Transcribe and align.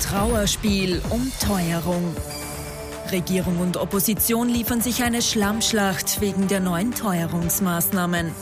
Trauerspiel 0.00 1.00
um 1.10 1.30
Teuerung. 1.46 2.16
Regierung 3.12 3.58
und 3.58 3.76
Opposition 3.76 4.48
liefern 4.48 4.80
sich 4.80 5.02
eine 5.02 5.22
Schlammschlacht 5.22 6.20
wegen 6.20 6.48
der 6.48 6.60
neuen 6.60 6.92
Teuerungsmaßnahmen. 6.94 8.32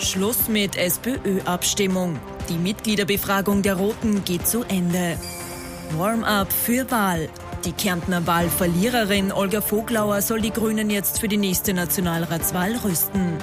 Schluss 0.00 0.48
mit 0.48 0.76
SPÖ-Abstimmung. 0.76 2.18
Die 2.48 2.58
Mitgliederbefragung 2.58 3.62
der 3.62 3.76
Roten 3.76 4.24
geht 4.24 4.46
zu 4.46 4.64
Ende. 4.64 5.16
Warm-up 5.96 6.52
für 6.52 6.90
Wahl. 6.90 7.28
Die 7.64 7.72
Kärntner 7.72 8.26
Wahlverliererin 8.26 9.32
Olga 9.32 9.60
Voglauer 9.60 10.20
soll 10.20 10.40
die 10.40 10.52
Grünen 10.52 10.90
jetzt 10.90 11.20
für 11.20 11.28
die 11.28 11.36
nächste 11.36 11.74
Nationalratswahl 11.74 12.76
rüsten. 12.76 13.38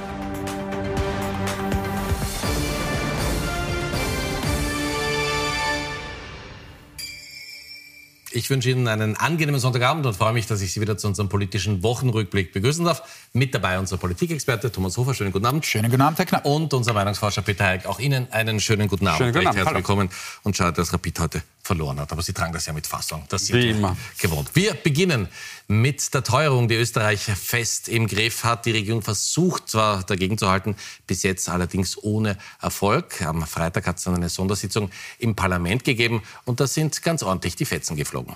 Ich 8.35 8.49
wünsche 8.49 8.69
Ihnen 8.69 8.89
einen 8.89 9.15
angenehmen 9.15 9.61
Sonntagabend 9.61 10.05
und 10.05 10.13
freue 10.13 10.33
mich, 10.33 10.45
dass 10.45 10.61
ich 10.61 10.73
Sie 10.73 10.81
wieder 10.81 10.97
zu 10.97 11.07
unserem 11.07 11.29
politischen 11.29 11.83
Wochenrückblick 11.83 12.51
begrüßen 12.51 12.83
darf. 12.83 13.01
Mit 13.31 13.55
dabei 13.55 13.79
unser 13.79 13.95
Politikexperte 13.95 14.73
Thomas 14.73 14.97
Hofer. 14.97 15.13
Schönen 15.13 15.31
guten 15.31 15.45
Abend. 15.45 15.65
Schönen 15.65 15.89
guten 15.89 16.01
Abend, 16.01 16.19
Herr 16.19 16.25
Knapp. 16.25 16.45
Und 16.45 16.73
unser 16.73 16.91
Meinungsforscher 16.91 17.43
Peter 17.43 17.63
Heik. 17.63 17.85
Auch 17.85 17.97
Ihnen 17.97 18.29
einen 18.33 18.59
schönen 18.59 18.89
guten 18.89 19.07
Abend. 19.07 19.19
Schönen 19.19 19.33
guten 19.33 19.47
Abend. 19.47 19.57
Herzlich 19.57 19.75
willkommen. 19.77 20.09
Und 20.43 20.57
schade, 20.57 20.73
dass 20.73 20.91
Rapid 20.91 21.19
heute 21.21 21.43
verloren 21.65 21.99
hat. 21.99 22.11
Aber 22.11 22.21
Sie 22.21 22.33
tragen 22.33 22.53
das 22.53 22.65
ja 22.65 22.73
mit 22.73 22.87
Fassung. 22.87 23.25
Das 23.29 23.47
sind 23.47 23.57
Wie 23.57 23.69
immer. 23.69 23.97
gewohnt. 24.19 24.51
Wir 24.53 24.73
beginnen 24.73 25.27
mit 25.67 26.13
der 26.13 26.23
Teuerung, 26.23 26.67
die 26.67 26.75
Österreich 26.75 27.21
fest 27.21 27.89
im 27.89 28.07
Griff 28.07 28.43
hat. 28.43 28.65
Die 28.65 28.71
Regierung 28.71 29.01
versucht 29.01 29.67
zwar 29.69 30.03
dagegen 30.03 30.37
zu 30.37 30.47
halten, 30.49 30.75
bis 31.07 31.23
jetzt 31.23 31.49
allerdings 31.49 32.01
ohne 32.01 32.37
Erfolg. 32.61 33.21
Am 33.21 33.45
Freitag 33.47 33.87
hat 33.87 33.97
es 33.97 34.03
dann 34.03 34.15
eine 34.15 34.29
Sondersitzung 34.29 34.91
im 35.17 35.35
Parlament 35.35 35.83
gegeben 35.83 36.21
und 36.45 36.59
da 36.59 36.67
sind 36.67 37.01
ganz 37.01 37.23
ordentlich 37.23 37.55
die 37.55 37.65
Fetzen 37.65 37.95
geflogen. 37.95 38.35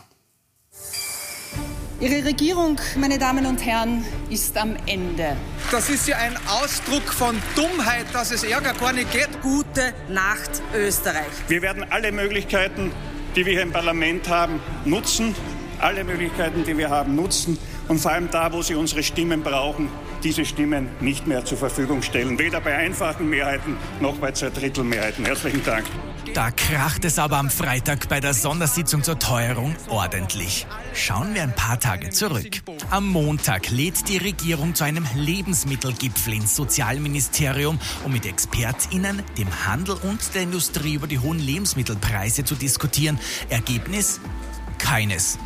Ihre 2.01 2.23
Regierung, 2.23 2.79
meine 2.97 3.19
Damen 3.19 3.45
und 3.45 3.65
Herren, 3.65 4.05
ist 4.29 4.55
am 4.57 4.77
Ende. 4.85 5.35
Das 5.69 5.89
ist 5.89 6.07
ja 6.07 6.15
ein 6.15 6.37
Ausdruck 6.47 7.03
von 7.03 7.35
Dummheit, 7.55 8.05
dass 8.13 8.31
es 8.31 8.43
Ärger 8.43 8.73
gar 8.73 8.93
nicht 8.93 9.11
geht. 9.11 9.41
Gute 9.41 9.93
Nacht, 10.07 10.61
Österreich. 10.73 11.27
Wir 11.49 11.61
werden 11.61 11.83
alle 11.91 12.13
Möglichkeiten, 12.13 12.93
die 13.35 13.45
wir 13.45 13.53
hier 13.53 13.61
im 13.63 13.71
Parlament 13.71 14.29
haben, 14.29 14.59
nutzen. 14.85 15.35
Alle 15.79 16.03
Möglichkeiten, 16.03 16.63
die 16.65 16.77
wir 16.77 16.89
haben, 16.89 17.15
nutzen. 17.15 17.57
Und 17.87 17.99
vor 17.99 18.11
allem 18.11 18.29
da, 18.31 18.51
wo 18.51 18.61
Sie 18.61 18.75
unsere 18.75 19.01
Stimmen 19.01 19.41
brauchen, 19.41 19.89
diese 20.23 20.45
Stimmen 20.45 20.89
nicht 20.99 21.25
mehr 21.27 21.45
zur 21.45 21.57
Verfügung 21.57 22.01
stellen. 22.01 22.37
Weder 22.37 22.59
bei 22.61 22.75
einfachen 22.75 23.29
Mehrheiten 23.29 23.77
noch 24.01 24.17
bei 24.17 24.31
Zweidrittelmehrheiten. 24.31 25.25
Herzlichen 25.25 25.63
Dank. 25.63 25.85
Da 26.33 26.51
kracht 26.51 27.05
es 27.05 27.17
aber 27.17 27.37
am 27.37 27.49
Freitag 27.49 28.07
bei 28.07 28.19
der 28.19 28.33
Sondersitzung 28.33 29.03
zur 29.03 29.17
Teuerung 29.17 29.75
ordentlich. 29.87 30.67
Schauen 30.93 31.33
wir 31.33 31.43
ein 31.43 31.55
paar 31.55 31.79
Tage 31.79 32.09
zurück. 32.11 32.61
Am 32.91 33.07
Montag 33.07 33.69
lädt 33.69 34.07
die 34.07 34.17
Regierung 34.17 34.75
zu 34.75 34.83
einem 34.83 35.05
Lebensmittelgipfel 35.15 36.33
ins 36.33 36.55
Sozialministerium, 36.55 37.79
um 38.03 38.11
mit 38.11 38.25
ExpertInnen, 38.25 39.23
dem 39.37 39.65
Handel 39.65 39.95
und 39.95 40.33
der 40.35 40.43
Industrie 40.43 40.93
über 40.93 41.07
die 41.07 41.19
hohen 41.19 41.39
Lebensmittelpreise 41.39 42.43
zu 42.43 42.55
diskutieren. 42.55 43.19
Ergebnis? 43.49 44.19
Keines. 44.77 45.39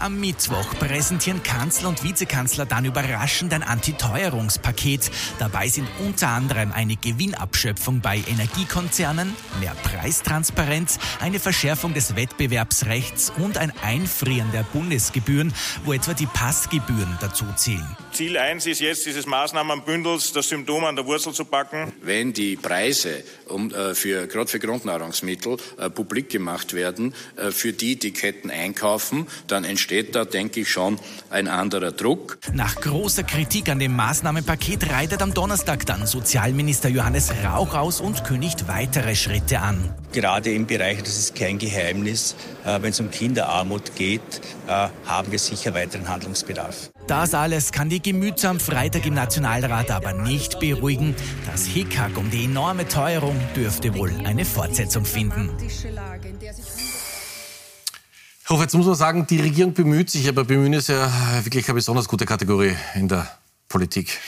Am 0.00 0.18
Mittwoch 0.18 0.74
präsentieren 0.78 1.42
Kanzler 1.42 1.90
und 1.90 2.02
Vizekanzler 2.02 2.64
dann 2.64 2.86
überraschend 2.86 3.52
ein 3.52 3.62
Antiteuerungspaket. 3.62 5.10
Dabei 5.38 5.68
sind 5.68 5.86
unter 5.98 6.28
anderem 6.28 6.72
eine 6.72 6.96
Gewinnabschöpfung 6.96 8.00
bei 8.00 8.16
Energiekonzernen, 8.26 9.36
mehr 9.60 9.74
Preistransparenz, 9.82 10.98
eine 11.20 11.38
Verschärfung 11.38 11.92
des 11.92 12.16
Wettbewerbsrechts 12.16 13.30
und 13.36 13.58
ein 13.58 13.74
Einfrieren 13.82 14.50
der 14.52 14.62
Bundesgebühren, 14.62 15.52
wo 15.84 15.92
etwa 15.92 16.14
die 16.14 16.26
Passgebühren 16.26 17.18
dazu 17.20 17.44
zählen. 17.56 17.96
Ziel 18.12 18.36
1 18.36 18.66
ist 18.66 18.80
jetzt, 18.80 19.06
dieses 19.06 19.26
Maßnahmenbündels, 19.26 20.32
das 20.32 20.48
Symptom 20.48 20.84
an 20.84 20.96
der 20.96 21.06
Wurzel 21.06 21.32
zu 21.32 21.44
packen. 21.44 21.92
Wenn 22.02 22.32
die 22.32 22.56
Preise 22.56 23.22
um, 23.46 23.72
äh, 23.72 23.94
für, 23.94 24.26
gerade 24.26 24.50
für 24.50 24.58
Grundnahrungsmittel 24.58 25.56
äh, 25.78 25.90
publik 25.90 26.28
gemacht 26.28 26.74
werden, 26.74 27.14
äh, 27.36 27.50
für 27.50 27.72
die 27.72 27.98
die 27.98 28.12
Ketten 28.12 28.50
einkaufen, 28.50 29.26
dann 29.46 29.64
entsteht 29.64 30.14
da, 30.14 30.24
denke 30.24 30.60
ich, 30.60 30.68
schon 30.68 30.98
ein 31.30 31.48
anderer 31.48 31.92
Druck. 31.92 32.38
Nach 32.52 32.74
großer 32.76 33.22
Kritik 33.22 33.68
an 33.68 33.78
dem 33.78 33.94
Maßnahmenpaket 33.94 34.90
reitet 34.90 35.22
am 35.22 35.32
Donnerstag 35.32 35.86
dann 35.86 36.06
Sozialminister 36.06 36.88
Johannes 36.88 37.32
Rauch 37.44 37.74
aus 37.74 38.00
und 38.00 38.24
kündigt 38.24 38.68
weitere 38.68 39.14
Schritte 39.14 39.60
an. 39.60 39.94
Gerade 40.12 40.52
im 40.52 40.66
Bereich, 40.66 41.02
das 41.02 41.16
ist 41.16 41.34
kein 41.36 41.58
Geheimnis, 41.58 42.34
äh, 42.64 42.82
wenn 42.82 42.90
es 42.90 43.00
um 43.00 43.10
Kinderarmut 43.10 43.94
geht, 43.94 44.20
äh, 44.66 44.88
haben 45.06 45.30
wir 45.30 45.38
sicher 45.38 45.74
weiteren 45.74 46.08
Handlungsbedarf. 46.08 46.90
Das 47.06 47.34
alles 47.34 47.72
kann 47.72 47.88
die 47.88 48.00
Gemüter 48.00 48.50
am 48.50 48.60
Freitag 48.60 49.06
im 49.06 49.14
Nationalrat 49.14 49.90
aber 49.90 50.12
nicht 50.12 50.60
beruhigen. 50.60 51.14
Das 51.46 51.66
Hickhack 51.66 52.16
um 52.16 52.30
die 52.30 52.44
enorme 52.44 52.86
Teuerung 52.86 53.36
dürfte 53.56 53.94
wohl 53.94 54.12
eine 54.24 54.44
Fortsetzung 54.44 55.04
finden. 55.04 55.50
Hofer, 58.48 58.62
jetzt 58.62 58.74
muss 58.74 58.86
man 58.86 58.94
sagen, 58.94 59.26
die 59.28 59.40
Regierung 59.40 59.74
bemüht 59.74 60.10
sich, 60.10 60.28
aber 60.28 60.44
bemühen 60.44 60.72
ist 60.72 60.88
ja 60.88 61.10
wirklich 61.44 61.68
eine 61.68 61.74
besonders 61.74 62.08
gute 62.08 62.26
Kategorie 62.26 62.74
in 62.94 63.08
der 63.08 63.28
Politik. 63.68 64.18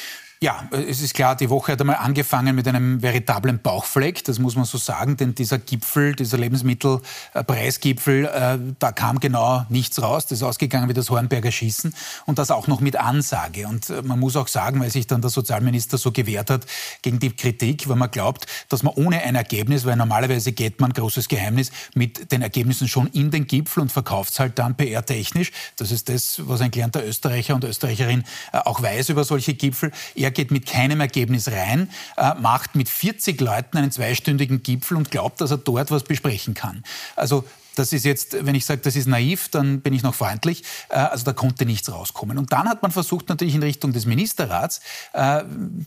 Ja, 0.43 0.69
es 0.73 1.01
ist 1.01 1.15
klar, 1.15 1.37
die 1.37 1.51
Woche 1.51 1.71
hat 1.71 1.81
einmal 1.81 1.95
angefangen 1.95 2.57
mit 2.57 2.67
einem 2.67 3.01
veritablen 3.01 3.61
Bauchfleck, 3.63 4.25
das 4.25 4.41
muss 4.41 4.57
man 4.57 4.65
so 4.65 4.77
sagen, 4.77 5.17
denn 5.17 5.37
dieser 5.37 5.61
Gipfel, 5.61 6.17
dieser 6.17 6.37
Lebensmittelpreisgipfel, 6.37 8.25
äh, 8.25 8.59
da 8.81 8.91
kam 8.91 9.21
genau 9.21 9.65
nichts 9.69 10.03
raus. 10.03 10.27
Das 10.27 10.39
ist 10.39 10.43
ausgegangen 10.43 10.89
wie 10.89 10.95
das 10.95 11.11
Hornberger 11.11 11.53
Schießen 11.53 11.95
und 12.27 12.41
das 12.41 12.51
auch 12.51 12.67
noch 12.67 12.81
mit 12.81 12.97
Ansage. 12.97 13.69
Und 13.69 13.89
äh, 13.89 14.03
man 14.03 14.19
muss 14.19 14.35
auch 14.35 14.49
sagen, 14.49 14.81
weil 14.81 14.91
sich 14.91 15.07
dann 15.07 15.21
der 15.21 15.31
Sozialminister 15.31 15.97
so 15.97 16.11
gewehrt 16.11 16.51
hat 16.51 16.67
gegen 17.03 17.21
die 17.21 17.31
Kritik, 17.31 17.89
weil 17.89 17.95
man 17.95 18.11
glaubt, 18.11 18.47
dass 18.69 18.83
man 18.83 18.95
ohne 18.95 19.23
ein 19.23 19.37
Ergebnis, 19.37 19.85
weil 19.85 19.95
normalerweise 19.95 20.51
geht 20.51 20.81
man, 20.81 20.93
großes 20.93 21.29
Geheimnis, 21.29 21.71
mit 21.95 22.33
den 22.33 22.43
Ergebnissen 22.43 22.89
schon 22.89 23.07
in 23.07 23.31
den 23.31 23.47
Gipfel 23.47 23.81
und 23.81 23.93
verkauft 23.93 24.33
es 24.33 24.41
halt 24.41 24.59
dann 24.59 24.77
PR-technisch. 24.77 25.53
Das 25.77 25.93
ist 25.93 26.09
das, 26.09 26.41
was 26.49 26.61
ein 26.63 26.73
gelernter 26.73 27.07
Österreicher 27.07 27.55
und 27.55 27.63
Österreicherin 27.63 28.25
äh, 28.53 28.59
auch 28.59 28.83
weiß 28.83 29.11
über 29.11 29.23
solche 29.23 29.55
Gipfel. 29.55 29.93
Er 30.17 30.32
geht 30.33 30.51
mit 30.51 30.67
keinem 30.67 31.01
Ergebnis 31.01 31.49
rein, 31.51 31.89
äh, 32.17 32.35
macht 32.35 32.75
mit 32.75 32.89
40 32.89 33.41
Leuten 33.41 33.79
einen 33.79 33.91
zweistündigen 33.91 34.63
Gipfel 34.63 34.97
und 34.97 35.11
glaubt, 35.11 35.41
dass 35.41 35.51
er 35.51 35.59
dort 35.59 35.91
was 35.91 36.03
besprechen 36.03 36.55
kann. 36.55 36.83
Also 37.17 37.45
das 37.75 37.93
ist 37.93 38.05
jetzt, 38.05 38.45
wenn 38.45 38.55
ich 38.55 38.65
sage, 38.67 38.81
das 38.83 38.97
ist 38.97 39.07
naiv, 39.09 39.49
dann 39.49 39.81
bin 39.81 39.93
ich 39.93 40.03
noch 40.03 40.15
freundlich. 40.15 40.63
Äh, 40.89 40.97
also 40.97 41.25
da 41.25 41.33
konnte 41.33 41.67
nichts 41.67 41.91
rauskommen. 41.91 42.39
Und 42.39 42.53
dann 42.53 42.69
hat 42.69 42.83
man 42.83 42.91
versucht, 42.91 43.29
natürlich 43.29 43.55
in 43.55 43.63
Richtung 43.63 43.93
des 43.93 44.07
Ministerrats, 44.07 44.81
äh, 45.13 45.43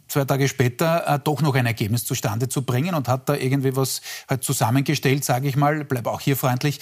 zwei 0.07 0.25
Tage 0.25 0.47
später 0.47 1.07
äh, 1.07 1.19
doch 1.23 1.41
noch 1.41 1.55
ein 1.55 1.65
Ergebnis 1.65 2.05
zustande 2.05 2.49
zu 2.49 2.63
bringen 2.63 2.95
und 2.95 3.07
hat 3.07 3.29
da 3.29 3.35
irgendwie 3.35 3.75
was 3.75 4.01
halt 4.29 4.43
zusammengestellt, 4.43 5.23
sage 5.23 5.47
ich 5.47 5.55
mal, 5.55 5.83
bleib 5.85 6.07
auch 6.07 6.21
hier 6.21 6.37
freundlich, 6.37 6.79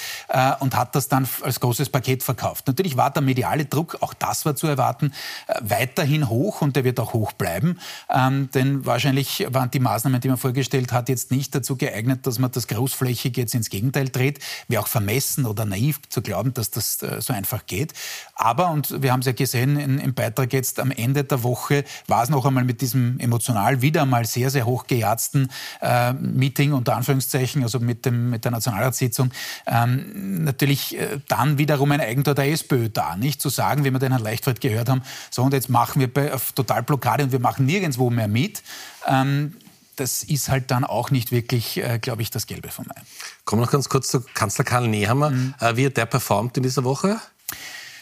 und 0.60 0.76
hat 0.76 0.96
das 0.96 1.08
dann 1.08 1.28
als 1.42 1.60
großes 1.60 1.90
Paket 1.90 2.24
verkauft. 2.24 2.68
Natürlich 2.68 2.98
war 2.98 3.12
der 3.12 3.22
mediale 3.22 3.66
Druck, 3.66 3.98
auch 4.02 4.14
das 4.14 4.46
war 4.46 4.56
zu 4.56 4.68
erwarten, 4.68 5.14
weiterhin 5.62 6.30
hoch 6.30 6.62
und 6.62 6.76
der 6.76 6.84
wird 6.84 7.00
auch 7.00 7.14
hoch 7.14 7.32
bleiben. 7.34 7.80
Ähm, 8.10 8.50
denn 8.54 8.86
wahrscheinlich 8.86 9.46
waren 9.50 9.72
die 9.72 9.80
Maßnahmen, 9.80 10.22
die 10.22 10.28
man 10.28 10.38
vorgestellt 10.38 10.92
hat, 10.92 11.10
jetzt 11.10 11.32
nicht 11.32 11.54
dazu 11.56 11.76
geeignet, 11.76 12.26
dass 12.28 12.40
man 12.40 12.52
das 12.52 12.68
großflächig 12.68 13.38
jetzt 13.38 13.56
ins 13.56 13.70
Gegenteil 13.70 14.10
dreht. 14.10 14.40
Wäre 14.68 14.82
auch 14.82 14.88
vermessen 14.94 15.48
oder 15.48 15.66
naiv 15.66 16.00
zu 16.10 16.22
glauben, 16.22 16.54
dass 16.54 16.70
das 16.70 17.02
äh, 17.02 17.20
so 17.20 17.34
einfach 17.34 17.66
geht. 17.66 17.94
Aber, 18.36 18.70
und 18.70 19.02
wir 19.02 19.12
haben 19.12 19.22
es 19.22 19.26
ja 19.26 19.32
gesehen 19.32 19.78
in, 19.78 19.98
im 19.98 20.14
Beitrag 20.14 20.54
jetzt 20.54 20.80
am 20.80 20.92
Ende 20.92 21.24
der 21.24 21.42
Woche, 21.42 21.84
war 22.08 22.22
es 22.22 22.30
noch 22.30 22.46
einmal 22.46 22.64
mit 22.64 22.80
diesem 22.82 23.20
emotional 23.20 23.82
wieder 23.82 24.06
mal 24.06 24.26
sehr, 24.26 24.52
sehr 24.52 24.68
hoch 24.68 24.86
gejatzten 24.86 25.50
äh, 25.82 26.14
Meeting, 26.14 26.74
unter 26.74 26.96
Anführungszeichen, 26.96 27.64
also 27.64 27.80
mit, 27.80 28.06
dem, 28.06 28.30
mit 28.30 28.46
der 28.46 28.52
Nationalratssitzung, 28.52 29.32
ähm, 29.66 30.44
natürlich 30.44 31.00
äh, 31.00 31.20
dann 31.28 31.58
wiederum 31.58 31.92
ein 31.92 32.00
Eigentor 32.00 32.36
der 32.36 32.52
SPÖ 32.52 32.90
da. 32.90 33.16
Nicht 33.16 33.42
zu 33.42 33.50
sagen, 33.50 33.84
wie 33.84 33.92
wir 33.92 34.00
den 34.00 34.12
Herrn 34.12 34.24
Leichtfried 34.24 34.62
gehört 34.62 34.90
haben, 34.90 35.02
so 35.32 35.42
und 35.42 35.54
jetzt 35.54 35.70
machen 35.70 36.00
wir 36.02 36.14
bei, 36.14 36.32
auf 36.32 36.52
Totalblockade 36.52 37.24
und 37.24 37.32
wir 37.32 37.40
machen 37.40 37.66
nirgendwo 37.66 38.12
mehr 38.12 38.28
mit. 38.28 38.62
Ähm, 39.08 39.56
das 39.96 40.24
ist 40.24 40.50
halt 40.50 40.72
dann 40.72 40.84
auch 40.84 41.12
nicht 41.12 41.32
wirklich, 41.32 41.78
äh, 41.78 42.00
glaube 42.00 42.22
ich, 42.22 42.32
das 42.32 42.48
Gelbe 42.48 42.70
vom 42.70 42.86
Ei. 42.90 43.02
Kommen 43.46 43.62
wir 43.62 43.66
noch 43.66 43.72
ganz 43.72 43.90
kurz 43.90 44.10
zu 44.10 44.22
Kanzler 44.34 44.64
Karl 44.64 44.88
Nehammer. 44.88 45.32
Mhm. 45.32 45.54
Äh, 45.60 45.76
wie 45.76 45.86
hat 45.86 45.98
der 45.98 46.06
performt 46.06 46.58
in 46.58 46.64
dieser 46.64 46.84
Woche? 46.84 47.20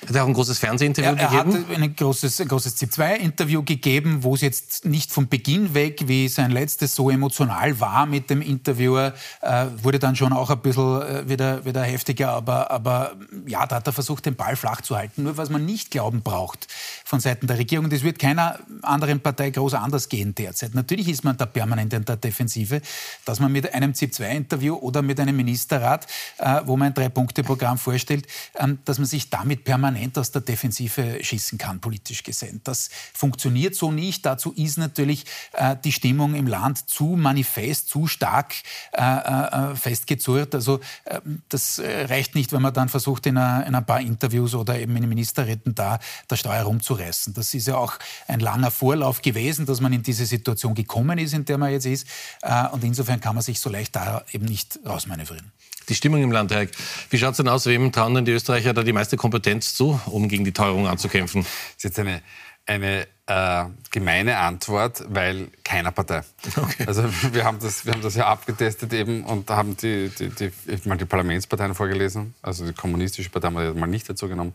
Hat 0.08 0.16
er 0.16 0.24
auch 0.24 0.28
ein 0.28 0.34
großes 0.34 0.58
Fernsehinterview 0.58 1.12
er, 1.12 1.20
er 1.20 1.30
gegeben? 1.30 1.66
Er 1.70 1.76
hat 1.76 1.82
ein 1.84 1.96
großes, 1.96 2.42
ein 2.42 2.48
großes 2.48 2.76
C2-Interview 2.78 3.62
gegeben, 3.62 4.24
wo 4.24 4.34
es 4.34 4.42
jetzt 4.42 4.84
nicht 4.84 5.12
vom 5.12 5.28
Beginn 5.28 5.76
weg, 5.76 6.08
wie 6.08 6.28
sein 6.28 6.50
letztes, 6.50 6.96
so 6.96 7.12
emotional 7.12 7.80
war 7.80 8.08
mit 8.08 8.32
dem 8.32 8.42
Interviewer, 8.42 9.14
äh, 9.42 9.66
wurde 9.84 10.00
dann 10.00 10.16
schon 10.16 10.34
auch 10.34 10.50
ein 10.50 10.60
bisschen 10.60 11.02
äh, 11.04 11.30
wieder, 11.30 11.66
wieder 11.66 11.84
heftiger. 11.84 12.30
Aber, 12.30 12.72
aber 12.72 13.12
ja, 13.46 13.68
da 13.68 13.76
hat 13.76 13.88
er 13.88 13.94
versucht, 13.94 14.26
den 14.26 14.36
Ball 14.36 14.56
flach 14.56 14.82
zu 14.82 14.98
halten. 14.98 15.22
Nur 15.22 15.38
was 15.38 15.52
man 15.52 15.66
nicht 15.66 15.92
glauben 15.92 16.24
braucht 16.24 16.68
von 17.06 17.20
Seiten 17.20 17.46
der 17.46 17.60
Regierung, 17.60 17.92
das 17.92 18.02
wird 18.02 18.18
keiner 18.18 18.60
anderen 18.82 19.20
Partei 19.20 19.52
groß 19.52 19.76
anders 19.76 20.10
gehen 20.10 20.34
derzeit. 20.34 20.74
Natürlich 20.74 21.10
ist 21.10 21.24
man 21.24 21.38
da 21.38 21.46
permanent 21.46 21.94
in 21.94 22.06
der 22.06 22.18
Defensive, 22.18 22.82
dass 23.26 23.40
man 23.40 23.52
mit 23.52 23.72
einem 23.72 23.92
C2-Interview 23.92 24.74
oder 24.76 25.04
mit 25.04 25.20
einem 25.20 25.36
Ministerrat, 25.36 26.08
äh, 26.40 26.62
wo 26.66 26.76
man 26.76 26.88
ein 26.88 26.94
Drei-Punkte-Programm 26.96 27.78
vorstellt, 27.78 28.26
ähm, 28.56 28.80
dass 28.86 28.98
man 28.98 29.06
sich 29.06 29.30
damit 29.30 29.64
permanent 29.64 29.91
aus 30.16 30.32
der 30.32 30.42
Defensive 30.42 31.24
schießen 31.24 31.58
kann, 31.58 31.80
politisch 31.80 32.24
gesehen. 32.24 32.62
Das 32.64 32.90
funktioniert 33.14 33.76
so 33.76 33.92
nicht. 33.92 34.26
Dazu 34.26 34.52
ist 34.54 34.78
natürlich 34.78 35.26
äh, 35.54 35.76
die 35.84 35.92
Stimmung 35.92 36.36
im 36.36 36.48
Land 36.48 36.90
zu 36.90 37.16
manifest, 37.18 37.90
zu 37.90 38.08
stark 38.08 38.54
äh, 38.94 39.02
äh, 39.02 39.76
festgezurrt. 39.76 40.56
Also 40.56 40.80
äh, 41.06 41.20
das 41.50 41.80
äh, 41.80 42.06
reicht 42.06 42.36
nicht, 42.36 42.52
wenn 42.52 42.62
man 42.62 42.74
dann 42.74 42.90
versucht, 42.90 43.26
in, 43.26 43.38
einer, 43.38 43.66
in, 43.66 43.76
ein 43.76 43.86
paar 43.86 44.02
Interviews 44.02 44.56
oder 44.56 44.80
eben 44.80 44.96
in 44.96 45.08
Ministerräten 45.08 45.76
da 45.76 46.00
der 46.30 46.36
Steuer 46.36 46.64
rumzureißen. 46.64 47.34
Das 47.34 47.54
ist 47.54 47.68
ja 47.68 47.78
auch 47.78 47.94
ein 48.28 48.40
langer 48.40 48.72
Vorlauf 48.72 49.22
gewesen, 49.22 49.66
dass 49.66 49.82
man 49.82 49.94
in 49.94 50.04
diese 50.04 50.26
Situation 50.26 50.76
gekommen 50.76 51.18
ist, 51.18 51.34
in 51.34 51.46
der 51.46 51.58
man 51.58 51.72
jetzt 51.72 51.86
ist. 51.86 52.08
Äh, 52.42 52.68
und 52.70 52.84
insofern 52.84 53.20
kann 53.20 53.36
man 53.36 53.44
sich 53.44 53.60
so 53.60 53.70
leicht 53.70 53.96
da 53.96 54.24
eben 54.32 54.46
nicht 54.46 54.80
rausmanövrieren 54.86 55.52
die 55.92 55.96
Stimmung 55.96 56.24
im 56.24 56.32
Land, 56.32 56.52
Herr 56.52 56.62
Eck. 56.62 56.72
Wie 57.10 57.18
schaut 57.18 57.32
es 57.32 57.38
denn 57.38 57.50
aus? 57.50 57.66
Wem 57.66 57.92
trauen 57.92 58.16
denn 58.16 58.26
die 58.26 58.32
Österreicher 58.32 58.74
da 58.74 58.82
die 58.82 58.94
meiste 58.94 59.18
Kompetenz 59.18 59.76
zu, 59.76 60.00
um 60.06 60.30
gegen 60.30 60.46
die 60.46 60.54
Teuerung 60.54 60.88
anzukämpfen? 60.88 61.42
Das 61.44 61.52
ist 61.78 61.84
jetzt 61.84 62.00
eine, 62.00 62.22
eine 62.66 63.08
äh, 63.28 63.66
gemeine 63.92 64.38
Antwort, 64.38 65.04
weil 65.08 65.50
keiner 65.64 65.92
Partei. 65.92 66.22
Okay. 66.56 66.86
Also 66.88 67.04
wir 67.32 67.44
haben, 67.44 67.60
das, 67.60 67.86
wir 67.86 67.94
haben 67.94 68.02
das 68.02 68.16
ja 68.16 68.28
abgetestet 68.28 68.92
eben 68.94 69.24
und 69.24 69.50
haben 69.50 69.78
die, 69.78 70.10
die, 70.10 70.30
die, 70.30 70.52
mal 70.86 70.98
die 70.98 71.06
Parlamentsparteien 71.06 71.76
vorgelesen. 71.76 72.34
Also 72.42 72.66
die 72.66 72.74
kommunistische 72.74 73.30
Partei 73.30 73.48
haben 73.48 73.58
wir 73.58 73.74
mal 73.74 73.88
nicht 73.88 74.10
dazu 74.10 74.28
genommen. 74.28 74.54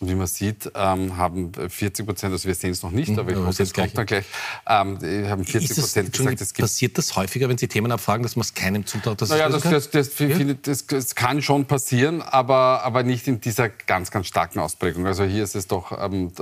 Und 0.00 0.08
wie 0.08 0.14
man 0.14 0.26
sieht, 0.26 0.70
ähm, 0.74 1.16
haben 1.16 1.52
40 1.52 2.06
Prozent, 2.06 2.32
also 2.32 2.48
wir 2.48 2.54
sehen 2.54 2.70
es 2.70 2.82
noch 2.82 2.90
nicht, 2.90 3.10
mhm, 3.10 3.18
aber 3.18 3.30
ich 3.32 3.36
hoffe, 3.36 3.62
es 3.62 3.74
kommt 3.74 3.96
dann 3.96 4.06
gleich, 4.06 4.24
ähm, 4.66 4.98
haben 5.28 5.44
40 5.44 5.76
Prozent 5.76 6.12
gesagt, 6.12 6.40
es 6.40 6.54
gibt... 6.54 6.64
Passiert 6.64 6.98
das 6.98 7.14
häufiger, 7.14 7.48
wenn 7.48 7.58
Sie 7.58 7.68
Themen 7.68 7.92
abfragen, 7.92 8.22
dass 8.22 8.36
man 8.36 8.42
es 8.42 8.54
keinem 8.54 8.86
zutraut, 8.86 9.20
dass 9.20 9.28
naja, 9.28 9.48
das, 9.48 9.62
das, 9.62 9.90
das, 9.90 10.18
ja? 10.18 10.54
das, 10.62 10.86
das, 10.86 11.14
kann 11.14 11.42
schon 11.42 11.66
passieren, 11.66 12.22
aber, 12.22 12.82
aber 12.84 13.02
nicht 13.02 13.28
in 13.28 13.40
dieser 13.40 13.68
ganz, 13.68 14.10
ganz 14.10 14.26
starken 14.26 14.60
Ausprägung. 14.60 15.06
Also 15.06 15.24
hier 15.24 15.44
ist 15.44 15.54
es 15.54 15.66
doch 15.66 15.92
ähm, 16.00 16.32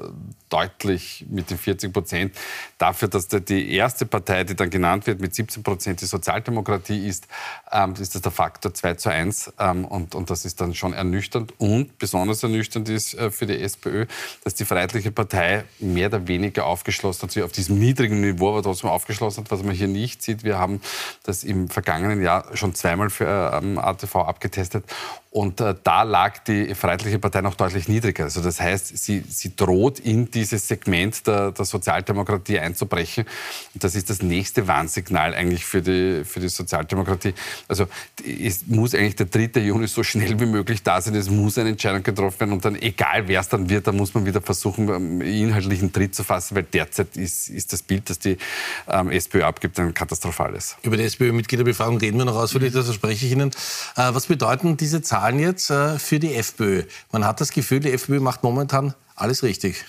deutlich 0.48 1.26
mit 1.28 1.50
den 1.50 1.58
40 1.66 1.92
Prozent 1.92 2.36
dafür, 2.78 3.08
dass 3.08 3.26
die 3.28 3.72
erste 3.72 4.06
Partei, 4.06 4.44
die 4.44 4.54
dann 4.54 4.70
genannt 4.70 5.06
wird, 5.06 5.20
mit 5.20 5.34
17 5.34 5.62
Prozent 5.62 6.00
die 6.00 6.06
Sozialdemokratie 6.06 7.06
ist, 7.06 7.26
ähm, 7.72 7.94
ist 7.98 8.14
das 8.14 8.22
der 8.22 8.30
Faktor 8.30 8.72
2 8.72 8.94
zu 8.94 9.10
1. 9.10 9.52
Ähm, 9.58 9.84
und, 9.84 10.14
und 10.14 10.30
das 10.30 10.44
ist 10.44 10.60
dann 10.60 10.74
schon 10.74 10.92
ernüchternd. 10.92 11.54
Und 11.58 11.98
besonders 11.98 12.42
ernüchternd 12.42 12.88
ist 12.88 13.14
äh, 13.14 13.30
für 13.30 13.46
die 13.46 13.60
SPÖ, 13.60 14.06
dass 14.44 14.54
die 14.54 14.64
Freiheitliche 14.64 15.10
Partei 15.10 15.64
mehr 15.80 16.06
oder 16.06 16.28
weniger 16.28 16.66
aufgeschlossen 16.66 17.28
hat, 17.28 17.42
auf 17.42 17.52
diesem 17.52 17.78
niedrigen 17.78 18.20
Niveau, 18.20 18.50
aber 18.50 18.62
trotzdem 18.62 18.90
aufgeschlossen 18.90 19.44
hat, 19.44 19.50
was 19.50 19.64
man 19.64 19.74
hier 19.74 19.88
nicht 19.88 20.22
sieht. 20.22 20.44
Wir 20.44 20.58
haben 20.58 20.80
das 21.24 21.42
im 21.42 21.68
vergangenen 21.68 22.22
Jahr 22.22 22.56
schon 22.56 22.74
zweimal 22.74 23.10
für 23.10 23.26
äh, 23.26 23.78
ATV 23.78 24.16
abgetestet 24.16 24.84
und 25.36 25.60
äh, 25.60 25.74
da 25.84 26.02
lag 26.02 26.38
die 26.44 26.74
Freiheitliche 26.74 27.18
Partei 27.18 27.42
noch 27.42 27.56
deutlich 27.56 27.88
niedriger. 27.88 28.24
Also 28.24 28.40
das 28.40 28.58
heißt, 28.58 28.96
sie, 28.96 29.22
sie 29.28 29.54
droht 29.54 29.98
in 29.98 30.30
dieses 30.30 30.66
Segment 30.66 31.26
der, 31.26 31.45
der 31.52 31.64
Sozialdemokratie 31.64 32.58
einzubrechen. 32.58 33.26
Und 33.74 33.84
das 33.84 33.94
ist 33.94 34.08
das 34.08 34.22
nächste 34.22 34.66
Warnsignal 34.66 35.34
eigentlich 35.34 35.64
für 35.64 35.82
die, 35.82 36.24
für 36.24 36.40
die 36.40 36.48
Sozialdemokratie. 36.48 37.34
Also 37.68 37.86
es 38.24 38.66
muss 38.66 38.94
eigentlich 38.94 39.16
der 39.16 39.26
3. 39.26 39.60
Juni 39.60 39.86
so 39.88 40.02
schnell 40.02 40.38
wie 40.40 40.46
möglich 40.46 40.82
da 40.82 41.00
sein. 41.00 41.14
Es 41.14 41.28
muss 41.28 41.58
eine 41.58 41.70
Entscheidung 41.70 42.02
getroffen 42.02 42.40
werden. 42.40 42.52
Und 42.52 42.64
dann, 42.64 42.76
egal 42.76 43.28
wer 43.28 43.40
es 43.40 43.48
dann 43.48 43.68
wird, 43.68 43.86
da 43.86 43.92
muss 43.92 44.14
man 44.14 44.26
wieder 44.26 44.40
versuchen, 44.40 44.88
ähm, 44.88 45.20
inhaltlichen 45.20 45.92
Tritt 45.92 46.14
zu 46.14 46.24
fassen, 46.24 46.56
weil 46.56 46.64
derzeit 46.64 47.16
ist, 47.16 47.48
ist 47.48 47.72
das 47.72 47.82
Bild, 47.82 48.08
das 48.10 48.18
die 48.18 48.38
ähm, 48.88 49.10
SPÖ 49.10 49.44
abgibt, 49.44 49.78
ein 49.78 49.92
katastrophales. 49.92 50.76
Über 50.82 50.96
die 50.96 51.04
SPÖ-Mitgliederbefragung 51.04 51.98
reden 51.98 52.18
wir 52.18 52.24
noch 52.24 52.36
ausführlich, 52.36 52.72
das 52.72 52.86
verspreche 52.86 53.26
ich 53.26 53.32
Ihnen. 53.32 53.50
Äh, 53.96 54.14
was 54.14 54.26
bedeuten 54.26 54.76
diese 54.76 55.02
Zahlen? 55.02 55.26
Zahlen 55.26 55.38
jetzt 55.38 55.70
äh, 55.70 55.98
für 55.98 56.18
die 56.18 56.34
FPÖ. 56.34 56.84
Man 57.10 57.24
hat 57.24 57.40
das 57.40 57.50
Gefühl, 57.50 57.80
die 57.80 57.90
FPÖ 57.90 58.20
macht 58.20 58.42
momentan 58.42 58.94
alles 59.14 59.42
richtig. 59.42 59.84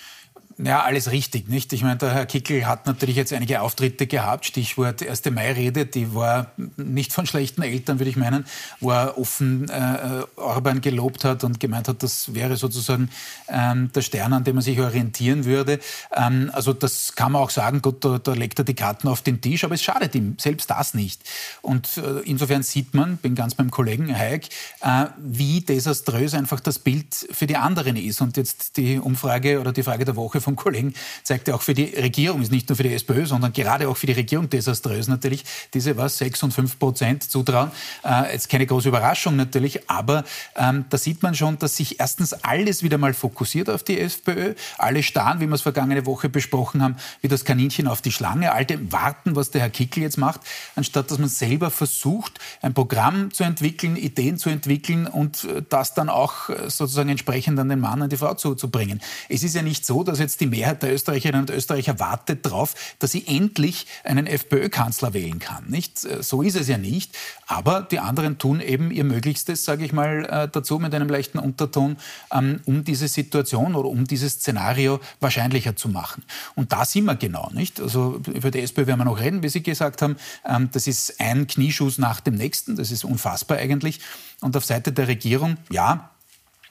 Ja, 0.60 0.82
alles 0.82 1.12
richtig, 1.12 1.50
nicht? 1.50 1.72
Ich 1.72 1.84
meine, 1.84 1.98
der 1.98 2.16
Herr 2.16 2.26
Kickel 2.26 2.66
hat 2.66 2.88
natürlich 2.88 3.16
jetzt 3.16 3.32
einige 3.32 3.62
Auftritte 3.62 4.08
gehabt. 4.08 4.44
Stichwort 4.44 5.08
1. 5.08 5.26
Mai-Rede, 5.30 5.86
die 5.86 6.16
war 6.16 6.52
nicht 6.78 7.14
von 7.14 7.28
schlechten 7.28 7.62
Eltern, 7.62 8.00
würde 8.00 8.10
ich 8.10 8.16
meinen, 8.16 8.44
wo 8.80 8.90
er 8.90 9.20
offen 9.20 9.70
äh, 9.70 10.24
Orban 10.36 10.82
gelobt 10.82 11.26
hat 11.26 11.44
und 11.44 11.60
gemeint 11.60 11.88
hat, 11.88 12.02
das 12.02 12.34
wäre 12.34 12.58
sozusagen 12.58 13.12
ähm, 13.48 13.92
der 13.94 14.02
Stern, 14.02 14.34
an 14.34 14.46
dem 14.46 14.56
man 14.56 14.64
sich 14.64 14.80
orientieren 14.80 15.46
würde. 15.46 15.78
Ähm, 16.12 16.50
also 16.52 16.74
das 16.74 17.14
kann 17.14 17.34
man 17.34 17.44
auch 17.44 17.52
sagen, 17.52 17.84
gut, 17.84 18.04
da, 18.04 18.18
da, 18.18 18.34
legt 18.34 18.58
er 18.58 18.66
die 18.66 18.74
Karten 18.74 19.08
auf 19.10 19.22
den 19.22 19.42
Tisch, 19.42 19.64
aber 19.64 19.76
es 19.76 19.84
schadet 19.84 20.16
ihm, 20.16 20.38
selbst 20.40 20.72
das 20.72 20.96
nicht. 20.96 21.22
Und 21.62 21.98
äh, 21.98 22.22
insofern 22.26 22.64
sieht 22.64 22.96
man, 22.96 23.18
bin 23.18 23.36
ganz 23.36 23.54
beim 23.54 23.70
Kollegen 23.70 24.12
Hayek, 24.12 24.50
äh, 24.82 25.06
wie 25.20 25.62
desaströs 25.62 26.34
einfach 26.34 26.60
das 26.62 26.80
Bild 26.80 27.14
für 27.30 27.46
die 27.46 27.58
anderen 27.58 27.96
ist. 27.96 28.22
Und 28.22 28.38
jetzt 28.38 28.78
die 28.78 28.98
Umfrage 28.98 29.60
oder 29.60 29.72
die 29.72 29.84
Frage 29.84 30.04
der 30.04 30.16
Woche 30.16 30.47
vom 30.48 30.56
Kollegen 30.56 30.94
zeigte 31.24 31.54
auch 31.54 31.62
für 31.62 31.74
die 31.74 31.94
Regierung, 31.94 32.42
ist 32.42 32.54
nicht 32.54 32.70
nur 32.70 32.78
für 32.78 32.84
die 32.84 32.94
SPÖ, 32.94 33.26
sondern 33.26 33.52
gerade 33.52 33.90
auch 33.90 33.98
für 33.98 34.08
die 34.08 34.14
Regierung 34.14 34.50
desaströs 34.50 35.10
natürlich, 35.10 35.44
diese 35.74 35.98
was, 35.98 36.20
6 36.20 36.44
und 36.44 36.54
5 36.54 36.80
Prozent 36.80 37.24
zutrauen. 37.30 37.70
Äh, 38.06 38.32
jetzt 38.32 38.48
keine 38.48 38.66
große 38.66 38.88
Überraschung 38.88 39.36
natürlich, 39.36 39.90
aber 39.90 40.24
ähm, 40.56 40.86
da 40.90 40.98
sieht 40.98 41.22
man 41.22 41.36
schon, 41.36 41.60
dass 41.60 41.76
sich 41.76 42.00
erstens 42.00 42.32
alles 42.32 42.82
wieder 42.82 42.98
mal 42.98 43.14
fokussiert 43.14 43.70
auf 43.70 43.84
die 43.84 44.00
SPÖ. 44.00 44.54
Alle 44.78 45.04
starren, 45.04 45.42
wie 45.42 45.48
wir 45.48 45.56
es 45.56 45.62
vergangene 45.62 46.06
Woche 46.06 46.30
besprochen 46.30 46.82
haben, 46.82 46.96
wie 47.22 47.28
das 47.28 47.44
Kaninchen 47.44 47.88
auf 47.88 48.02
die 48.02 48.14
Schlange. 48.14 48.54
Alte 48.54 48.92
warten, 48.94 49.36
was 49.36 49.52
der 49.52 49.60
Herr 49.60 49.70
Kickel 49.70 50.02
jetzt 50.02 50.18
macht, 50.18 50.40
anstatt 50.78 51.12
dass 51.12 51.20
man 51.20 51.28
selber 51.28 51.72
versucht, 51.72 52.40
ein 52.62 52.74
Programm 52.74 53.34
zu 53.34 53.44
entwickeln, 53.44 53.98
Ideen 53.98 54.38
zu 54.38 54.50
entwickeln 54.50 55.08
und 55.08 55.44
äh, 55.44 55.62
das 55.68 55.94
dann 55.94 56.08
auch 56.08 56.48
äh, 56.48 56.70
sozusagen 56.70 57.10
entsprechend 57.10 57.60
an 57.60 57.68
den 57.68 57.82
Mann, 57.82 58.02
an 58.02 58.10
die 58.10 58.16
Frau 58.16 58.34
zu, 58.36 58.56
zu 58.56 58.70
bringen. 58.72 59.02
Es 59.28 59.44
ist 59.44 59.54
ja 59.54 59.62
nicht 59.62 59.86
so, 59.86 60.04
dass 60.04 60.20
jetzt 60.20 60.37
die 60.38 60.48
Mehrheit 60.48 60.84
der 60.84 60.94
Österreicherinnen 60.94 61.42
und 61.42 61.50
Österreicher 61.50 62.00
wartet 62.00 62.46
darauf, 62.46 62.76
dass 63.00 63.12
sie 63.12 63.26
endlich 63.28 63.88
einen 64.04 64.28
FPÖ-Kanzler 64.28 65.14
wählen 65.14 65.40
kann. 65.40 65.66
Nicht? 65.68 66.00
So 66.00 66.42
ist 66.42 66.56
es 66.56 66.68
ja 66.68 66.78
nicht. 66.78 67.18
Aber 67.46 67.82
die 67.82 68.00
anderen 68.00 68.38
tun 68.38 68.62
eben 68.62 68.92
ihr 68.92 69.04
Möglichstes, 69.04 69.66
sage 69.66 69.86
ich 69.86 69.94
mal 69.94 70.26
äh, 70.26 70.48
dazu, 70.52 70.80
mit 70.80 70.94
einem 70.94 71.10
leichten 71.10 71.40
Unterton, 71.40 71.98
ähm, 72.32 72.62
um 72.66 72.84
diese 72.84 73.08
Situation 73.08 73.76
oder 73.76 73.90
um 73.90 74.06
dieses 74.06 74.34
Szenario 74.34 75.00
wahrscheinlicher 75.20 75.76
zu 75.76 75.90
machen. 75.90 76.24
Und 76.56 76.72
da 76.72 76.86
sind 76.86 77.06
wir 77.06 77.16
genau. 77.16 77.50
Nicht? 77.54 77.80
Also 77.80 78.22
über 78.34 78.52
die 78.52 78.62
SPÖ 78.62 78.88
werden 78.88 79.00
wir 79.00 79.06
noch 79.06 79.20
reden, 79.20 79.44
wie 79.44 79.50
Sie 79.50 79.64
gesagt 79.64 80.02
haben. 80.02 80.18
Ähm, 80.46 80.70
das 80.72 80.88
ist 80.88 81.20
ein 81.20 81.48
Knieschuss 81.48 81.98
nach 81.98 82.20
dem 82.20 82.36
nächsten. 82.36 82.76
Das 82.76 82.92
ist 82.92 83.04
unfassbar 83.04 83.58
eigentlich. 83.58 84.00
Und 84.42 84.56
auf 84.56 84.66
Seite 84.66 84.92
der 84.92 85.08
Regierung, 85.08 85.58
ja, 85.70 86.12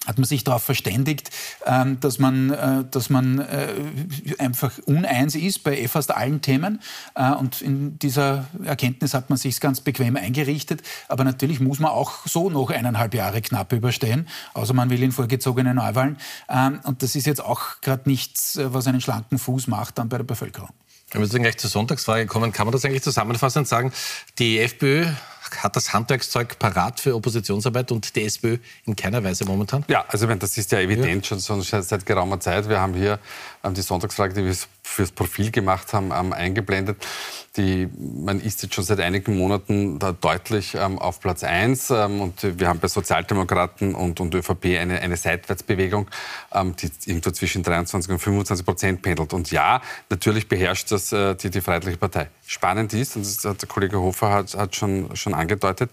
hat 0.07 0.19
man 0.19 0.25
sich 0.25 0.45
darauf 0.45 0.63
verständigt, 0.63 1.31
ähm, 1.67 1.99
dass 2.01 2.19
man, 2.19 2.51
äh, 2.51 2.85
dass 2.91 3.11
man 3.11 3.41
äh, 3.41 3.69
einfach 4.39 4.79
uneins 4.87 5.35
ist 5.35 5.65
bei 5.65 5.89
fast 5.89 6.15
allen 6.15 6.41
Themen. 6.41 6.81
Äh, 7.15 7.33
und 7.33 7.61
in 7.61 7.99
dieser 7.99 8.47
Erkenntnis 8.65 9.15
hat 9.15 9.29
man 9.31 9.37
sich 9.37 9.61
ganz 9.61 9.81
bequem 9.81 10.17
eingerichtet. 10.17 10.83
Aber 11.09 11.25
natürlich 11.25 11.61
muss 11.61 11.79
man 11.79 11.91
auch 11.91 12.27
so 12.27 12.51
noch 12.51 12.71
eineinhalb 12.71 13.15
Jahre 13.15 13.43
knapp 13.43 13.73
überstehen, 13.73 14.29
außer 14.55 14.75
man 14.75 14.91
will 14.91 15.03
in 15.03 15.13
vorgezogene 15.13 15.75
Neuwahlen. 15.75 16.17
Ähm, 16.49 16.81
und 16.85 17.03
das 17.03 17.17
ist 17.17 17.27
jetzt 17.27 17.43
auch 17.43 17.81
gerade 17.81 18.09
nichts, 18.09 18.59
was 18.63 18.87
einen 18.87 19.01
schlanken 19.01 19.39
Fuß 19.39 19.67
macht 19.67 19.99
dann 19.99 20.09
bei 20.09 20.19
der 20.19 20.25
Bevölkerung. 20.25 20.71
Wenn 21.13 21.21
wir 21.21 21.27
jetzt 21.27 21.37
gleich 21.37 21.57
zur 21.57 21.71
Sonntagsfrage 21.71 22.27
kommen, 22.27 22.53
kann 22.53 22.67
man 22.67 22.73
das 22.73 22.85
eigentlich 22.85 23.03
zusammenfassend 23.03 23.69
sagen, 23.69 23.93
die 24.39 24.59
FPÖ 24.59 25.07
hat 25.59 25.77
das 25.77 25.93
Handwerkszeug 25.93 26.59
parat 26.59 27.01
für 27.01 27.15
Oppositionsarbeit 27.15 27.93
und 27.93 28.15
die 28.15 28.25
SPÖ 28.25 28.59
in 28.85 28.97
keiner 28.97 29.23
Weise 29.23 29.45
momentan? 29.45 29.85
Ja, 29.89 30.05
also 30.09 30.27
das 30.27 30.59
ist 30.59 30.73
ja 30.73 30.81
evident 30.81 31.29
ja. 31.29 31.39
schon 31.39 31.63
seit 31.63 32.07
geraumer 32.07 32.41
Zeit. 32.41 32.69
Wir 32.69 32.81
haben 32.81 32.95
hier 32.95 33.19
ähm, 33.65 33.75
die 33.75 33.83
Sonntagsfrage, 33.83 34.35
die 34.35 34.45
wir 34.45 34.55
fürs 34.83 35.11
Profil 35.11 35.51
gemacht 35.51 35.93
haben, 35.93 36.13
ähm, 36.15 36.33
eingeblendet. 36.33 37.05
Die, 37.57 37.89
man 37.97 38.41
ist 38.41 38.63
jetzt 38.63 38.75
schon 38.75 38.85
seit 38.85 39.01
einigen 39.01 39.37
Monaten 39.37 39.99
da 39.99 40.13
deutlich 40.13 40.75
ähm, 40.75 40.99
auf 40.99 41.21
Platz 41.21 41.43
1 41.43 41.91
ähm, 41.91 42.21
und 42.21 42.59
wir 42.59 42.69
haben 42.69 42.79
bei 42.79 42.89
Sozialdemokraten 42.89 43.95
und, 43.95 44.21
und 44.21 44.35
ÖVP 44.35 44.79
eine, 44.79 45.01
eine 45.01 45.17
Seitwärtsbewegung, 45.17 46.07
die 46.55 46.91
irgendwo 47.07 47.31
zwischen 47.31 47.63
23 47.63 48.13
und 48.13 48.19
25 48.19 48.67
Prozent 48.67 49.03
pendelt. 49.03 49.33
Und 49.33 49.51
ja, 49.51 49.81
natürlich 50.11 50.49
beherrscht 50.49 50.93
das 50.93 51.13
äh, 51.13 51.35
die, 51.35 51.51
die 51.51 51.61
Freiheitliche 51.61 51.97
Partei. 51.97 52.29
Spannend 52.47 52.93
ist, 52.93 53.17
und 53.17 53.27
das 53.27 53.45
hat 53.45 53.63
der 53.63 53.69
Kollege 53.69 53.99
Hofer 53.99 54.31
hat, 54.31 54.55
hat 54.55 54.77
schon, 54.77 55.15
schon 55.17 55.35
angedeutet, 55.37 55.91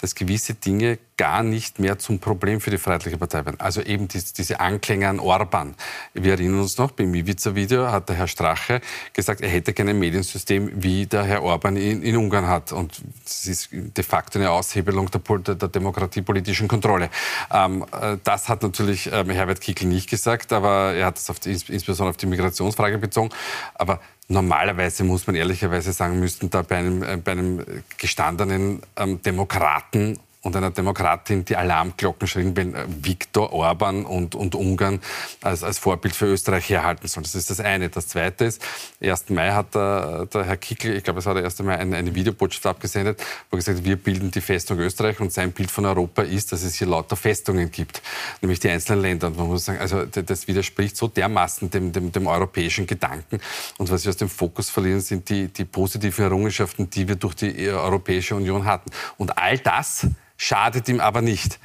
dass 0.00 0.14
gewisse 0.14 0.54
Dinge 0.54 0.98
gar 1.16 1.42
nicht 1.42 1.78
mehr 1.78 1.98
zum 1.98 2.18
Problem 2.18 2.60
für 2.60 2.70
die 2.70 2.78
Freiheitliche 2.78 3.16
Partei 3.16 3.44
werden. 3.44 3.58
Also 3.58 3.80
eben 3.80 4.08
diese, 4.08 4.34
diese 4.34 4.60
Anklänge 4.60 5.08
an 5.08 5.18
Orban. 5.18 5.74
Wir 6.12 6.32
erinnern 6.32 6.60
uns 6.60 6.76
noch, 6.76 6.90
beim 6.90 7.14
Ibiza-Video 7.14 7.90
hat 7.90 8.08
der 8.08 8.16
Herr 8.16 8.28
Strache 8.28 8.80
gesagt, 9.14 9.40
er 9.40 9.48
hätte 9.48 9.72
kein 9.72 9.98
Mediensystem, 9.98 10.70
wie 10.82 11.06
der 11.06 11.24
Herr 11.24 11.42
Orban 11.42 11.76
in, 11.76 12.02
in 12.02 12.16
Ungarn 12.16 12.46
hat. 12.46 12.72
Und 12.72 13.02
das 13.24 13.46
ist 13.46 13.68
de 13.72 14.04
facto 14.04 14.38
eine 14.38 14.50
Aushebelung 14.50 15.10
der, 15.10 15.54
der 15.54 15.68
demokratiepolitischen 15.68 16.68
Kontrolle. 16.68 17.08
Ähm, 17.50 17.84
äh, 17.98 18.18
das 18.22 18.48
hat 18.48 18.62
natürlich 18.62 19.10
ähm, 19.10 19.30
Herbert 19.30 19.60
Kickl 19.60 19.86
nicht 19.86 20.10
gesagt, 20.10 20.52
aber 20.52 20.92
er 20.92 21.06
hat 21.06 21.18
es 21.18 21.30
auf 21.30 21.40
die, 21.40 21.52
insbesondere 21.52 22.10
auf 22.10 22.16
die 22.16 22.26
Migrationsfrage 22.26 22.98
bezogen. 22.98 23.30
Aber 23.74 24.00
Normalerweise 24.28 25.04
muss 25.04 25.26
man 25.26 25.36
ehrlicherweise 25.36 25.92
sagen, 25.92 26.18
müssten 26.18 26.50
da 26.50 26.62
bei 26.62 26.76
einem, 26.76 27.02
äh, 27.02 27.16
bei 27.16 27.32
einem 27.32 27.64
gestandenen 27.96 28.82
ähm, 28.96 29.22
Demokraten 29.22 30.18
und 30.46 30.54
einer 30.54 30.70
Demokratin 30.70 31.44
die 31.44 31.56
Alarmglocken 31.56 32.28
schrillen, 32.28 32.56
wenn 32.56 32.74
äh, 32.74 32.84
Viktor 33.02 33.52
Orban 33.52 34.04
und, 34.04 34.36
und 34.36 34.54
Ungarn 34.54 35.00
als, 35.42 35.64
als 35.64 35.78
Vorbild 35.78 36.14
für 36.14 36.26
Österreich 36.26 36.70
herhalten 36.70 37.08
sollen. 37.08 37.24
Das 37.24 37.34
ist 37.34 37.50
das 37.50 37.58
eine. 37.58 37.88
Das 37.88 38.06
zweite 38.06 38.44
ist, 38.44 38.62
1. 39.02 39.30
Mai 39.30 39.50
hat 39.50 39.74
der, 39.74 40.26
der 40.26 40.44
Herr 40.44 40.56
Kickl, 40.56 40.96
ich 40.96 41.02
glaube, 41.02 41.18
es 41.18 41.26
war 41.26 41.34
der 41.34 41.44
1. 41.44 41.58
Mai, 41.62 41.76
eine, 41.76 41.96
eine 41.96 42.14
Videobotschaft 42.14 42.64
abgesendet, 42.64 43.20
wo 43.50 43.56
er 43.56 43.58
gesagt 43.58 43.78
hat, 43.78 43.84
wir 43.84 43.96
bilden 43.96 44.30
die 44.30 44.40
Festung 44.40 44.78
Österreich 44.78 45.18
und 45.18 45.32
sein 45.32 45.50
Bild 45.50 45.70
von 45.70 45.84
Europa 45.84 46.22
ist, 46.22 46.52
dass 46.52 46.62
es 46.62 46.76
hier 46.76 46.86
lauter 46.86 47.16
Festungen 47.16 47.72
gibt, 47.72 48.00
nämlich 48.40 48.60
die 48.60 48.70
einzelnen 48.70 49.02
Länder. 49.02 49.26
Und 49.26 49.36
man 49.36 49.48
muss 49.48 49.64
sagen, 49.64 49.80
also 49.80 50.04
das 50.04 50.46
widerspricht 50.46 50.96
so 50.96 51.08
dermaßen 51.08 51.70
dem, 51.70 51.90
dem, 51.90 52.12
dem 52.12 52.26
europäischen 52.28 52.86
Gedanken. 52.86 53.40
Und 53.78 53.90
was 53.90 54.04
wir 54.04 54.10
aus 54.10 54.16
dem 54.16 54.28
Fokus 54.28 54.70
verlieren, 54.70 55.00
sind 55.00 55.28
die, 55.28 55.48
die 55.48 55.64
positiven 55.64 56.24
Errungenschaften, 56.24 56.88
die 56.88 57.08
wir 57.08 57.16
durch 57.16 57.34
die 57.34 57.66
äh, 57.66 57.70
Europäische 57.70 58.36
Union 58.36 58.64
hatten. 58.64 58.92
Und 59.18 59.36
all 59.36 59.58
das 59.58 60.06
schadet 60.36 60.88
ihm 60.88 61.00
aber 61.00 61.22
nicht. 61.22 61.58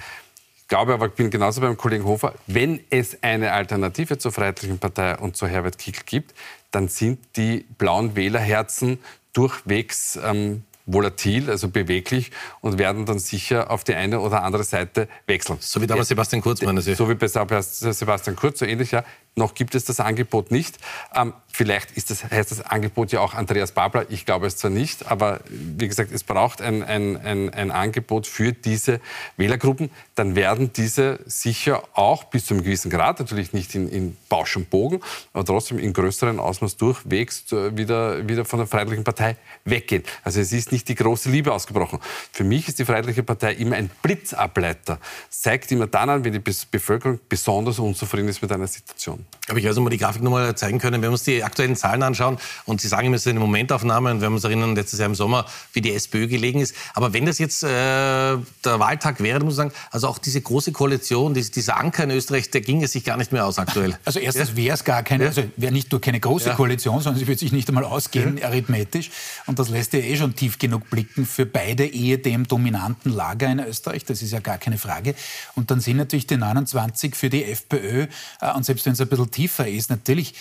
Ich 0.57 0.67
glaube 0.67 0.93
aber, 0.93 1.07
ich 1.07 1.13
bin 1.13 1.29
genauso 1.29 1.61
beim 1.61 1.75
Kollegen 1.75 2.05
Hofer, 2.05 2.33
wenn 2.47 2.79
es 2.89 3.21
eine 3.21 3.51
Alternative 3.51 4.17
zur 4.17 4.31
Freiheitlichen 4.31 4.79
Partei 4.79 5.17
und 5.17 5.35
zu 5.35 5.47
Herbert 5.47 5.77
Kickl 5.77 6.03
gibt, 6.05 6.33
dann 6.71 6.87
sind 6.87 7.19
die 7.35 7.65
blauen 7.77 8.15
Wählerherzen 8.15 8.99
durchwegs 9.33 10.17
ähm, 10.23 10.63
volatil, 10.85 11.49
also 11.49 11.69
beweglich 11.69 12.31
und 12.61 12.77
werden 12.77 13.05
dann 13.05 13.19
sicher 13.19 13.69
auf 13.69 13.83
die 13.83 13.95
eine 13.95 14.19
oder 14.19 14.43
andere 14.43 14.63
Seite 14.63 15.07
wechseln. 15.25 15.57
So 15.59 15.81
wie 15.81 15.87
damals 15.87 16.07
Sebastian 16.07 16.41
Kurz, 16.41 16.61
meinen 16.61 16.81
Sie? 16.81 16.95
So 16.95 17.09
wie 17.09 17.15
bei 17.15 17.27
Sebastian 17.27 18.35
Kurz, 18.35 18.59
so 18.59 18.65
ähnlich, 18.65 18.91
ja. 18.91 19.03
Noch 19.35 19.53
gibt 19.53 19.75
es 19.75 19.85
das 19.85 20.01
Angebot 20.01 20.51
nicht. 20.51 20.77
Ähm, 21.15 21.33
vielleicht 21.47 21.91
ist 21.91 22.09
das, 22.09 22.25
heißt 22.25 22.51
das 22.51 22.61
Angebot 22.61 23.13
ja 23.13 23.21
auch 23.21 23.33
Andreas 23.33 23.71
Babler. 23.71 24.05
Ich 24.09 24.25
glaube 24.25 24.45
es 24.45 24.57
zwar 24.57 24.71
nicht, 24.71 25.09
aber 25.09 25.39
wie 25.47 25.87
gesagt, 25.87 26.11
es 26.11 26.25
braucht 26.25 26.61
ein, 26.61 26.83
ein, 26.83 27.15
ein, 27.15 27.49
ein 27.53 27.71
Angebot 27.71 28.27
für 28.27 28.51
diese 28.51 28.99
Wählergruppen. 29.37 29.89
Dann 30.15 30.35
werden 30.35 30.73
diese 30.73 31.19
sicher 31.25 31.81
auch 31.93 32.25
bis 32.25 32.45
zu 32.45 32.53
einem 32.53 32.63
gewissen 32.63 32.91
Grad, 32.91 33.19
natürlich 33.19 33.53
nicht 33.53 33.73
in, 33.73 33.87
in 33.87 34.17
Bausch 34.27 34.57
und 34.57 34.69
Bogen, 34.69 34.99
aber 35.31 35.45
trotzdem 35.45 35.79
in 35.79 35.93
größerem 35.93 36.37
Ausmaß 36.37 36.75
durchwegs 36.75 37.49
äh, 37.53 37.77
wieder, 37.77 38.27
wieder 38.27 38.43
von 38.43 38.59
der 38.59 38.67
Freiheitlichen 38.67 39.05
Partei 39.05 39.37
weggehen. 39.63 40.03
Also 40.23 40.41
es 40.41 40.51
ist 40.51 40.73
nicht 40.73 40.89
die 40.89 40.95
große 40.95 41.29
Liebe 41.29 41.53
ausgebrochen. 41.53 41.99
Für 42.33 42.43
mich 42.43 42.67
ist 42.67 42.79
die 42.79 42.85
Freiheitliche 42.85 43.23
Partei 43.23 43.53
immer 43.53 43.77
ein 43.77 43.89
Blitzableiter. 44.01 44.99
Zeigt 45.29 45.71
immer 45.71 45.87
dann 45.87 46.09
an, 46.09 46.25
wenn 46.25 46.33
die 46.33 46.39
Bevölkerung 46.39 47.21
besonders 47.29 47.79
unzufrieden 47.79 48.27
ist 48.27 48.41
mit 48.41 48.51
einer 48.51 48.67
Situation. 48.67 49.20
Aber 49.47 49.59
ich 49.59 49.65
weiß 49.65 49.71
nicht, 49.71 49.79
ob 49.79 49.85
wir 49.85 49.89
die 49.89 49.97
Grafik 49.97 50.21
nochmal 50.21 50.55
zeigen 50.55 50.79
können. 50.79 50.95
Wenn 50.95 51.01
wir 51.01 51.11
uns 51.11 51.23
die 51.23 51.43
aktuellen 51.43 51.75
Zahlen 51.75 52.03
anschauen 52.03 52.37
und 52.65 52.79
Sie 52.79 52.87
sagen, 52.87 53.13
es 53.13 53.21
ist 53.21 53.27
eine 53.27 53.39
Momentaufnahme 53.39 54.11
und 54.11 54.21
wir 54.21 54.27
haben 54.27 54.35
uns 54.35 54.43
erinnern, 54.43 54.75
letztes 54.75 54.99
Jahr 54.99 55.07
im 55.07 55.15
Sommer, 55.15 55.45
wie 55.73 55.81
die 55.81 55.93
SPÖ 55.93 56.27
gelegen 56.27 56.61
ist. 56.61 56.75
Aber 56.93 57.11
wenn 57.13 57.25
das 57.25 57.37
jetzt 57.39 57.63
äh, 57.63 57.67
der 57.67 58.43
Wahltag 58.63 59.19
wäre, 59.21 59.39
muss 59.39 59.57
man 59.57 59.69
sagen, 59.69 59.71
also 59.91 60.07
auch 60.07 60.19
diese 60.19 60.41
große 60.41 60.71
Koalition, 60.71 61.33
dieser 61.33 61.77
Anker 61.77 62.03
in 62.03 62.11
Österreich, 62.11 62.49
der 62.51 62.61
ging 62.61 62.83
es 62.83 62.93
sich 62.93 63.03
gar 63.03 63.17
nicht 63.17 63.31
mehr 63.31 63.45
aus 63.45 63.59
aktuell. 63.59 63.97
Also 64.05 64.19
erstens 64.19 64.55
wäre 64.55 64.75
es 64.75 64.83
gar 64.83 65.03
keine, 65.03 65.27
also 65.27 65.43
wäre 65.57 65.73
nicht 65.73 65.91
nur 65.91 65.99
keine 65.99 66.19
große 66.19 66.49
ja. 66.49 66.55
Koalition, 66.55 67.01
sondern 67.01 67.19
sie 67.19 67.27
würde 67.27 67.39
sich 67.39 67.51
nicht 67.51 67.67
einmal 67.67 67.83
ausgehen, 67.83 68.37
ja. 68.37 68.45
arithmetisch. 68.45 69.11
Und 69.47 69.59
das 69.59 69.69
lässt 69.69 69.93
ja 69.93 69.99
eh 69.99 70.15
schon 70.15 70.35
tief 70.35 70.59
genug 70.59 70.89
blicken 70.89 71.25
für 71.25 71.45
beide 71.45 71.85
ehedem 71.85 72.47
dominanten 72.47 73.11
Lager 73.11 73.51
in 73.51 73.59
Österreich. 73.59 74.05
Das 74.05 74.21
ist 74.21 74.31
ja 74.31 74.39
gar 74.39 74.59
keine 74.59 74.77
Frage. 74.77 75.15
Und 75.55 75.71
dann 75.71 75.81
sind 75.81 75.97
natürlich 75.97 76.27
die 76.27 76.37
29 76.37 77.15
für 77.15 77.29
die 77.29 77.43
FPÖ, 77.45 78.07
äh, 78.39 78.53
und 78.53 78.65
selbst 78.65 78.85
wenn 78.85 78.93
es 78.93 79.01
ein 79.01 79.09
bisschen 79.11 79.31
tiefer 79.31 79.67
ist, 79.67 79.89
natürlich 79.89 80.33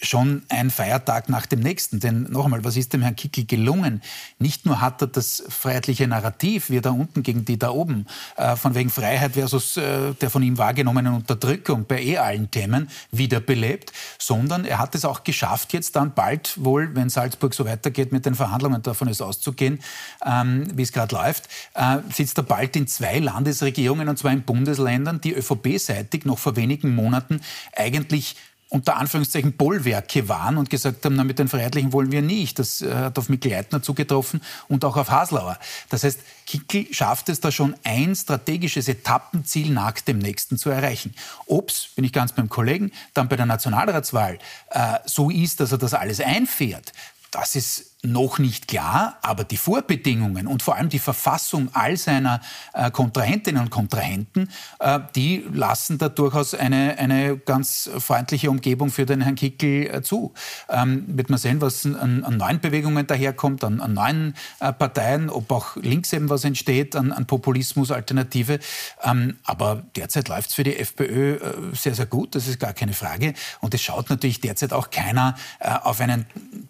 schon 0.00 0.42
ein 0.48 0.70
Feiertag 0.70 1.28
nach 1.28 1.46
dem 1.46 1.60
nächsten. 1.60 2.00
Denn 2.00 2.24
noch 2.30 2.44
einmal, 2.44 2.64
was 2.64 2.76
ist 2.76 2.92
dem 2.92 3.02
Herrn 3.02 3.16
Kickel 3.16 3.46
gelungen? 3.46 4.02
Nicht 4.38 4.64
nur 4.64 4.80
hat 4.80 5.02
er 5.02 5.08
das 5.08 5.42
freiheitliche 5.48 6.06
Narrativ, 6.06 6.70
wie 6.70 6.80
da 6.80 6.90
unten 6.90 7.22
gegen 7.22 7.44
die 7.44 7.58
da 7.58 7.70
oben, 7.70 8.06
äh, 8.36 8.54
von 8.56 8.74
wegen 8.74 8.90
Freiheit 8.90 9.32
versus 9.32 9.76
äh, 9.76 10.14
der 10.14 10.30
von 10.30 10.42
ihm 10.42 10.56
wahrgenommenen 10.56 11.14
Unterdrückung 11.14 11.84
bei 11.86 12.02
eh 12.02 12.18
allen 12.18 12.50
Themen 12.50 12.88
wiederbelebt, 13.10 13.92
sondern 14.18 14.64
er 14.64 14.78
hat 14.78 14.94
es 14.94 15.04
auch 15.04 15.24
geschafft, 15.24 15.72
jetzt 15.72 15.96
dann 15.96 16.14
bald 16.14 16.54
wohl, 16.62 16.94
wenn 16.94 17.08
Salzburg 17.10 17.54
so 17.54 17.64
weitergeht 17.64 18.12
mit 18.12 18.24
den 18.24 18.34
Verhandlungen, 18.34 18.82
davon 18.82 19.08
ist 19.08 19.20
auszugehen, 19.20 19.80
ähm, 20.24 20.68
wie 20.74 20.82
es 20.82 20.92
gerade 20.92 21.14
läuft, 21.14 21.48
äh, 21.74 21.98
sitzt 22.12 22.38
er 22.38 22.44
bald 22.44 22.76
in 22.76 22.86
zwei 22.86 23.18
Landesregierungen, 23.18 24.08
und 24.08 24.18
zwar 24.18 24.32
in 24.32 24.42
Bundesländern, 24.42 25.20
die 25.20 25.34
ÖVP-seitig 25.34 26.24
noch 26.24 26.38
vor 26.38 26.56
wenigen 26.56 26.94
Monaten 26.94 27.40
eigentlich 27.74 28.36
unter 28.70 28.96
Anführungszeichen 28.96 29.54
Bollwerke 29.54 30.28
waren 30.28 30.58
und 30.58 30.68
gesagt 30.68 31.04
haben, 31.04 31.16
na, 31.16 31.24
mit 31.24 31.38
den 31.38 31.48
Freiheitlichen 31.48 31.92
wollen 31.92 32.12
wir 32.12 32.22
nicht. 32.22 32.58
Das 32.58 32.82
äh, 32.82 32.92
hat 32.92 33.18
auf 33.18 33.28
Mikl-Leitner 33.28 33.82
zugetroffen 33.82 34.42
und 34.68 34.84
auch 34.84 34.96
auf 34.96 35.10
Haslauer. 35.10 35.58
Das 35.88 36.04
heißt, 36.04 36.20
Kickl 36.46 36.92
schafft 36.92 37.28
es 37.28 37.40
da 37.40 37.50
schon, 37.50 37.74
ein 37.84 38.14
strategisches 38.14 38.88
Etappenziel 38.88 39.70
nach 39.70 40.00
dem 40.00 40.18
nächsten 40.18 40.58
zu 40.58 40.70
erreichen. 40.70 41.14
Ob's, 41.46 41.88
bin 41.96 42.04
ich 42.04 42.12
ganz 42.12 42.32
beim 42.32 42.48
Kollegen, 42.48 42.92
dann 43.14 43.28
bei 43.28 43.36
der 43.36 43.46
Nationalratswahl 43.46 44.38
äh, 44.70 44.98
so 45.06 45.30
ist, 45.30 45.60
dass 45.60 45.72
er 45.72 45.78
das 45.78 45.94
alles 45.94 46.20
einfährt, 46.20 46.92
das 47.30 47.54
ist 47.54 47.97
noch 48.04 48.38
nicht 48.38 48.68
klar, 48.68 49.18
aber 49.22 49.42
die 49.42 49.56
Vorbedingungen 49.56 50.46
und 50.46 50.62
vor 50.62 50.76
allem 50.76 50.88
die 50.88 51.00
Verfassung 51.00 51.68
all 51.72 51.96
seiner 51.96 52.40
äh, 52.72 52.92
Kontrahentinnen 52.92 53.60
und 53.60 53.70
Kontrahenten, 53.70 54.50
äh, 54.78 55.00
die 55.16 55.44
lassen 55.52 55.98
da 55.98 56.08
durchaus 56.08 56.54
eine, 56.54 56.96
eine 56.98 57.36
ganz 57.36 57.90
freundliche 57.98 58.50
Umgebung 58.50 58.90
für 58.90 59.04
den 59.04 59.22
Herrn 59.22 59.34
Kickel 59.34 59.88
äh, 59.92 60.02
zu. 60.02 60.32
Ähm, 60.68 61.04
wird 61.08 61.28
man 61.28 61.40
sehen, 61.40 61.60
was 61.60 61.84
an, 61.86 62.22
an 62.22 62.36
neuen 62.36 62.60
Bewegungen 62.60 63.04
daherkommt, 63.04 63.64
an, 63.64 63.80
an 63.80 63.94
neuen 63.94 64.34
äh, 64.60 64.72
Parteien, 64.72 65.28
ob 65.28 65.50
auch 65.50 65.74
links 65.74 66.12
eben 66.12 66.30
was 66.30 66.44
entsteht, 66.44 66.94
an, 66.94 67.10
an 67.10 67.26
Populismus, 67.26 67.90
Alternative. 67.90 68.60
Ähm, 69.02 69.38
aber 69.42 69.82
derzeit 69.96 70.28
läuft 70.28 70.50
es 70.50 70.54
für 70.54 70.62
die 70.62 70.76
FPÖ 70.76 71.34
äh, 71.34 71.40
sehr, 71.72 71.96
sehr 71.96 72.06
gut, 72.06 72.36
das 72.36 72.46
ist 72.46 72.60
gar 72.60 72.74
keine 72.74 72.92
Frage. 72.92 73.34
Und 73.60 73.74
es 73.74 73.82
schaut 73.82 74.08
natürlich 74.08 74.40
derzeit 74.40 74.72
auch 74.72 74.90
keiner 74.90 75.34
äh, 75.58 75.68
auf 75.68 76.00
einen 76.00 76.26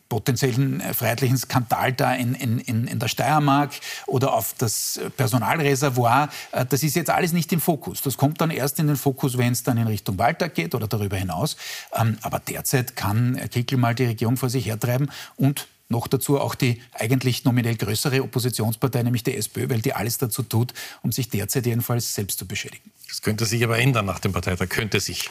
potenziellen 0.08 0.80
freiheitlichen 1.18 1.37
Skandal 1.37 1.92
da 1.92 2.14
in, 2.14 2.34
in, 2.34 2.87
in 2.87 2.98
der 2.98 3.08
Steiermark 3.08 3.72
oder 4.06 4.32
auf 4.32 4.54
das 4.58 5.00
Personalreservoir. 5.16 6.28
Äh, 6.52 6.66
das 6.66 6.82
ist 6.82 6.96
jetzt 6.96 7.10
alles 7.10 7.32
nicht 7.32 7.52
im 7.52 7.60
Fokus. 7.60 8.02
Das 8.02 8.16
kommt 8.16 8.40
dann 8.40 8.50
erst 8.50 8.78
in 8.78 8.87
den 8.87 8.96
Fokus, 8.96 9.37
wenn 9.37 9.52
es 9.52 9.62
dann 9.62 9.78
in 9.78 9.87
Richtung 9.87 10.18
Waldtag 10.18 10.54
geht 10.54 10.75
oder 10.75 10.87
darüber 10.87 11.16
hinaus. 11.16 11.56
Ähm, 11.94 12.18
aber 12.22 12.38
derzeit 12.40 12.96
kann 12.96 13.38
Kickl 13.50 13.76
mal 13.76 13.94
die 13.94 14.06
Regierung 14.06 14.37
vor 14.37 14.48
sich 14.48 14.66
hertreiben 14.66 15.10
und 15.37 15.66
noch 15.90 16.06
dazu 16.06 16.38
auch 16.38 16.54
die 16.54 16.82
eigentlich 16.92 17.44
nominell 17.44 17.76
größere 17.76 18.22
Oppositionspartei, 18.22 19.02
nämlich 19.02 19.25
die 19.25 19.34
SPÖ, 19.34 19.70
weil 19.70 19.80
die 19.80 19.94
alles 19.94 20.18
dazu 20.18 20.42
tut, 20.42 20.75
um 21.02 21.12
sich 21.12 21.30
derzeit 21.30 21.64
jedenfalls 21.64 22.14
selbst 22.14 22.38
zu 22.38 22.46
beschädigen. 22.46 22.90
Das 23.08 23.22
könnte 23.22 23.46
sich 23.46 23.64
aber 23.64 23.78
ändern 23.78 24.04
nach 24.04 24.18
dem 24.18 24.32
Parteitag, 24.32 24.68
könnte 24.68 25.00
sich. 25.00 25.30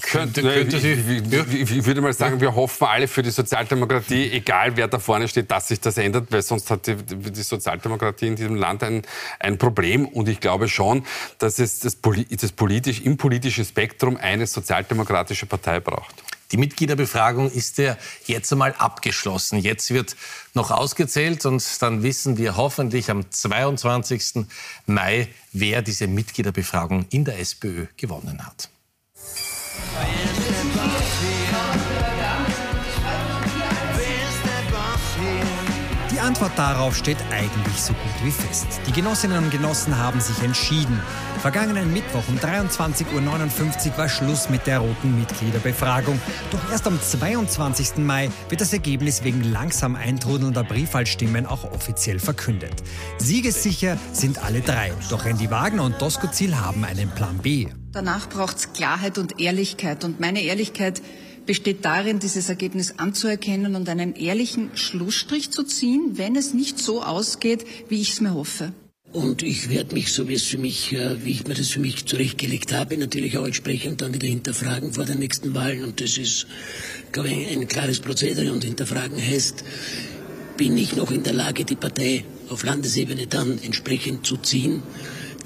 Könnte, 0.00 0.42
könnte 0.42 0.76
ich, 0.76 0.84
ich, 0.84 1.76
ich, 1.76 1.86
würde 1.86 2.00
mal 2.00 2.12
sagen, 2.12 2.40
wir 2.40 2.54
hoffen 2.54 2.86
alle 2.86 3.06
für 3.06 3.22
die 3.22 3.30
Sozialdemokratie, 3.30 4.32
egal 4.32 4.76
wer 4.76 4.88
da 4.88 4.98
vorne 4.98 5.28
steht, 5.28 5.50
dass 5.50 5.68
sich 5.68 5.80
das 5.80 5.98
ändert, 5.98 6.32
weil 6.32 6.42
sonst 6.42 6.68
hat 6.70 6.88
die, 6.88 6.96
die 6.96 7.42
Sozialdemokratie 7.42 8.26
in 8.26 8.36
diesem 8.36 8.56
Land 8.56 8.82
ein, 8.82 9.02
ein 9.38 9.56
Problem. 9.56 10.06
Und 10.06 10.28
ich 10.28 10.40
glaube 10.40 10.68
schon, 10.68 11.06
dass 11.38 11.60
es 11.60 11.78
das, 11.78 11.96
das 12.00 12.52
politisch, 12.52 13.02
im 13.02 13.16
politischen 13.16 13.64
Spektrum 13.64 14.16
eine 14.16 14.48
sozialdemokratische 14.48 15.46
Partei 15.46 15.78
braucht. 15.78 16.14
Die 16.50 16.56
Mitgliederbefragung 16.56 17.50
ist 17.50 17.78
ja 17.78 17.96
jetzt 18.26 18.52
einmal 18.52 18.74
abgeschlossen. 18.74 19.58
Jetzt 19.58 19.92
wird 19.92 20.16
noch 20.54 20.70
ausgezählt 20.70 21.46
und 21.46 21.64
dann 21.82 22.02
wissen 22.02 22.36
wir 22.36 22.56
hoffentlich 22.56 23.10
am 23.10 23.30
22. 23.30 24.46
Mai, 24.86 25.28
wer 25.52 25.82
diese 25.82 26.06
Mitgliederbefragung 26.06 27.06
in 27.10 27.24
der 27.24 27.38
SPÖ 27.38 27.86
gewonnen 27.96 28.44
hat. 28.44 28.70
Fantastic. 29.74 31.33
Antwort 36.24 36.52
darauf 36.56 36.96
steht 36.96 37.18
eigentlich 37.30 37.76
so 37.76 37.92
gut 37.92 38.24
wie 38.24 38.30
fest. 38.30 38.66
Die 38.86 38.92
Genossinnen 38.92 39.44
und 39.44 39.50
Genossen 39.50 39.98
haben 39.98 40.20
sich 40.20 40.42
entschieden. 40.42 40.98
Vergangenen 41.40 41.92
Mittwoch 41.92 42.22
um 42.28 42.38
23.59 42.38 43.12
Uhr 43.12 43.98
war 43.98 44.08
Schluss 44.08 44.48
mit 44.48 44.66
der 44.66 44.78
roten 44.78 45.18
Mitgliederbefragung. 45.18 46.18
Doch 46.50 46.70
erst 46.70 46.86
am 46.86 46.98
22. 46.98 47.98
Mai 47.98 48.30
wird 48.48 48.62
das 48.62 48.72
Ergebnis 48.72 49.22
wegen 49.22 49.44
langsam 49.44 49.96
eintrudelnder 49.96 50.64
Briefwahlstimmen 50.64 51.44
auch 51.44 51.70
offiziell 51.70 52.18
verkündet. 52.18 52.72
Siegessicher 53.18 53.98
sind 54.12 54.42
alle 54.42 54.62
drei. 54.62 54.94
Doch 55.10 55.26
Randy 55.26 55.50
Wagner 55.50 55.84
und 55.84 56.00
Doskozil 56.00 56.58
haben 56.58 56.84
einen 56.84 57.10
Plan 57.10 57.36
B. 57.36 57.66
Danach 57.92 58.30
braucht 58.30 58.56
es 58.56 58.72
Klarheit 58.72 59.18
und 59.18 59.40
Ehrlichkeit. 59.40 60.02
Und 60.04 60.20
meine 60.20 60.40
Ehrlichkeit 60.40 61.02
besteht 61.46 61.84
darin, 61.84 62.18
dieses 62.18 62.48
Ergebnis 62.48 62.94
anzuerkennen 62.98 63.74
und 63.76 63.88
einen 63.88 64.14
ehrlichen 64.14 64.70
Schlussstrich 64.74 65.50
zu 65.50 65.62
ziehen, 65.62 66.12
wenn 66.14 66.36
es 66.36 66.54
nicht 66.54 66.78
so 66.78 67.02
ausgeht, 67.02 67.64
wie 67.88 68.00
ich 68.00 68.12
es 68.12 68.20
mir 68.20 68.34
hoffe. 68.34 68.72
Und 69.12 69.44
ich 69.44 69.68
werde 69.68 69.94
mich, 69.94 70.12
so 70.12 70.26
wie 70.28 70.34
es 70.34 70.42
für 70.42 70.58
mich, 70.58 70.92
äh, 70.92 71.24
wie 71.24 71.30
ich 71.30 71.46
mir 71.46 71.54
das 71.54 71.68
für 71.68 71.78
mich 71.78 72.04
zurechtgelegt 72.04 72.72
habe, 72.72 72.96
natürlich 72.98 73.38
auch 73.38 73.46
entsprechend 73.46 74.00
dann 74.00 74.12
wieder 74.12 74.26
hinterfragen 74.26 74.92
vor 74.92 75.04
den 75.04 75.20
nächsten 75.20 75.54
Wahlen. 75.54 75.84
Und 75.84 76.00
das 76.00 76.18
ist, 76.18 76.48
glaube 77.12 77.28
ich, 77.28 77.56
ein 77.56 77.68
klares 77.68 78.00
Prozedere. 78.00 78.52
Und 78.52 78.64
hinterfragen 78.64 79.16
heißt, 79.16 79.62
bin 80.56 80.76
ich 80.76 80.96
noch 80.96 81.12
in 81.12 81.22
der 81.22 81.32
Lage, 81.32 81.64
die 81.64 81.76
Partei 81.76 82.24
auf 82.48 82.64
Landesebene 82.64 83.28
dann 83.28 83.60
entsprechend 83.62 84.26
zu 84.26 84.36
ziehen? 84.36 84.82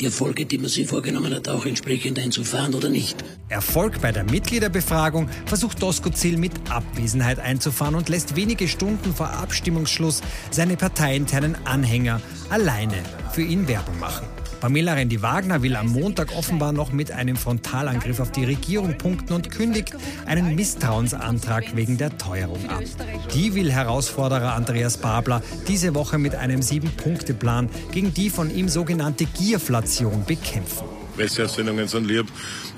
Die 0.01 0.07
Erfolge, 0.07 0.47
die 0.47 0.59
man 0.59 0.69
sich 0.69 0.87
vorgenommen 0.87 1.35
hat, 1.35 1.49
auch 1.49 1.67
entsprechend 1.67 2.19
einzufahren 2.19 2.75
oder 2.75 2.89
nicht. 2.89 3.25
Erfolg 3.49 4.01
bei 4.01 4.13
der 4.13 4.25
Mitgliederbefragung 4.25 5.29
versucht 5.47 5.83
Doskozil 5.83 6.37
mit 6.37 6.53
Abwesenheit 6.71 7.39
einzufahren 7.39 7.95
und 7.95 8.09
lässt 8.09 8.37
wenige 8.37 8.69
Stunden 8.69 9.15
vor 9.15 9.31
Abstimmungsschluss 9.31 10.23
seine 10.51 10.77
parteiinternen 10.77 11.57
Anhänger 11.65 12.21
alleine 12.51 13.03
für 13.33 13.43
ihn 13.43 13.69
Werbung 13.69 13.99
machen. 13.99 14.27
Pamela 14.61 14.95
Rendi-Wagner 14.95 15.63
will 15.63 15.77
am 15.77 15.89
Montag 15.89 16.37
offenbar 16.37 16.73
noch 16.73 16.93
mit 16.93 17.13
einem 17.13 17.37
Frontalangriff 17.37 18.19
auf 18.19 18.33
die 18.33 18.45
Regierung 18.45 18.99
punkten 18.99 19.33
und 19.33 19.51
kündigt 19.51 19.95
einen 20.27 20.57
Misstrauensantrag 20.57 21.77
wegen 21.77 21.97
der 21.97 22.19
Teuerung 22.19 22.69
ab. 22.69 22.83
Die 23.35 23.55
will 23.55 23.71
Herausforderer 23.71 24.55
Andreas 24.55 24.97
Babler 24.97 25.43
diese 25.69 25.95
Woche 25.95 26.19
mit 26.19 26.35
einem 26.35 26.63
Sieben-Punkte-Plan 26.63 27.69
gegen 27.93 28.13
die 28.13 28.31
von 28.31 28.55
ihm 28.55 28.69
sogenannte 28.69 29.27
Gierflation 29.27 30.25
bekämpfen. 30.25 30.98
Presseaussendungen 31.19 31.89
sind 31.89 32.07
lieb. 32.07 32.27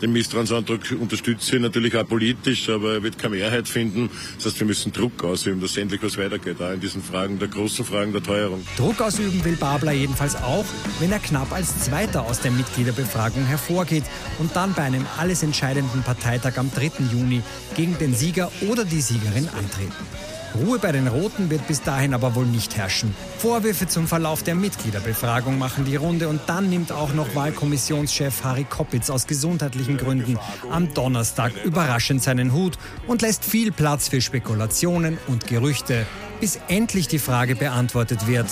Den 0.00 0.12
Misstrauensantrag 0.12 0.80
unterstütze 0.98 1.56
ich 1.56 1.62
natürlich 1.62 1.94
auch 1.94 2.08
politisch, 2.08 2.70
aber 2.70 2.94
er 2.94 3.02
wird 3.02 3.18
keine 3.18 3.36
Mehrheit 3.36 3.68
finden. 3.68 4.08
Das 4.36 4.46
heißt, 4.46 4.60
wir 4.60 4.66
müssen 4.66 4.92
Druck 4.92 5.22
ausüben, 5.22 5.60
dass 5.60 5.76
endlich 5.76 6.02
was 6.02 6.16
weitergeht, 6.16 6.60
auch 6.60 6.72
in 6.72 6.80
diesen 6.80 7.02
Fragen, 7.02 7.38
der 7.38 7.48
großen 7.48 7.84
Fragen 7.84 8.12
der 8.12 8.22
Teuerung. 8.22 8.64
Druck 8.78 9.00
ausüben 9.02 9.44
will 9.44 9.56
Babler 9.56 9.92
jedenfalls 9.92 10.36
auch, 10.36 10.64
wenn 11.00 11.12
er 11.12 11.18
knapp 11.18 11.52
als 11.52 11.84
Zweiter 11.84 12.22
aus 12.22 12.40
der 12.40 12.50
Mitgliederbefragung 12.52 13.44
hervorgeht 13.44 14.04
und 14.38 14.56
dann 14.56 14.72
bei 14.72 14.84
einem 14.84 15.04
alles 15.18 15.42
entscheidenden 15.42 16.02
Parteitag 16.02 16.56
am 16.56 16.70
3. 16.72 16.92
Juni 17.12 17.42
gegen 17.76 17.98
den 17.98 18.14
Sieger 18.14 18.50
oder 18.66 18.86
die 18.86 19.02
Siegerin 19.02 19.48
antreten. 19.50 20.29
Ruhe 20.54 20.78
bei 20.78 20.92
den 20.92 21.06
Roten 21.06 21.50
wird 21.50 21.66
bis 21.66 21.82
dahin 21.82 22.14
aber 22.14 22.34
wohl 22.34 22.46
nicht 22.46 22.76
herrschen. 22.76 23.14
Vorwürfe 23.38 23.86
zum 23.86 24.06
Verlauf 24.06 24.42
der 24.42 24.54
Mitgliederbefragung 24.54 25.58
machen 25.58 25.84
die 25.84 25.96
Runde 25.96 26.28
und 26.28 26.40
dann 26.46 26.68
nimmt 26.68 26.92
auch 26.92 27.12
noch 27.14 27.34
Wahlkommissionschef 27.34 28.44
Harry 28.44 28.64
Koppitz 28.64 29.10
aus 29.10 29.26
gesundheitlichen 29.26 29.96
Gründen 29.96 30.38
am 30.70 30.92
Donnerstag 30.92 31.52
überraschend 31.64 32.22
seinen 32.22 32.52
Hut 32.52 32.78
und 33.06 33.22
lässt 33.22 33.44
viel 33.44 33.72
Platz 33.72 34.08
für 34.08 34.20
Spekulationen 34.20 35.18
und 35.26 35.46
Gerüchte, 35.46 36.06
bis 36.40 36.58
endlich 36.68 37.08
die 37.08 37.18
Frage 37.18 37.54
beantwortet 37.54 38.26
wird. 38.26 38.48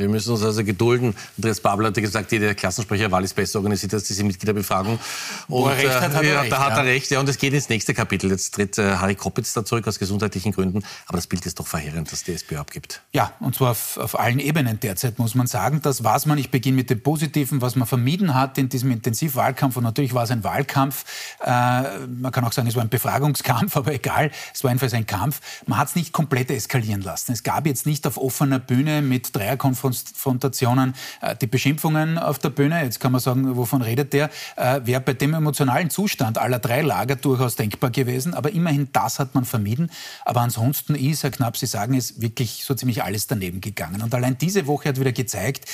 Wir 0.00 0.08
müssen 0.08 0.32
uns 0.32 0.42
also 0.42 0.64
gedulden. 0.64 1.14
Andreas 1.36 1.60
Babel 1.60 1.86
hat 1.86 1.96
ja 1.96 2.02
gesagt, 2.02 2.32
jede 2.32 2.54
Klassensprecherwahl 2.54 3.24
ist 3.24 3.34
besser 3.34 3.58
organisiert 3.58 3.94
als 3.94 4.04
diese 4.04 4.24
Mitgliederbefragung. 4.24 4.94
Und, 4.94 5.00
Wo 5.48 5.66
er 5.66 5.76
recht 5.76 6.00
hat, 6.00 6.14
hat 6.14 6.22
äh, 6.22 6.32
ja, 6.32 6.40
recht, 6.40 6.52
da 6.52 6.64
hat 6.64 6.76
er 6.76 6.84
recht. 6.84 7.10
Ja, 7.10 7.20
und 7.20 7.28
es 7.28 7.38
geht 7.38 7.52
ins 7.52 7.68
nächste 7.68 7.94
Kapitel. 7.94 8.30
Jetzt 8.30 8.54
tritt 8.54 8.78
äh, 8.78 8.96
Harry 8.96 9.14
Koppitz 9.14 9.52
da 9.52 9.64
zurück 9.64 9.86
aus 9.86 9.98
gesundheitlichen 9.98 10.52
Gründen. 10.52 10.82
Aber 11.06 11.18
das 11.18 11.26
Bild 11.26 11.44
ist 11.46 11.60
doch 11.60 11.66
verheerend, 11.66 12.10
das 12.10 12.24
die 12.24 12.32
SPÖ 12.32 12.58
abgibt. 12.58 13.02
Ja, 13.12 13.32
und 13.40 13.54
zwar 13.54 13.72
auf, 13.72 13.96
auf 13.98 14.18
allen 14.18 14.38
Ebenen 14.38 14.80
derzeit, 14.80 15.18
muss 15.18 15.34
man 15.34 15.46
sagen. 15.46 15.80
Das 15.82 16.02
war 16.04 16.20
man. 16.26 16.38
Ich 16.38 16.50
beginne 16.50 16.76
mit 16.76 16.90
dem 16.90 17.02
Positiven, 17.02 17.60
was 17.60 17.76
man 17.76 17.86
vermieden 17.86 18.34
hat 18.34 18.58
in 18.58 18.68
diesem 18.68 18.90
Intensivwahlkampf. 18.90 19.76
Und 19.76 19.84
natürlich 19.84 20.14
war 20.14 20.24
es 20.24 20.30
ein 20.30 20.44
Wahlkampf. 20.44 21.04
Äh, 21.44 22.06
man 22.06 22.32
kann 22.32 22.44
auch 22.44 22.52
sagen, 22.52 22.68
es 22.68 22.74
war 22.74 22.82
ein 22.82 22.88
Befragungskampf, 22.88 23.76
aber 23.76 23.92
egal. 23.92 24.30
Es 24.54 24.64
war 24.64 24.70
jedenfalls 24.70 24.94
ein 24.94 25.06
Kampf. 25.06 25.40
Man 25.66 25.78
hat 25.78 25.88
es 25.88 25.94
nicht 25.94 26.12
komplett 26.12 26.50
eskalieren 26.50 27.02
lassen. 27.02 27.32
Es 27.32 27.42
gab 27.42 27.66
jetzt 27.66 27.86
nicht 27.86 28.06
auf 28.06 28.16
offener 28.16 28.58
Bühne 28.58 29.02
mit 29.02 29.34
Dreierkonferenzen 29.34 29.89
Konfrontationen, 29.90 30.94
äh, 31.20 31.36
die 31.36 31.46
Beschimpfungen 31.46 32.18
auf 32.18 32.38
der 32.38 32.50
Bühne. 32.50 32.82
Jetzt 32.82 33.00
kann 33.00 33.12
man 33.12 33.20
sagen, 33.20 33.56
wovon 33.56 33.82
redet 33.82 34.12
der? 34.12 34.30
Äh, 34.56 34.80
wäre 34.84 35.00
bei 35.00 35.12
dem 35.12 35.34
emotionalen 35.34 35.90
Zustand 35.90 36.38
aller 36.38 36.58
drei 36.58 36.82
Lager 36.82 37.16
durchaus 37.16 37.56
denkbar 37.56 37.90
gewesen. 37.90 38.34
Aber 38.34 38.52
immerhin 38.52 38.88
das 38.92 39.18
hat 39.18 39.34
man 39.34 39.44
vermieden. 39.44 39.90
Aber 40.24 40.40
ansonsten 40.40 40.94
ist, 40.94 41.22
Herr 41.22 41.30
Knapp, 41.30 41.56
Sie 41.56 41.66
sagen, 41.66 41.94
ist 41.94 42.20
wirklich 42.20 42.64
so 42.64 42.74
ziemlich 42.74 43.02
alles 43.02 43.26
daneben 43.26 43.60
gegangen. 43.60 44.02
Und 44.02 44.14
allein 44.14 44.38
diese 44.38 44.66
Woche 44.66 44.90
hat 44.90 45.00
wieder 45.00 45.12
gezeigt, 45.12 45.66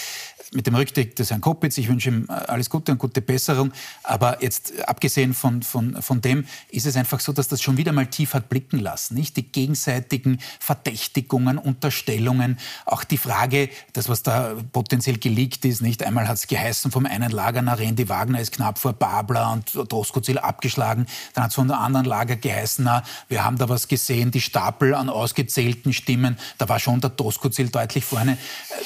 mit 0.52 0.66
dem 0.66 0.75
Rücktritt 0.75 1.18
des 1.18 1.30
Herrn 1.30 1.40
Koppitz, 1.40 1.76
ich 1.78 1.88
wünsche 1.88 2.08
ihm 2.08 2.26
alles 2.28 2.71
Gute 2.71 2.93
und 2.93 2.99
gute 2.99 3.21
Besserung. 3.21 3.73
Aber 4.02 4.43
jetzt 4.43 4.73
abgesehen 4.88 5.34
von, 5.34 5.62
von, 5.62 6.00
von 6.00 6.21
dem 6.21 6.47
ist 6.71 6.86
es 6.86 6.97
einfach 6.97 7.21
so, 7.21 7.32
dass 7.32 7.49
das 7.49 7.62
schon 7.62 7.76
wieder 7.76 7.93
mal 7.93 8.06
tief 8.06 8.34
hat 8.34 8.49
blicken 8.49 8.78
lassen. 8.78 9.14
Nicht 9.14 9.36
die 9.36 9.50
gegenseitigen 9.50 10.38
Verdächtigungen, 10.60 11.58
Unterstellungen, 11.58 12.58
auch 12.84 13.04
die 13.04 13.19
Frage, 13.19 13.69
das 13.93 14.05
was 14.08 14.23
da 14.23 14.54
potenziell 14.73 15.19
geleakt 15.19 15.64
ist, 15.64 15.82
nicht 15.82 16.02
einmal 16.02 16.28
hat 16.28 16.36
es 16.36 16.47
geheißen 16.47 16.90
vom 16.90 17.06
einen 17.06 17.30
Lager, 17.30 17.62
na 17.62 17.75
Randy 17.75 18.08
Wagner 18.08 18.40
ist 18.40 18.52
knapp 18.52 18.78
vor 18.78 18.92
Babler 18.92 19.52
und 19.52 19.92
Doskozil 19.92 20.38
abgeschlagen. 20.38 21.06
Dann 21.34 21.45
hat 21.45 21.50
es 21.50 21.54
von 21.54 21.69
der 21.69 21.78
anderen 21.78 22.06
Lager 22.06 22.36
geheißen, 22.36 22.84
na, 22.84 23.02
wir 23.28 23.45
haben 23.45 23.58
da 23.58 23.69
was 23.69 23.88
gesehen, 23.88 24.30
die 24.30 24.40
Stapel 24.40 24.95
an 24.95 25.08
ausgezählten 25.08 25.92
Stimmen, 25.92 26.38
da 26.58 26.69
war 26.69 26.78
schon 26.78 27.00
der 27.00 27.10
Doskozil 27.10 27.69
deutlich 27.69 28.04
vorne. 28.04 28.38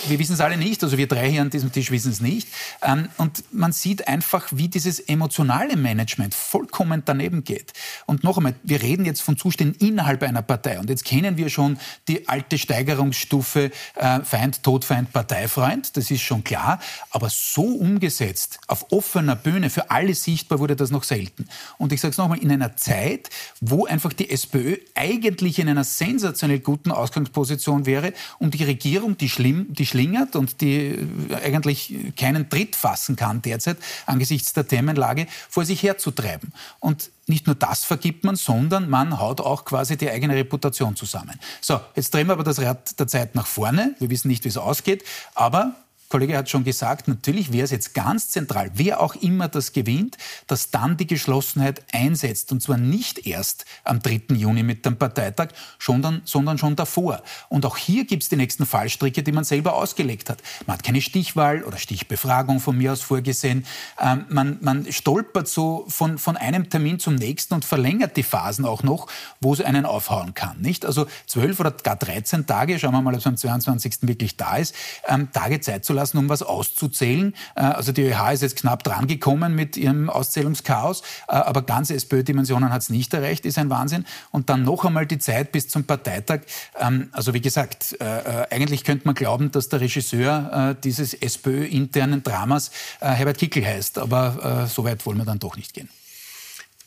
Wir 0.08 0.18
wissen 0.18 0.34
es 0.34 0.40
alle 0.40 0.56
nicht, 0.56 0.82
also 0.82 0.96
wir 0.96 1.08
drei 1.08 1.30
hier 1.30 1.42
an 1.42 1.50
diesem 1.50 1.72
Tisch 1.72 1.90
wissen 1.90 2.12
es 2.12 2.20
nicht. 2.20 2.48
Ähm, 2.82 3.08
und 3.16 3.44
man 3.52 3.72
sieht 3.72 4.08
einfach, 4.08 4.48
wie 4.50 4.68
dieses 4.68 5.00
emotionale 5.00 5.76
Management 5.76 6.34
vollkommen 6.34 7.02
daneben 7.04 7.44
geht. 7.44 7.72
Und 8.06 8.24
noch 8.24 8.36
einmal, 8.36 8.54
wir 8.62 8.82
reden 8.82 9.04
jetzt 9.04 9.22
von 9.22 9.36
Zuständen 9.36 9.74
innerhalb 9.86 10.22
einer 10.22 10.42
Partei. 10.42 10.78
Und 10.78 10.90
jetzt 10.90 11.04
kennen 11.04 11.36
wir 11.36 11.48
schon 11.48 11.78
die 12.08 12.28
alte 12.28 12.58
Steigerungsstufe 12.58 13.70
äh, 13.96 14.20
Feind, 14.20 14.62
Tod, 14.62 14.84
Feind, 15.00 15.12
Parteifreund. 15.12 15.96
Das 15.96 16.10
ist 16.10 16.22
schon 16.22 16.44
klar. 16.44 16.80
Aber 17.10 17.30
so 17.30 17.62
umgesetzt, 17.62 18.58
auf 18.66 18.92
offener 18.92 19.36
Bühne, 19.36 19.70
für 19.70 19.90
alle 19.90 20.14
sichtbar 20.14 20.58
wurde 20.58 20.76
das 20.76 20.90
noch 20.90 21.04
selten. 21.04 21.46
Und 21.78 21.92
ich 21.92 22.00
sage 22.00 22.12
es 22.12 22.18
nochmal, 22.18 22.38
in 22.38 22.50
einer 22.50 22.76
Zeit, 22.76 23.30
wo 23.60 23.86
einfach 23.86 24.12
die 24.12 24.30
SPÖ 24.30 24.76
eigentlich 24.94 25.58
in 25.58 25.68
einer 25.68 25.84
sensationell 25.84 26.60
guten 26.60 26.90
Ausgangsposition 26.90 27.86
wäre, 27.86 28.12
um 28.38 28.50
die 28.50 28.64
Regierung, 28.64 29.16
die, 29.16 29.28
schlimm, 29.28 29.66
die 29.70 29.86
schlingert 29.86 30.36
und 30.36 30.60
die 30.60 30.98
eigentlich 31.42 31.94
keinen 32.16 32.48
Tritt 32.48 32.76
fassen 32.76 33.16
kann 33.16 33.42
derzeit 33.42 33.78
angesichts 34.06 34.52
der 34.52 34.66
Themenlage, 34.66 35.26
vor 35.48 35.64
sich 35.64 35.82
herzutreiben. 35.82 36.52
Und 36.80 37.10
nicht 37.30 37.46
nur 37.46 37.54
das 37.54 37.84
vergibt 37.84 38.24
man, 38.24 38.36
sondern 38.36 38.90
man 38.90 39.18
haut 39.18 39.40
auch 39.40 39.64
quasi 39.64 39.96
die 39.96 40.10
eigene 40.10 40.34
Reputation 40.34 40.96
zusammen. 40.96 41.40
So, 41.62 41.80
jetzt 41.96 42.12
drehen 42.12 42.26
wir 42.26 42.34
aber 42.34 42.44
das 42.44 42.60
Rad 42.60 42.98
der 43.00 43.06
Zeit 43.06 43.34
nach 43.34 43.46
vorne. 43.46 43.94
Wir 43.98 44.10
wissen 44.10 44.28
nicht, 44.28 44.44
wie 44.44 44.48
es 44.48 44.58
ausgeht, 44.58 45.04
aber 45.34 45.74
Kollege 46.10 46.36
hat 46.36 46.50
schon 46.50 46.64
gesagt, 46.64 47.06
natürlich 47.06 47.52
wäre 47.52 47.64
es 47.64 47.70
jetzt 47.70 47.94
ganz 47.94 48.30
zentral, 48.30 48.72
wer 48.74 49.00
auch 49.00 49.14
immer 49.14 49.46
das 49.46 49.72
gewinnt, 49.72 50.18
dass 50.48 50.70
dann 50.70 50.96
die 50.96 51.06
Geschlossenheit 51.06 51.84
einsetzt. 51.92 52.50
Und 52.50 52.60
zwar 52.60 52.78
nicht 52.78 53.28
erst 53.28 53.64
am 53.84 54.00
3. 54.00 54.22
Juni 54.34 54.64
mit 54.64 54.84
dem 54.84 54.96
Parteitag, 54.96 55.50
sondern, 55.78 56.22
sondern 56.24 56.58
schon 56.58 56.74
davor. 56.74 57.22
Und 57.48 57.64
auch 57.64 57.76
hier 57.76 58.06
gibt 58.06 58.24
es 58.24 58.28
die 58.28 58.34
nächsten 58.34 58.66
Fallstricke, 58.66 59.22
die 59.22 59.30
man 59.30 59.44
selber 59.44 59.74
ausgelegt 59.74 60.30
hat. 60.30 60.42
Man 60.66 60.78
hat 60.78 60.82
keine 60.82 61.00
Stichwahl 61.00 61.62
oder 61.62 61.78
Stichbefragung 61.78 62.58
von 62.58 62.76
mir 62.76 62.92
aus 62.92 63.02
vorgesehen. 63.02 63.64
Ähm, 64.00 64.24
man, 64.28 64.58
man 64.62 64.90
stolpert 64.90 65.46
so 65.46 65.84
von, 65.86 66.18
von 66.18 66.36
einem 66.36 66.68
Termin 66.68 66.98
zum 66.98 67.14
nächsten 67.14 67.54
und 67.54 67.64
verlängert 67.64 68.16
die 68.16 68.24
Phasen 68.24 68.64
auch 68.64 68.82
noch, 68.82 69.06
wo 69.40 69.52
es 69.52 69.60
einen 69.60 69.86
aufhauen 69.86 70.34
kann. 70.34 70.60
Nicht? 70.60 70.84
Also 70.84 71.06
zwölf 71.26 71.60
oder 71.60 71.70
gar 71.70 71.94
13 71.94 72.48
Tage, 72.48 72.80
schauen 72.80 72.94
wir 72.94 73.00
mal, 73.00 73.14
ob 73.14 73.20
es 73.20 73.26
am 73.28 73.36
22. 73.36 73.98
wirklich 74.08 74.36
da 74.36 74.56
ist, 74.56 74.74
ähm, 75.06 75.30
Tage 75.32 75.60
Zeit 75.60 75.84
zu 75.84 75.92
lassen 75.92 75.99
lassen, 76.00 76.18
um 76.18 76.28
was 76.28 76.42
auszuzählen. 76.42 77.34
Äh, 77.54 77.60
also 77.60 77.92
die 77.92 78.02
ÖH 78.02 78.32
ist 78.32 78.42
jetzt 78.42 78.56
knapp 78.56 78.82
dran 78.82 79.06
gekommen 79.06 79.54
mit 79.54 79.76
ihrem 79.76 80.10
Auszählungschaos, 80.10 81.02
äh, 81.28 81.32
aber 81.32 81.62
ganze 81.62 81.94
SPÖ-Dimensionen 81.94 82.72
hat 82.72 82.82
es 82.82 82.90
nicht 82.90 83.12
erreicht, 83.14 83.44
ist 83.46 83.58
ein 83.58 83.70
Wahnsinn. 83.70 84.04
Und 84.30 84.48
dann 84.48 84.64
noch 84.64 84.84
einmal 84.84 85.06
die 85.06 85.18
Zeit 85.18 85.52
bis 85.52 85.68
zum 85.68 85.84
Parteitag. 85.84 86.40
Ähm, 86.78 87.08
also 87.12 87.34
wie 87.34 87.40
gesagt, 87.40 87.96
äh, 88.00 88.46
eigentlich 88.50 88.84
könnte 88.84 89.06
man 89.06 89.14
glauben, 89.14 89.50
dass 89.52 89.68
der 89.68 89.80
Regisseur 89.80 90.76
dieses 90.82 91.14
SPÖ-internen 91.14 92.22
Dramas 92.22 92.70
Herbert 93.00 93.38
Kickel 93.38 93.64
heißt, 93.64 93.98
aber 93.98 94.66
so 94.68 94.84
weit 94.84 95.04
wollen 95.06 95.18
wir 95.18 95.24
dann 95.24 95.38
doch 95.38 95.56
nicht 95.56 95.74
gehen. 95.74 95.88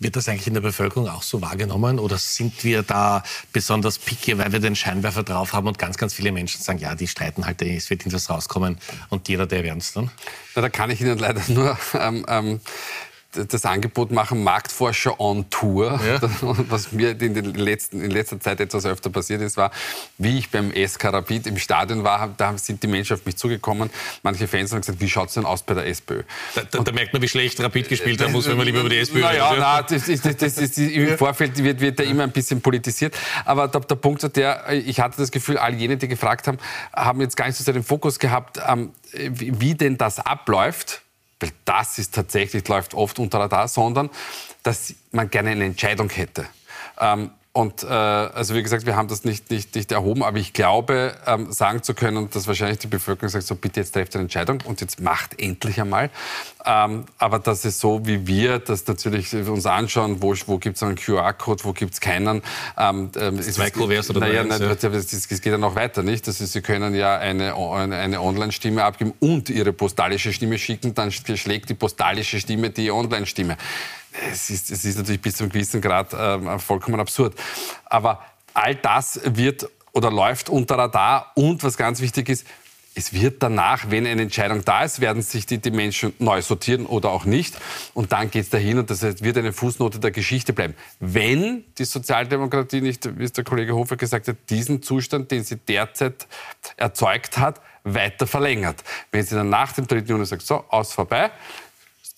Wird 0.04 0.18
das 0.18 0.28
eigentlich 0.28 0.48
in 0.48 0.54
der 0.54 0.62
Bevölkerung 0.62 1.08
auch 1.08 1.24
so 1.24 1.42
wahrgenommen 1.42 1.98
oder 1.98 2.18
sind 2.18 2.64
wir 2.66 2.84
da 2.84 3.24
besonders 3.54 3.98
picky, 3.98 4.38
weil 4.38 4.52
wir 4.52 4.60
den 4.60 4.76
Scheinwerfer 4.76 5.24
drauf 5.24 5.54
haben 5.54 5.68
und 5.68 5.80
ganz, 5.80 5.98
ganz 5.98 6.14
viele 6.14 6.34
Menschen 6.34 6.62
sagen, 6.62 6.80
ja, 6.80 6.94
die 6.94 7.08
streiten 7.08 7.46
halt, 7.46 7.62
es 7.62 7.90
wird 7.90 8.02
irgendwas 8.02 8.30
rauskommen 8.30 8.78
und 9.10 9.30
jeder, 9.30 9.48
der 9.48 9.64
es 9.78 9.94
dann? 9.94 10.12
Na, 10.56 10.62
da 10.62 10.70
kann 10.70 10.90
ich 10.92 11.00
Ihnen 11.00 11.18
leider 11.18 11.42
nur 11.48 11.78
ähm, 11.94 12.26
ähm, 12.28 12.60
das 13.34 13.66
Angebot 13.66 14.12
machen, 14.12 14.44
Marktforscher 14.44 15.20
on 15.20 15.50
Tour. 15.50 16.00
Ja. 16.06 16.20
Was 16.70 16.92
mir 16.92 17.12
in, 17.12 17.34
den 17.34 17.54
letzten, 17.54 18.02
in 18.02 18.12
letzter 18.12 18.40
Zeit 18.40 18.60
etwas 18.60 18.86
öfter 18.86 19.10
passiert 19.10 19.42
ist, 19.42 19.58
war, 19.58 19.72
wie 20.18 20.38
ich 20.38 20.50
beim 20.50 20.72
SK 20.72 21.06
Rapid 21.06 21.48
im 21.48 21.58
Stadion 21.58 22.04
war, 22.04 22.34
da 22.38 22.58
sind 22.58 22.84
die 22.84 22.88
Menschen 22.88 23.16
auf 23.16 23.26
mich 23.26 23.38
zugekommen. 23.38 23.90
Manche 24.22 24.48
Fans 24.48 24.72
haben 24.72 24.82
gesagt, 24.82 25.00
wie 25.00 25.10
schaut 25.10 25.30
es 25.30 25.36
denn 25.36 25.46
aus 25.46 25.64
bei 25.64 25.74
der 25.74 25.88
SPÖ? 25.88 26.24
Da, 26.56 26.62
da, 26.64 26.80
da, 26.80 26.92
merkt 26.92 27.14
man, 27.14 27.22
wie 27.22 27.28
schlecht 27.28 27.60
Rapid 27.60 27.90
gespielt 27.90 28.22
haben 28.22 28.32
muss, 28.32 28.48
wenn 28.48 28.58
man 28.58 28.66
lieber 28.66 28.80
über 28.80 28.90
die 28.90 29.00
SPÖ 29.00 29.22
naja, 29.22 29.50
redet. 29.50 29.64
Ja, 29.64 29.82
das, 29.82 30.06
das, 30.06 30.38
das, 30.38 30.56
das, 30.56 30.78
im 30.78 31.18
Vorfeld 31.18 31.62
wird, 31.64 31.80
wird 31.80 32.00
da 32.00 32.04
immer 32.04 32.24
ein 32.24 32.32
bisschen 32.32 32.62
politisiert. 32.62 33.16
Aber 33.46 33.68
der, 33.68 33.82
der 33.82 33.96
Punkt 33.96 34.24
ist 34.24 34.36
der, 34.36 34.72
ich 34.72 35.00
hatte 35.00 35.18
das 35.18 35.32
Gefühl, 35.32 35.58
all 35.58 35.74
jene, 35.74 35.98
die 35.98 36.08
gefragt 36.08 36.48
haben, 36.48 36.58
haben 36.94 37.22
jetzt 37.22 37.38
gar 37.38 37.48
nicht 37.48 37.58
so 37.58 37.64
sehr 37.64 37.74
den 37.74 37.84
Fokus 37.84 38.20
gehabt, 38.20 38.60
ähm, 38.68 38.92
wie, 39.14 39.60
wie 39.60 39.76
denn 39.76 39.98
das 39.98 40.20
abläuft 40.20 41.03
weil 41.44 41.52
das 41.66 42.00
ist 42.00 42.16
tatsächlich, 42.16 42.68
läuft 42.68 42.94
oft 42.94 43.20
unter 43.20 43.40
Radar, 43.40 43.68
sondern 43.68 44.10
dass 44.64 44.94
man 45.12 45.30
gerne 45.30 45.52
eine 45.52 45.66
Entscheidung 45.66 46.10
hätte. 46.10 46.46
Ähm, 47.00 47.32
und 47.56 47.84
äh, 47.84 47.86
also 47.86 48.56
wie 48.56 48.64
gesagt, 48.64 48.88
wir 48.88 48.96
haben 48.96 49.08
das 49.08 49.26
nicht, 49.26 49.52
nicht, 49.52 49.76
nicht 49.76 49.92
erhoben, 49.92 50.24
aber 50.24 50.40
ich 50.40 50.54
glaube, 50.54 51.14
ähm, 51.28 51.52
sagen 51.52 51.84
zu 51.84 51.94
können, 51.94 52.28
dass 52.32 52.48
wahrscheinlich 52.48 52.80
die 52.80 52.88
Bevölkerung 52.88 53.30
sagt, 53.30 53.46
so 53.46 53.54
bitte 53.54 53.80
jetzt 53.80 53.92
trefft 53.92 54.16
eine 54.16 54.24
Entscheidung 54.24 54.58
und 54.66 54.82
jetzt 54.82 55.00
macht 55.00 55.40
endlich 55.40 55.80
einmal. 55.80 56.10
Ähm, 56.66 57.06
aber 57.20 57.38
das 57.38 57.64
ist 57.64 57.80
so, 57.80 58.08
wie 58.08 58.26
wir 58.26 58.58
das 58.58 58.88
natürlich 58.88 59.36
uns 59.36 59.68
anschauen, 59.68 60.24
wo, 60.24 60.34
wo 60.48 60.58
gibt 60.58 60.78
es 60.78 60.84
einen 60.84 60.96
QR-Code, 60.96 61.64
wo 61.64 61.74
gibt 61.74 61.94
es 61.94 62.02
keinen. 62.02 62.42
Ähm, 62.76 63.12
ähm, 63.18 63.40
Zwei 63.40 63.70
Kuverts 63.70 64.10
oder 64.10 64.22
naja, 64.22 64.44
nein, 64.44 64.60
ja. 64.60 64.72
es, 64.72 65.30
geht 65.30 65.46
ja 65.46 65.60
noch 65.60 65.76
weiter, 65.76 66.02
nicht? 66.02 66.28
Das 66.28 66.42
ist, 66.42 66.54
Sie 66.54 66.62
können 66.62 66.96
ja 66.96 67.20
eine, 67.20 67.54
eine, 67.54 67.98
eine 67.98 68.20
Online-Stimme 68.20 68.84
abgeben 68.84 69.14
und 69.20 69.52
Ihre 69.52 69.74
postalische 69.74 70.34
Stimme 70.34 70.58
schicken, 70.58 70.96
dann 70.96 71.12
schlägt 71.12 71.70
die 71.70 71.76
postalische 71.76 72.40
Stimme 72.40 72.72
die 72.72 72.90
Online-Stimme 72.90 73.58
es 74.32 74.50
ist, 74.50 74.72
es 74.72 74.86
ist 74.86 74.98
natürlich 74.98 75.22
bis 75.22 75.38
zu 75.38 75.44
einem 75.44 75.52
gewissen 75.52 75.82
Grad 75.82 76.14
äh, 76.14 76.60
vollkommen 76.60 77.00
absurd. 77.00 77.36
Aber 77.86 78.24
all 78.54 78.76
das 78.76 79.20
wird 79.24 79.70
oder 79.92 80.12
läuft 80.12 80.50
unter 80.50 80.78
Radar 80.78 81.32
und 81.36 81.64
was 81.64 81.78
ganz 81.78 82.02
wichtig 82.02 82.30
ist, 82.30 82.46
es 82.96 83.14
wird 83.14 83.42
danach, 83.42 83.90
wenn 83.90 84.06
eine 84.06 84.22
Entscheidung 84.22 84.64
da 84.64 84.84
ist, 84.84 85.00
werden 85.00 85.24
sich 85.24 85.46
die, 85.46 85.58
die 85.58 85.72
Menschen 85.72 86.14
neu 86.20 86.42
sortieren 86.42 86.86
oder 86.86 87.10
auch 87.10 87.26
nicht. 87.26 87.58
Und 87.94 88.12
dann 88.12 88.30
geht 88.30 88.44
es 88.44 88.50
dahin 88.50 88.78
und 88.78 88.90
das 88.90 89.02
wird 89.02 89.38
eine 89.38 89.52
Fußnote 89.52 90.00
der 90.00 90.12
Geschichte 90.12 90.54
bleiben. 90.54 90.76
Wenn 91.00 91.64
die 91.78 91.86
Sozialdemokratie 91.86 92.82
nicht, 92.82 93.18
wie 93.18 93.24
es 93.24 93.34
der 93.34 93.44
Kollege 93.44 93.74
Hofer 93.74 93.98
gesagt 93.98 94.28
hat, 94.28 94.38
diesen 94.50 94.84
Zustand, 94.84 95.32
den 95.32 95.44
sie 95.44 95.58
derzeit 95.58 96.28
erzeugt 96.78 97.40
hat, 97.40 97.62
weiter 97.84 98.28
verlängert. 98.28 98.84
Wenn 99.12 99.26
sie 99.26 99.36
dann 99.36 99.50
nach 99.50 99.74
dem 99.74 99.88
3. 99.88 99.98
Juni 99.98 100.26
sagt, 100.26 100.44
so, 100.44 100.64
aus 100.70 100.94
vorbei, 100.94 101.32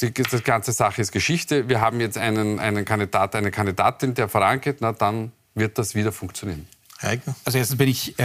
die, 0.02 0.14
die 0.14 0.44
ganze 0.44 0.72
Sache 0.72 1.02
ist 1.02 1.12
Geschichte. 1.12 1.70
Wir 1.70 1.82
haben 1.82 2.00
jetzt 2.00 2.18
einen, 2.18 2.60
einen 2.60 2.86
Kandidat, 2.86 3.36
eine 3.36 3.52
Kandidatin, 3.52 4.14
der 4.14 4.28
vorangeht, 4.28 4.78
na, 4.82 4.92
dann 4.92 5.32
wird 5.54 5.78
das 5.78 5.96
wieder 5.96 6.12
funktionieren. 6.12 6.68
Also 7.44 7.58
erstens 7.58 7.78
bin 7.78 7.90
ich 7.90 8.18
äh, 8.20 8.24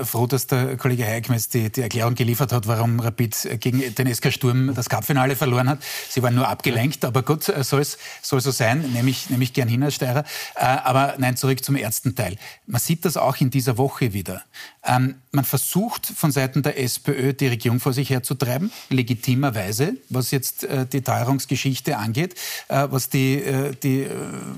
äh, 0.00 0.04
froh, 0.04 0.26
dass 0.26 0.46
der 0.46 0.76
Kollege 0.76 1.04
Heikmes 1.04 1.48
die, 1.48 1.70
die 1.70 1.80
Erklärung 1.80 2.14
geliefert 2.14 2.52
hat, 2.52 2.68
warum 2.68 3.00
Rapid 3.00 3.58
gegen 3.60 3.94
den 3.94 4.14
SK 4.14 4.32
Sturm 4.32 4.74
das 4.74 4.88
Cupfinale 4.88 5.34
verloren 5.34 5.68
hat. 5.68 5.80
Sie 6.08 6.22
waren 6.22 6.34
nur 6.34 6.46
abgelenkt, 6.46 7.04
aber 7.04 7.22
gut, 7.22 7.48
äh, 7.48 7.64
soll 7.64 7.80
es 7.80 7.98
so 8.22 8.38
sein, 8.38 8.92
nehme 8.92 9.10
ich, 9.10 9.28
nehme 9.28 9.42
ich 9.42 9.52
gern 9.52 9.68
hin 9.68 9.82
als 9.82 9.96
Steirer. 9.96 10.24
Äh, 10.54 10.64
aber 10.64 11.16
nein, 11.18 11.36
zurück 11.36 11.64
zum 11.64 11.74
ersten 11.74 12.14
Teil. 12.14 12.36
Man 12.66 12.80
sieht 12.80 13.04
das 13.04 13.16
auch 13.16 13.38
in 13.38 13.50
dieser 13.50 13.76
Woche 13.76 14.12
wieder. 14.12 14.42
Ähm, 14.84 15.16
man 15.32 15.44
versucht 15.44 16.06
von 16.06 16.30
Seiten 16.30 16.62
der 16.62 16.78
SPÖ 16.78 17.32
die 17.32 17.48
Regierung 17.48 17.80
vor 17.80 17.92
sich 17.92 18.10
herzutreiben, 18.10 18.72
legitimerweise, 18.88 19.94
was 20.08 20.30
jetzt 20.30 20.64
äh, 20.64 20.86
die 20.86 21.02
Teuerungsgeschichte 21.02 21.96
angeht, 21.96 22.34
äh, 22.68 22.86
was 22.90 23.08
die, 23.08 23.34
äh, 23.36 23.74
die 23.74 24.02
äh, 24.02 24.10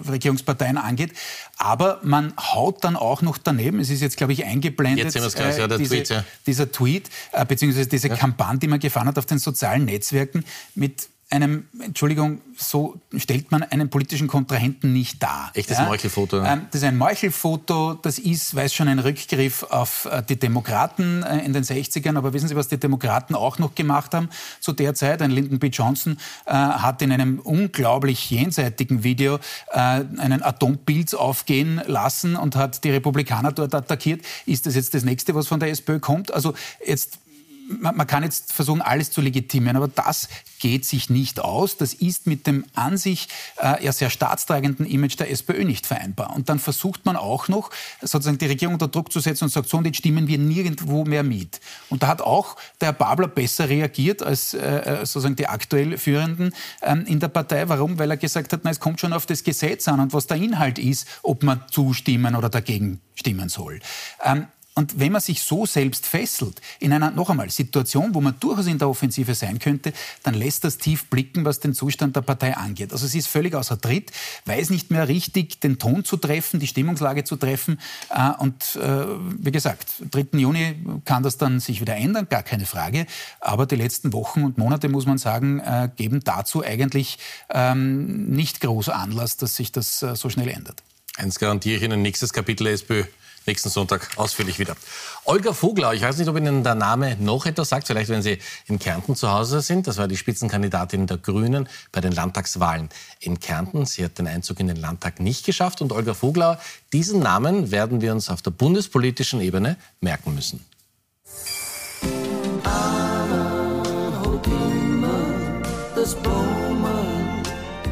Regierungsparteien 0.09 0.79
angeht. 0.79 1.13
Aber 1.57 2.01
man 2.03 2.35
haut 2.39 2.85
dann 2.85 2.97
auch 2.97 3.23
noch 3.23 3.39
daneben, 3.57 3.81
es 3.81 3.91
ist 3.91 4.01
jetzt, 4.01 4.17
glaube 4.17 4.33
ich, 4.33 4.45
eingeblendet, 4.45 5.15
jetzt 5.15 5.37
gleich, 5.37 5.59
ja, 5.59 5.69
diese, 5.69 5.95
Tweet, 5.95 6.09
ja. 6.09 6.25
dieser 6.47 6.71
Tweet, 6.71 7.11
äh, 7.33 7.45
beziehungsweise 7.45 7.89
diese 7.89 8.09
ja. 8.09 8.17
Kampagne, 8.17 8.59
die 8.59 8.69
man 8.69 8.81
gefahren 8.81 9.09
hat 9.09 9.19
auf 9.19 9.27
den 9.27 9.39
sozialen 9.39 9.85
Netzwerken 9.85 10.45
mit 10.75 11.09
einem, 11.31 11.69
Entschuldigung, 11.81 12.41
so 12.57 13.01
stellt 13.17 13.51
man 13.51 13.63
einen 13.63 13.91
politischen 13.91 14.29
Kontrahenten 14.29 14.93
nicht 14.93 15.23
dar. 15.23 15.51
Echtes 15.55 15.79
ja? 15.79 15.85
Meuchelfoto. 15.85 16.43
Ähm, 16.43 16.67
das 16.71 16.83
ist 16.83 16.87
ein 16.87 16.97
Meuchelfoto, 16.97 17.95
das 17.95 18.19
ist, 18.19 18.55
weiß 18.55 18.73
schon, 18.73 18.89
ein 18.89 18.99
Rückgriff 18.99 19.65
auf 19.65 20.07
äh, 20.07 20.23
die 20.23 20.39
Demokraten 20.39 21.23
äh, 21.23 21.45
in 21.45 21.53
den 21.53 21.65
60ern. 21.65 22.17
Aber 22.17 22.33
wissen 22.33 22.49
Sie, 22.49 22.57
was 22.57 22.69
die 22.69 22.79
Demokraten 22.79 23.35
auch 23.35 23.59
noch 23.59 23.75
gemacht 23.75 24.15
haben 24.15 24.29
zu 24.61 24.73
der 24.73 24.95
Zeit? 24.95 25.23
Ein 25.23 25.31
Lyndon 25.31 25.59
B. 25.59 25.69
Johnson 25.69 26.19
äh, 26.47 26.53
hat 26.53 27.03
in 27.03 27.11
einem 27.11 27.41
unglaublich 27.41 28.31
jenseitigen 28.31 29.03
Video 29.03 29.37
äh, 29.73 29.79
einen 29.79 30.43
Atompilz 30.43 31.15
aufgehen 31.15 31.81
lassen 31.87 32.37
und 32.37 32.57
hat 32.57 32.85
die 32.85 32.91
Republikaner 32.91 33.53
dort 33.53 33.75
attackiert. 33.75 34.23
Ist 34.47 34.67
das 34.67 34.75
jetzt 34.75 34.95
das 34.95 35.05
Nächste, 35.05 35.35
was 35.35 35.49
von 35.49 35.59
der 35.59 35.71
SPÖ 35.71 35.99
kommt? 35.99 36.33
Also 36.33 36.55
jetzt 36.87 37.19
man, 37.67 37.97
man, 37.97 38.07
kann 38.07 38.23
jetzt 38.23 38.53
versuchen, 38.53 38.83
alles 38.83 39.11
zu 39.11 39.21
legitimieren, 39.21 39.77
aber 39.77 39.89
das 39.89 40.29
geht 40.59 40.85
sich 40.85 41.11
nicht 41.11 41.41
aus. 41.41 41.77
Das 41.77 41.95
ist 41.95 42.27
mit 42.27 42.47
dem 42.47 42.65
an 42.75 42.97
sich 42.97 43.29
äh, 43.61 43.85
ja 43.85 43.93
sehr 43.93 44.11
staatstragenden 44.11 44.87
Image 44.87 45.19
der 45.19 45.31
SPÖ 45.31 45.65
nicht 45.65 45.87
vereinbar. 45.87 46.35
Und 46.35 46.49
dann 46.49 46.59
versucht 46.59 47.05
man 47.05 47.17
auch 47.17 47.49
noch, 47.49 47.71
sozusagen 48.01 48.39
die 48.39 48.47
Regierung 48.47 48.75
unter 48.75 48.89
Druck 48.89 49.13
zu 49.13 49.21
setzen 49.21 49.45
und 49.45 49.51
sagt, 49.51 49.69
so, 49.69 49.79
und 49.79 49.87
jetzt 49.87 49.99
stimmen 49.99 50.27
wir 50.29 50.39
nirgendwo 50.39 51.05
mehr 51.05 51.23
mit. 51.23 51.61
Und 51.91 52.03
da 52.03 52.09
hat 52.09 52.23
auch 52.23 52.57
der 52.81 52.89
Herr 52.89 52.93
Babler 52.95 53.29
besser 53.29 53.69
reagiert 53.69 54.23
als 54.23 54.55
äh, 54.55 54.59
äh 54.59 54.97
sozusagen 55.07 55.37
die 55.37 55.47
aktuell 55.47 55.99
Führenden 55.99 56.55
ähm, 56.83 57.05
in 57.07 57.21
der 57.21 57.29
Partei. 57.29 57.69
Warum? 57.69 57.99
Weil 57.99 58.11
er 58.11 58.17
gesagt 58.17 58.53
hat, 58.53 58.61
na, 58.65 58.71
es 58.71 58.81
kommt 58.81 59.01
schon 59.01 59.13
auf 59.13 59.27
das 59.27 59.45
Gesetz 59.45 59.89
an 59.89 60.01
und 60.01 60.13
was 60.13 60.27
der 60.27 60.37
Inhalt 60.37 60.79
ist, 60.79 61.07
ob 61.23 61.43
man 61.43 61.63
zustimmen 61.71 62.35
oder 62.35 62.49
dagegen 62.49 63.01
stimmen 63.15 63.49
soll. 63.49 63.81
Ähm, 64.23 64.47
und 64.77 64.99
wenn 64.99 65.13
man 65.13 65.21
sich 65.21 65.41
so 65.41 65.67
selbst 65.67 66.05
fesselt, 66.05 66.61
in 66.81 66.93
einer, 66.93 67.13
noch 67.13 67.31
einmal, 67.31 67.49
Situation, 67.49 68.13
wo 68.13 68.21
man 68.21 68.35
durchaus 68.41 68.67
in 68.67 68.79
der 68.79 68.89
Offensive 68.89 69.35
sein 69.37 69.61
könnte, 69.61 69.93
dann 70.25 70.35
lässt 70.35 70.65
das 70.65 70.79
tief 70.79 71.07
blicken, 71.07 71.45
was 71.45 71.61
den 71.61 71.75
Zustand 71.75 72.17
der 72.17 72.23
Partei 72.23 72.57
angeht. 72.57 72.93
Also 72.93 73.07
sie 73.07 73.19
ist 73.19 73.29
völlig 73.29 73.55
außer 73.55 73.81
Tritt, 73.81 74.11
weiß 74.47 74.71
nicht 74.71 74.91
mehr 74.91 75.07
richtig, 75.07 75.61
den 75.61 75.79
Ton 75.79 76.05
zu 76.05 76.17
treffen, 76.17 76.59
die 76.59 76.67
Stimmungslage 76.67 77.23
zu 77.23 77.37
treffen. 77.37 77.79
Äh, 78.11 78.31
und 78.39 78.75
äh, 78.75 79.07
wie 79.39 79.53
gesagt, 79.53 79.95
3. 80.11 80.39
Juni 80.39 80.75
kann 81.05 81.23
das 81.23 81.39
dann 81.39 81.61
sich 81.61 81.81
wieder 81.81 81.95
ändern, 81.95 82.27
gar 82.29 82.43
keine 82.43 82.67
Frage. 82.67 83.07
Aber 83.39 83.67
die 83.67 83.77
letzten 83.77 84.13
Wochen 84.13 84.43
und 84.43 84.59
Monate, 84.59 84.89
muss 84.89 85.07
man 85.07 85.19
sagen, 85.19 85.61
äh, 85.61 85.89
geben 85.95 86.23
dazu 86.25 86.65
eigentlich 86.65 87.19
ähm, 87.49 88.27
nicht 88.31 88.61
groß 88.61 88.89
Anlass, 88.89 89.37
dass 89.37 89.55
sich 89.55 89.71
das 89.71 90.01
so 90.01 90.29
schnell 90.31 90.49
ändert. 90.49 90.83
Eins 91.17 91.39
garantiere 91.39 91.77
ich 91.77 91.83
Ihnen, 91.85 92.03
nächstes 92.03 92.33
Kapitel 92.33 92.67
SPÖ 92.67 93.05
nächsten 93.47 93.69
Sonntag 93.69 94.11
ausführlich 94.17 94.59
wieder. 94.59 94.77
Olga 95.25 95.53
Vogler, 95.53 95.95
ich 95.95 96.03
weiß 96.03 96.19
nicht, 96.19 96.29
ob 96.29 96.37
Ihnen 96.37 96.65
der 96.65 96.75
Name 96.75 97.17
noch 97.19 97.47
etwas 97.47 97.69
sagt, 97.69 97.87
vielleicht 97.87 98.11
wenn 98.11 98.23
Sie 98.23 98.39
in 98.67 98.79
Kärnten 98.79 99.17
zu 99.17 99.31
Hause 99.31 99.61
sind. 99.61 99.87
Das 99.87 99.99
war 99.99 100.09
die 100.09 100.17
Spitzenkandidatin 100.17 101.07
der 101.07 101.19
Grünen 101.19 101.69
bei 101.93 102.01
den 102.01 102.13
Landtagswahlen 102.13 102.89
in 103.21 103.41
Kärnten. 103.41 103.87
Sie 103.87 104.05
hat 104.05 104.19
den 104.19 104.27
Einzug 104.27 104.61
in 104.61 104.69
den 104.69 104.77
Landtag 104.77 105.21
nicht 105.21 105.47
geschafft. 105.47 105.81
Und 105.81 105.93
Olga 105.93 106.15
Vogler, 106.15 106.61
diesen 106.93 107.21
Namen 107.21 107.71
werden 107.71 108.01
wir 108.01 108.13
uns 108.13 108.29
auf 108.29 108.43
der 108.43 108.51
bundespolitischen 108.51 109.41
Ebene 109.41 109.77
merken 110.01 110.35
müssen. 110.35 110.65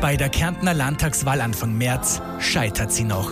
Bei 0.03 0.17
der 0.17 0.29
Kärntner 0.29 0.75
Landtagswahl 0.75 1.41
Anfang 1.41 1.79
März 1.79 2.21
scheitert 2.41 2.93
sie 2.93 3.05
noch. 3.05 3.31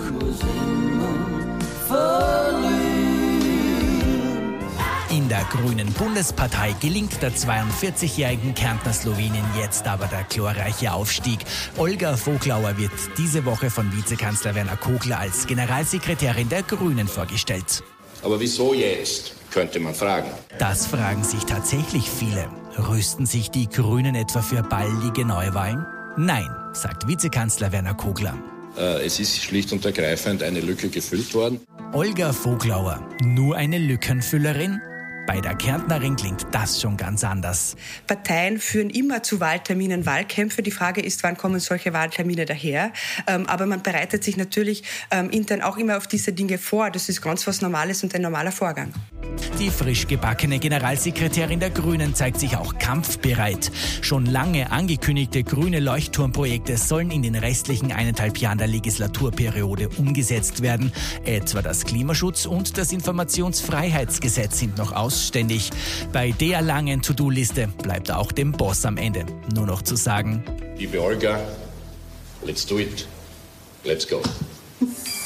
Der 5.41 5.49
Grünen 5.49 5.91
Bundespartei 5.95 6.75
gelingt 6.81 7.23
der 7.23 7.33
42-jährigen 7.33 8.55
Kärntner 8.55 8.93
Slowenin 8.93 9.45
jetzt 9.59 9.87
aber 9.87 10.07
der 10.07 10.25
glorreiche 10.25 10.93
Aufstieg. 10.93 11.39
Olga 11.79 12.17
Voglauer 12.17 12.77
wird 12.77 12.93
diese 13.17 13.47
Woche 13.47 13.71
von 13.71 13.91
Vizekanzler 13.97 14.55
Werner 14.55 14.77
Kogler 14.77 15.19
als 15.19 15.47
Generalsekretärin 15.47 16.51
der 16.51 16.63
Grünen 16.63 17.09
vorgestellt. 17.09 17.83
Aber 18.23 18.39
wieso 18.39 18.75
jetzt, 18.75 19.33
könnte 19.51 19.81
man 19.81 19.95
fragen. 19.95 20.29
Das 20.59 20.87
fragen 20.87 21.25
sich 21.25 21.45
tatsächlich 21.45 22.11
viele. 22.11 22.49
Rüsten 22.77 23.25
sich 23.25 23.51
die 23.51 23.69
Grünen 23.69 24.15
etwa 24.15 24.43
für 24.43 24.63
baldige 24.63 25.25
Neuwahlen? 25.25 25.87
Nein, 26.19 26.49
sagt 26.75 27.09
Vizekanzler 27.09 27.73
Werner 27.73 27.95
Kogler. 27.95 28.35
Äh, 28.77 29.07
es 29.07 29.19
ist 29.19 29.43
schlicht 29.43 29.73
und 29.73 29.87
ergreifend 29.87 30.43
eine 30.43 30.61
Lücke 30.61 30.91
gefüllt 30.91 31.33
worden. 31.33 31.61
Olga 31.93 32.33
Voglauer, 32.35 33.01
nur 33.23 33.57
eine 33.57 33.79
Lückenfüllerin? 33.79 34.81
Bei 35.31 35.41
der 35.41 35.55
Kärntnerin 35.55 36.17
klingt 36.17 36.45
das 36.51 36.81
schon 36.81 36.97
ganz 36.97 37.23
anders. 37.23 37.77
Parteien 38.09 38.59
führen 38.59 38.91
immer 38.91 39.23
zu 39.23 39.39
Wahlterminen 39.39 40.05
Wahlkämpfe. 40.05 40.61
Die 40.61 40.73
Frage 40.73 41.03
ist, 41.03 41.23
wann 41.23 41.37
kommen 41.37 41.61
solche 41.61 41.93
Wahltermine 41.93 42.47
daher? 42.47 42.93
Ähm, 43.29 43.47
aber 43.47 43.67
man 43.67 43.81
bereitet 43.81 44.25
sich 44.25 44.37
natürlich 44.37 44.83
ähm, 45.13 45.31
intern 45.31 45.63
auch 45.63 45.77
immer 45.77 45.99
auf 45.99 46.09
diese 46.09 46.33
Dinge 46.33 46.59
vor. 46.59 46.91
Das 46.91 47.09
ist 47.09 47.23
ganz 47.23 47.47
was 47.47 47.61
Normales 47.61 48.03
und 48.03 48.13
ein 48.13 48.23
normaler 48.23 48.51
Vorgang. 48.51 48.93
Die 49.61 49.71
frisch 49.71 50.07
gebackene 50.07 50.59
Generalsekretärin 50.59 51.61
der 51.61 51.71
Grünen 51.71 52.15
zeigt 52.15 52.41
sich 52.41 52.57
auch 52.57 52.79
kampfbereit. 52.79 53.71
Schon 54.03 54.27
lange 54.27 54.73
angekündigte 54.73 55.45
grüne 55.45 55.81
Leuchtturmprojekte 55.81 56.77
sollen 56.77 57.11
in 57.11 57.23
den 57.23 57.37
restlichen 57.37 57.93
eineinhalb 57.93 58.39
Jahren 58.39 58.59
der 58.59 58.67
Legislaturperiode 58.67 59.91
umgesetzt 59.91 60.63
werden. 60.63 60.93
Etwa 61.25 61.63
das 61.63 61.85
Klimaschutz 61.85 62.47
und 62.47 62.79
das 62.79 62.93
Informationsfreiheitsgesetz 62.93 64.59
sind 64.59 64.77
noch 64.79 64.93
ausständig. 65.21 65.71
Bei 66.13 66.31
der 66.33 66.63
langen 66.63 67.03
To-Do-Liste 67.03 67.69
bleibt 67.83 68.11
auch 68.11 68.33
dem 68.33 68.53
Boss 68.53 68.85
am 68.87 68.97
Ende 68.97 69.27
nur 69.55 69.67
noch 69.67 69.83
zu 69.83 69.97
sagen: 69.97 70.43
Liebe 70.79 71.01
Olga, 71.01 71.39
let's 72.45 72.67
do 72.67 72.79
it. 72.79 73.07
Let's 73.85 74.09
go. 74.09 74.23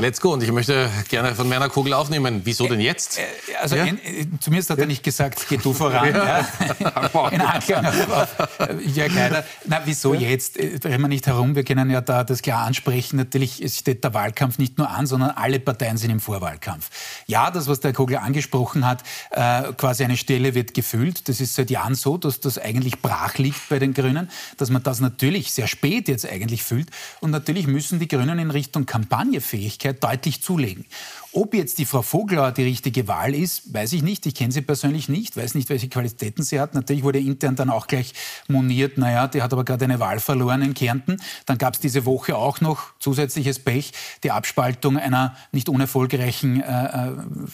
Let's 0.00 0.18
go. 0.18 0.32
Und 0.32 0.42
ich 0.42 0.50
möchte 0.50 0.88
gerne 1.10 1.34
von 1.34 1.50
Werner 1.50 1.68
Kugel 1.68 1.92
aufnehmen. 1.92 2.40
Wieso 2.44 2.66
denn 2.66 2.80
jetzt? 2.80 3.18
Äh, 3.18 3.56
also 3.60 3.76
ja? 3.76 3.84
in, 3.84 3.98
zumindest 4.40 4.70
hat 4.70 4.78
er 4.78 4.86
nicht 4.86 5.02
gesagt, 5.02 5.46
geh 5.46 5.58
du 5.58 5.74
voran. 5.74 6.14
Ja. 6.14 6.48
Ja. 6.80 7.28
In 7.30 7.40
Anklang 7.42 7.84
auf, 7.84 8.40
auf 8.40 8.48
Jörg 8.82 9.12
Haider. 9.14 9.44
Na, 9.66 9.82
wieso 9.84 10.14
jetzt? 10.14 10.58
Äh, 10.58 10.78
Drehen 10.78 11.02
wir 11.02 11.08
nicht 11.08 11.26
herum. 11.26 11.54
Wir 11.54 11.64
können 11.64 11.90
ja 11.90 12.00
da 12.00 12.24
das 12.24 12.40
klar 12.40 12.64
ansprechen. 12.64 13.16
Natürlich 13.16 13.62
steht 13.76 14.02
der 14.02 14.14
Wahlkampf 14.14 14.56
nicht 14.56 14.78
nur 14.78 14.88
an, 14.88 15.06
sondern 15.06 15.32
alle 15.32 15.60
Parteien 15.60 15.98
sind 15.98 16.08
im 16.08 16.20
Vorwahlkampf. 16.20 16.88
Ja, 17.26 17.50
das, 17.50 17.68
was 17.68 17.80
der 17.80 17.92
Kugel 17.92 18.16
angesprochen 18.16 18.86
hat, 18.86 19.02
äh, 19.32 19.70
quasi 19.74 20.04
eine 20.04 20.16
Stelle 20.16 20.54
wird 20.54 20.72
gefüllt. 20.72 21.28
Das 21.28 21.42
ist 21.42 21.54
seit 21.54 21.68
Jahren 21.68 21.94
so, 21.94 22.16
dass 22.16 22.40
das 22.40 22.56
eigentlich 22.56 23.02
brach 23.02 23.36
liegt 23.36 23.68
bei 23.68 23.78
den 23.78 23.92
Grünen, 23.92 24.30
dass 24.56 24.70
man 24.70 24.82
das 24.82 25.00
natürlich 25.00 25.52
sehr 25.52 25.66
spät 25.66 26.08
jetzt 26.08 26.26
eigentlich 26.26 26.62
füllt. 26.62 26.88
Und 27.20 27.32
natürlich 27.32 27.66
müssen 27.66 27.98
die 27.98 28.08
Grünen 28.08 28.38
in 28.38 28.50
Richtung 28.50 28.86
Kampagnefähigkeit 28.86 29.89
Öffentlichkeit 29.90 30.02
deutlich 30.02 30.42
zulegen. 30.42 30.86
Ob 31.32 31.54
jetzt 31.54 31.78
die 31.78 31.84
Frau 31.84 32.02
Vogler 32.02 32.50
die 32.50 32.64
richtige 32.64 33.06
Wahl 33.06 33.36
ist, 33.36 33.72
weiß 33.72 33.92
ich 33.92 34.02
nicht. 34.02 34.26
Ich 34.26 34.34
kenne 34.34 34.52
sie 34.52 34.62
persönlich 34.62 35.08
nicht, 35.08 35.36
weiß 35.36 35.54
nicht, 35.54 35.68
welche 35.68 35.88
Qualitäten 35.88 36.42
sie 36.42 36.58
hat. 36.58 36.74
Natürlich 36.74 37.04
wurde 37.04 37.20
intern 37.20 37.54
dann 37.54 37.70
auch 37.70 37.86
gleich 37.86 38.14
moniert, 38.48 38.98
naja, 38.98 39.28
die 39.28 39.40
hat 39.40 39.52
aber 39.52 39.64
gerade 39.64 39.84
eine 39.84 40.00
Wahl 40.00 40.18
verloren 40.18 40.60
in 40.60 40.74
Kärnten. 40.74 41.18
Dann 41.46 41.56
gab 41.56 41.74
es 41.74 41.80
diese 41.80 42.04
Woche 42.04 42.36
auch 42.36 42.60
noch 42.60 42.98
zusätzliches 42.98 43.60
Pech, 43.60 43.92
die 44.24 44.32
Abspaltung 44.32 44.98
einer 44.98 45.36
nicht 45.52 45.68
unerfolgreichen 45.68 46.62
äh, 46.62 47.10
äh, 47.10 47.12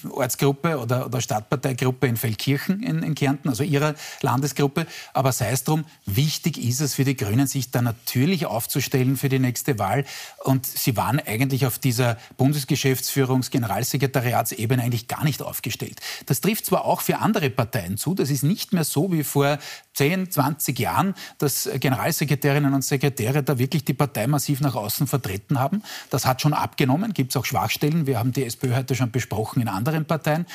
Ortsgruppe 0.09 0.79
oder, 0.79 1.05
oder 1.05 1.21
Stadtparteigruppe 1.21 2.07
in 2.07 2.17
Feldkirchen 2.17 2.83
in, 2.83 3.03
in 3.03 3.15
Kärnten, 3.15 3.51
also 3.51 3.63
ihrer 3.63 3.95
Landesgruppe. 4.23 4.87
Aber 5.13 5.33
sei 5.33 5.51
es 5.51 5.65
drum, 5.65 5.85
wichtig 6.07 6.57
ist 6.57 6.81
es 6.81 6.95
für 6.95 7.05
die 7.05 7.17
Grünen, 7.17 7.47
sich 7.47 7.73
da 7.73 7.83
natürlich 7.83 8.47
aufzustellen 8.47 9.19
für 9.19 9.29
die 9.29 9.39
nächste 9.39 9.79
Wahl. 9.79 10.07
Und 10.45 10.65
sie 10.65 10.97
waren 10.97 11.21
eigentlich 11.21 11.67
auf 11.67 11.79
dieser 11.79 12.17
Bundesgeschäftsführungs- 12.39 13.51
Generalsekretariatsebene 13.67 14.83
eigentlich 14.83 15.09
gar 15.09 15.25
nicht 15.25 15.43
aufgestellt. 15.43 16.01
Das 16.27 16.41
trifft 16.41 16.67
zwar 16.67 16.85
auch 16.85 17.01
für 17.01 17.19
andere 17.19 17.51
Parteien 17.51 17.97
zu, 17.97 18.15
das 18.15 18.31
ist 18.31 18.45
nicht 18.45 18.73
mehr 18.73 18.85
so 18.85 19.13
wie 19.13 19.25
vor 19.25 19.59
10, 19.97 20.31
20 20.31 20.79
Jahren, 20.79 21.15
dass 21.39 21.69
Generalsekretärinnen 21.81 22.75
und 22.75 22.83
Sekretäre 22.83 23.43
da 23.43 23.59
wirklich 23.59 23.85
die 23.85 23.95
Partei 23.95 24.27
massiv 24.27 24.61
nach 24.61 24.75
außen 24.75 25.07
vertreten 25.07 25.59
haben. 25.59 25.83
Das 26.11 26.27
hat 26.27 26.43
schon 26.43 26.53
abgenommen, 26.53 27.15
gibt 27.15 27.33
es 27.33 27.37
auch 27.37 27.47
Schwachstellen. 27.47 28.07
Wir 28.07 28.19
haben 28.19 28.33
die 28.33 28.45
SPÖ 28.45 28.75
heute 28.75 28.95
schon 28.95 29.11
besprochen 29.11 29.63
in 29.63 29.69
anderen 29.69 30.05
Parteien. 30.05 30.47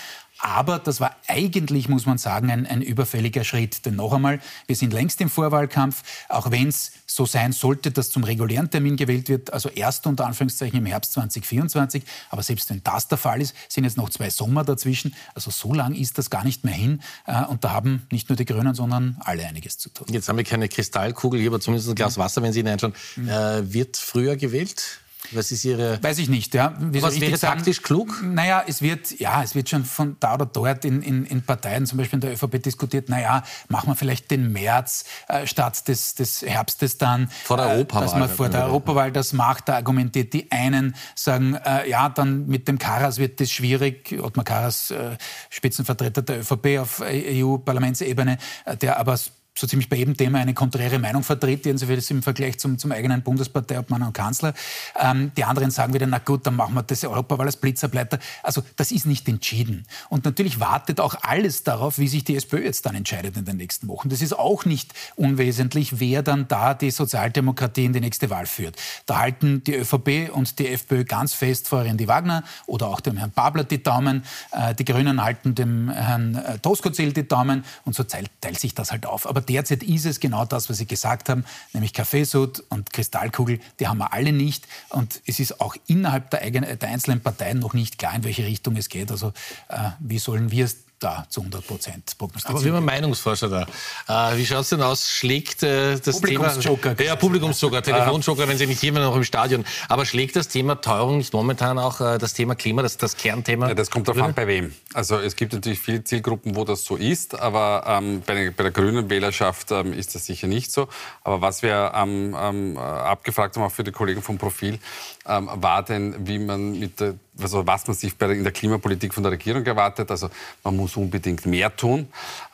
Aber 0.44 0.80
das 0.80 1.00
war 1.00 1.16
eigentlich, 1.28 1.88
muss 1.88 2.08
man 2.08 2.18
sagen, 2.18 2.50
ein, 2.50 2.66
ein, 2.66 2.82
überfälliger 2.82 3.44
Schritt. 3.44 3.86
Denn 3.86 3.96
noch 3.96 4.12
einmal, 4.12 4.40
wir 4.66 4.76
sind 4.76 4.92
längst 4.92 5.22
im 5.22 5.30
Vorwahlkampf, 5.30 6.02
auch 6.30 6.50
wenn 6.50 6.70
es 6.70 6.94
so 7.06 7.28
sein 7.28 7.52
sollte, 7.52 7.92
dass 7.92 8.10
zum 8.10 8.24
regulären 8.24 8.70
Termin 8.70 8.96
gewählt 8.96 9.30
wird, 9.30 9.54
also 9.54 9.70
erst 9.70 10.08
unter 10.08 10.26
Anführungszeichen 10.26 10.80
im 10.80 10.86
Herbst 10.88 11.14
2024. 11.14 12.04
Aber 12.32 12.42
selbst 12.42 12.72
wenn 12.72 12.82
das 12.84 13.08
der 13.08 13.20
Fall 13.20 13.40
ist, 13.40 13.56
sind 13.70 13.84
jetzt 13.84 13.98
noch 13.98 14.10
zwei 14.10 14.32
Sommer 14.32 14.64
dazwischen. 14.64 15.14
Also 15.36 15.52
so 15.52 15.74
lang 15.74 15.94
ist 15.94 16.18
das 16.18 16.32
gar 16.32 16.44
nicht 16.44 16.64
mehr 16.64 16.74
hin. 16.74 17.02
Äh, 17.28 17.46
und 17.46 17.64
da 17.64 17.72
haben 17.72 18.08
nicht 18.12 18.30
nur 18.30 18.36
die 18.36 18.46
Grünen, 18.46 18.74
sondern 18.74 19.18
alle 19.20 19.31
einiges 19.40 19.78
zu 19.78 19.90
tun. 19.90 20.08
Jetzt 20.10 20.28
haben 20.28 20.38
wir 20.38 20.44
keine 20.44 20.68
Kristallkugel 20.68 21.40
hier, 21.40 21.50
aber 21.50 21.60
zumindest 21.60 21.90
ein 21.90 21.96
Glas 21.96 22.18
Wasser, 22.18 22.42
wenn 22.42 22.52
Sie 22.54 22.60
hineinschauen. 22.60 22.94
Mhm. 23.16 23.30
Äh, 23.30 23.74
wird 23.74 23.98
früher 23.98 24.36
gewählt? 24.36 25.00
Was 25.32 25.52
ist 25.52 25.64
Ihre. 25.64 26.02
Weiß 26.04 26.18
ich 26.18 26.30
nicht, 26.30 26.54
ja. 26.54 26.74
Wie 26.80 27.02
Was 27.02 27.20
wäre 27.22 27.38
sagen? 27.38 27.58
taktisch 27.58 27.82
klug? 27.82 28.22
Naja, 28.24 28.64
es 28.68 28.82
wird, 28.82 29.20
ja, 29.20 29.44
es 29.44 29.56
wird 29.56 29.70
schon 29.70 29.86
von 29.86 30.18
da 30.20 30.34
oder 30.34 30.46
dort 30.46 30.84
in, 30.84 31.02
in, 31.02 31.26
in 31.26 31.44
Parteien, 31.44 31.86
zum 31.86 31.98
Beispiel 32.00 32.18
in 32.18 32.22
der 32.22 32.34
ÖVP, 32.34 32.62
diskutiert, 32.62 33.08
naja, 33.08 33.44
machen 33.70 33.88
wir 33.90 33.96
vielleicht 33.96 34.32
den 34.32 34.52
März 34.52 35.06
äh, 35.28 35.46
statt 35.48 35.88
des, 35.88 36.16
des 36.16 36.42
Herbstes 36.42 36.98
dann. 36.98 37.30
Vor 37.44 37.58
der 37.58 37.68
Europawahl. 37.68 38.04
Äh, 38.04 38.06
dass 38.06 38.16
man 38.16 38.30
vor 38.30 38.50
der 38.50 38.66
Europawahl 38.66 39.12
das 39.12 39.32
macht. 39.34 39.70
Da 39.70 39.76
argumentiert 39.76 40.34
die 40.34 40.52
einen, 40.52 40.96
sagen, 41.16 41.56
äh, 41.56 41.90
ja, 41.90 42.10
dann 42.10 42.48
mit 42.48 42.68
dem 42.68 42.78
Karas 42.78 43.18
wird 43.18 43.40
das 43.40 43.52
schwierig. 43.52 44.18
Ottmar 44.22 44.44
Karas, 44.44 44.92
äh, 44.92 45.18
Spitzenvertreter 45.50 46.24
der 46.24 46.40
ÖVP 46.40 46.80
auf 46.80 47.02
EU-Parlamentsebene, 47.02 48.38
äh, 48.66 48.76
der 48.76 49.00
aber 49.00 49.18
so 49.58 49.68
ziemlich 49.68 49.90
bei 49.90 49.98
jedem 49.98 50.16
Thema 50.16 50.40
eine 50.40 50.54
konträre 50.54 50.98
Meinung 50.98 51.24
vertritt, 51.24 51.66
jedenfalls 51.66 52.10
im 52.10 52.24
Vergleich 52.24 52.58
zum, 52.58 52.78
zum 52.78 52.92
eigenen 52.92 53.22
Bundesparteiobmann 53.22 54.02
und 54.02 54.14
Kanzler. 54.14 54.54
Ähm, 55.00 55.32
die 55.36 55.44
anderen 55.44 55.72
sagen 55.72 55.94
wieder, 55.94 56.08
na 56.08 56.20
gut, 56.20 56.48
dann 56.48 56.56
machen 56.56 56.74
wir 56.74 56.84
das 56.84 57.04
Europawahl 57.04 57.46
als 57.48 57.58
Blitzableiter. 57.58 58.20
Also 58.44 58.64
das 58.78 58.92
ist 58.92 59.06
nicht 59.06 59.28
entschieden. 59.28 59.86
Und 60.10 60.24
natürlich 60.26 60.60
wartet 60.60 61.00
auch 61.00 61.16
alles 61.22 61.64
darauf, 61.64 61.98
wie 62.00 62.08
sich 62.08 62.24
die 62.24 62.36
SPÖ 62.36 62.64
jetzt 62.64 62.86
dann 62.86 62.96
entscheidet 62.96 63.36
in 63.36 63.46
den 63.46 63.58
nächsten 63.58 63.88
Wochen. 63.88 64.10
Das 64.10 64.22
ist 64.22 64.34
auch 64.34 64.66
nicht 64.66 64.94
unwesentlich, 65.16 66.00
wer 66.00 66.24
dann 66.24 66.48
da 66.48 66.74
die 66.74 66.92
Sozialdemokratie 66.92 67.86
in 67.86 67.94
die 67.94 68.02
nächste 68.02 68.30
Wahl 68.30 68.46
führt. 68.46 68.78
Da 69.06 69.20
halten 69.20 69.64
die 69.66 69.76
ÖVP 69.76 70.32
und 70.34 70.60
die 70.60 70.70
FPÖ 70.70 71.04
ganz 71.04 71.34
fest 71.34 71.68
vor 71.68 71.84
Randy 71.84 72.08
Wagner 72.08 72.44
oder 72.68 72.88
auch 72.88 73.02
dem 73.02 73.18
Herrn 73.18 73.32
Babler 73.32 73.66
die 73.66 73.84
Daumen. 73.84 74.24
Äh, 74.52 74.76
die 74.76 74.86
Grünen 74.86 75.22
halten 75.22 75.56
dem 75.56 75.90
Herrn 75.90 76.36
äh, 76.36 76.58
Toskozil 76.60 77.12
die 77.12 77.28
Daumen 77.28 77.66
und 77.84 77.96
so 77.96 78.04
teilt, 78.04 78.32
teilt 78.40 78.60
sich 78.60 78.74
das 78.74 78.92
halt 78.92 79.06
auf. 79.06 79.28
Aber 79.28 79.41
derzeit 79.42 79.84
ist 79.84 80.06
es 80.06 80.20
genau 80.20 80.46
das, 80.46 80.70
was 80.70 80.78
Sie 80.78 80.88
gesagt 80.88 81.30
haben, 81.30 81.46
nämlich 81.74 81.94
Kaffeesud 81.94 82.64
und 82.70 82.94
Kristallkugel, 82.94 83.60
die 83.80 83.88
haben 83.88 83.98
wir 83.98 84.14
alle 84.14 84.32
nicht. 84.32 84.68
Und 84.90 85.22
es 85.26 85.40
ist 85.40 85.60
auch 85.60 85.76
innerhalb 85.88 86.30
der, 86.30 86.42
eigenen, 86.42 86.80
der 86.80 86.90
einzelnen 86.90 87.22
Parteien 87.22 87.60
noch 87.60 87.74
nicht 87.74 87.98
klar, 87.98 88.16
in 88.16 88.24
welche 88.24 88.46
Richtung 88.46 88.76
es 88.76 88.90
geht. 88.90 89.12
Also 89.12 89.34
äh, 89.70 89.90
wie 90.00 90.20
sollen 90.20 90.52
wir 90.52 90.66
es 90.66 90.78
da 91.02 91.26
zu 91.30 91.42
100 91.42 91.66
Prozent 91.66 92.18
prognostizieren. 92.18 92.58
Aber 92.58 92.66
wir 92.66 92.74
haben 92.74 92.86
Meinungsforscher 92.86 93.50
da. 93.50 94.32
Äh, 94.32 94.38
wie 94.38 94.46
schaut 94.46 94.62
es 94.62 94.70
denn 94.70 94.82
aus? 94.82 95.10
Schlägt 95.10 95.64
äh, 95.64 96.00
das 96.00 96.22
Publikumsjoker, 96.22 96.96
Thema... 96.96 97.10
Ja, 97.10 97.16
Publikumsjoker, 97.16 97.82
Telefonjoker, 97.82 98.48
wenn 98.48 98.58
Sie 98.58 98.68
nicht 98.68 98.82
jemand 98.84 99.06
noch 99.06 99.16
im 99.16 99.24
Stadion. 99.24 99.66
Aber 99.90 100.06
schlägt 100.06 100.36
das 100.36 100.48
Thema 100.48 100.80
Teuerung 100.80 101.18
nicht 101.18 101.34
momentan 101.34 101.80
auch 101.80 102.00
äh, 102.02 102.18
das 102.20 102.34
Thema 102.34 102.56
Klima, 102.56 102.84
das, 102.84 102.98
das 102.98 103.18
Kernthema? 103.18 103.68
Ja, 103.68 103.74
das 103.74 103.90
kommt 103.90 104.08
darauf 104.08 104.22
an, 104.22 104.34
bei 104.34 104.46
wem. 104.46 104.74
Also 104.94 105.18
es 105.18 105.36
gibt 105.36 105.54
natürlich 105.54 105.80
viele 105.80 106.04
Zielgruppen, 106.04 106.56
wo 106.56 106.64
das 106.64 106.84
so 106.84 106.96
ist, 106.96 107.40
aber 107.40 107.84
ähm, 107.88 108.22
bei, 108.26 108.36
der, 108.36 108.52
bei, 108.52 108.64
der, 108.64 108.72
grünen 108.72 109.10
Wählerschaft 109.10 109.72
ähm, 109.72 109.94
ist 109.94 110.14
das 110.14 110.28
sicher 110.28 110.48
nicht 110.48 110.72
so. 110.72 110.88
Aber 111.24 111.42
was 111.42 111.64
wir 111.64 111.94
ähm, 111.96 112.36
ähm 112.40 112.78
abgefragt 112.78 113.56
haben, 113.56 113.64
auch 113.64 113.72
für 113.72 113.84
die 113.84 113.92
Kollegen 113.92 114.22
vom 114.22 114.38
Profil, 114.38 114.80
ähm, 115.26 115.50
war 115.54 115.84
denn, 115.84 116.28
wie 116.28 116.40
man 116.40 116.78
mit 116.78 117.00
der, 117.00 117.16
also 117.42 117.66
was 117.66 117.88
man 117.88 117.96
sich 117.96 118.14
in 118.20 118.44
der 118.44 118.52
Klimapolitik 118.52 119.14
von 119.14 119.24
der 119.24 119.32
Regierung 119.32 119.66
erwartet. 119.66 120.12
Also 120.12 120.30
man 120.64 120.76
muss 120.76 120.98
unbedingt 120.98 121.46
mehr 121.46 121.76
tun 121.76 122.08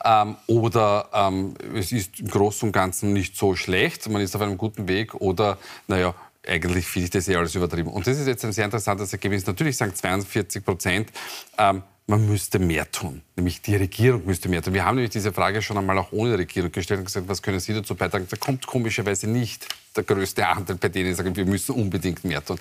ähm, 0.04 0.36
oder 0.46 1.08
ähm, 1.12 1.54
es 1.74 1.92
ist 1.92 2.20
im 2.20 2.28
Großen 2.28 2.68
und 2.68 2.72
Ganzen 2.72 3.12
nicht 3.12 3.36
so 3.36 3.54
schlecht, 3.54 4.08
man 4.08 4.22
ist 4.22 4.34
auf 4.34 4.42
einem 4.42 4.58
guten 4.58 4.88
Weg 4.88 5.14
oder 5.14 5.58
naja, 5.86 6.14
eigentlich 6.46 6.86
finde 6.86 7.04
ich 7.04 7.10
das 7.10 7.28
eh 7.28 7.36
alles 7.36 7.54
übertrieben. 7.54 7.90
Und 7.90 8.06
das 8.06 8.18
ist 8.18 8.26
jetzt 8.26 8.44
ein 8.44 8.52
sehr 8.52 8.64
interessantes 8.64 9.12
Ergebnis. 9.12 9.46
Natürlich 9.46 9.76
sagen 9.76 9.94
42 9.94 10.64
Prozent, 10.64 11.10
ähm, 11.58 11.82
man 12.08 12.26
müsste 12.26 12.58
mehr 12.58 12.90
tun. 12.90 13.20
Nämlich 13.36 13.60
die 13.60 13.76
Regierung 13.76 14.24
müsste 14.24 14.48
mehr 14.48 14.62
tun. 14.62 14.72
Wir 14.72 14.84
haben 14.86 14.96
nämlich 14.96 15.10
diese 15.10 15.30
Frage 15.30 15.60
schon 15.60 15.76
einmal 15.76 15.98
auch 15.98 16.10
ohne 16.10 16.38
Regierung 16.38 16.72
gestellt 16.72 17.00
und 17.00 17.04
gesagt, 17.04 17.28
was 17.28 17.42
können 17.42 17.60
Sie 17.60 17.74
dazu 17.74 17.94
beitragen? 17.94 18.26
Da 18.28 18.36
kommt 18.38 18.66
komischerweise 18.66 19.28
nicht 19.28 19.68
der 19.94 20.04
größte 20.04 20.46
Anteil 20.46 20.76
bei 20.76 20.88
denen, 20.88 21.10
die 21.10 21.14
sagen, 21.14 21.36
wir 21.36 21.44
müssen 21.44 21.74
unbedingt 21.74 22.24
mehr 22.24 22.42
tun. 22.42 22.58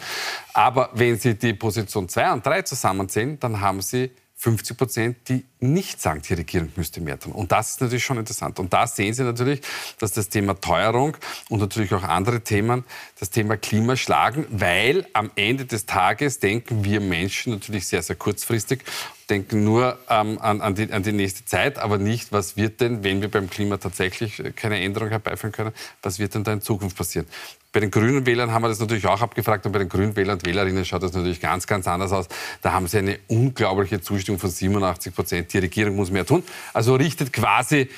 Aber 0.54 0.90
wenn 0.94 1.18
Sie 1.18 1.36
die 1.36 1.54
Position 1.54 2.10
2 2.10 2.34
und 2.34 2.46
3 2.46 2.64
zusammenzählen, 2.64 3.40
dann 3.40 3.62
haben 3.62 3.82
Sie 3.82 4.12
50 4.36 4.78
Prozent, 4.78 5.18
die 5.30 5.46
nicht 5.60 6.02
sagen, 6.02 6.22
die 6.22 6.34
Regierung 6.34 6.72
müsste 6.76 7.02
mehr 7.02 7.20
tun. 7.20 7.32
Und 7.32 7.52
das 7.52 7.72
ist 7.72 7.82
natürlich 7.82 8.06
schon 8.06 8.18
interessant. 8.18 8.60
Und 8.60 8.74
da 8.74 8.88
sehen 8.88 9.14
Sie 9.14 9.24
natürlich, 9.24 9.62
dass 10.00 10.12
das 10.12 10.30
Thema 10.30 10.60
Teuerung 10.60 11.18
und 11.50 11.60
natürlich 11.60 11.94
auch 11.94 12.04
andere 12.04 12.42
Themen 12.42 12.84
das 13.20 13.30
Thema 13.30 13.58
Klima 13.58 13.96
schlagen, 13.96 14.46
weil 14.50 15.08
am 15.14 15.32
Ende 15.36 15.66
des 15.66 15.86
Tages 15.86 16.40
denken 16.40 16.84
wir 16.84 17.02
Menschen 17.02 17.54
natürlich 17.54 17.88
sehr, 17.88 18.04
sehr 18.04 18.16
kurzfristig 18.16 18.84
denken 19.30 19.64
nur 19.64 19.98
ähm, 20.10 20.40
an, 20.40 20.62
an, 20.62 20.76
die, 20.76 20.92
an 20.92 21.04
die 21.04 21.12
nächste 21.12 21.44
Zeit, 21.46 21.78
aber 21.80 21.98
nicht, 21.98 22.32
was 22.32 22.56
wird 22.56 22.80
denn, 22.82 23.04
wenn 23.04 23.22
wir 23.22 23.30
beim 23.30 23.50
Klima 23.50 23.78
tatsächlich 23.78 24.42
keine 24.56 24.80
Änderung 24.82 25.10
herbeiführen 25.10 25.52
können, 25.52 25.72
was 26.02 26.20
wird 26.20 26.36
denn 26.36 26.44
da 26.44 26.54
in 26.54 26.62
Zukunft 26.62 26.98
passieren? 26.98 27.28
Bei 27.74 27.82
den 27.82 27.92
grünen 27.92 28.26
Wählern 28.26 28.52
haben 28.52 28.64
wir 28.64 28.70
das 28.70 28.80
natürlich 28.80 29.06
auch 29.06 29.22
abgefragt 29.22 29.66
und 29.66 29.72
bei 29.72 29.80
den 29.80 29.90
grünen 29.90 30.16
Wählern 30.16 30.38
und 30.38 30.46
Wählerinnen 30.46 30.86
schaut 30.86 31.04
das 31.04 31.14
natürlich 31.14 31.42
ganz, 31.42 31.68
ganz 31.68 31.88
anders 31.88 32.12
aus. 32.12 32.28
Da 32.62 32.72
haben 32.72 32.88
sie 32.88 32.98
eine 32.98 33.20
unglaubliche 33.28 34.02
Zustimmung 34.02 34.40
von 34.40 34.50
87 34.50 35.14
Prozent. 35.14 35.47
Die 35.54 35.60
Regierung 35.60 35.96
muss 35.96 36.12
mehr 36.12 36.26
tun. 36.26 36.44
Also 36.74 36.96
richtet 36.96 37.34
quasi 37.34 37.90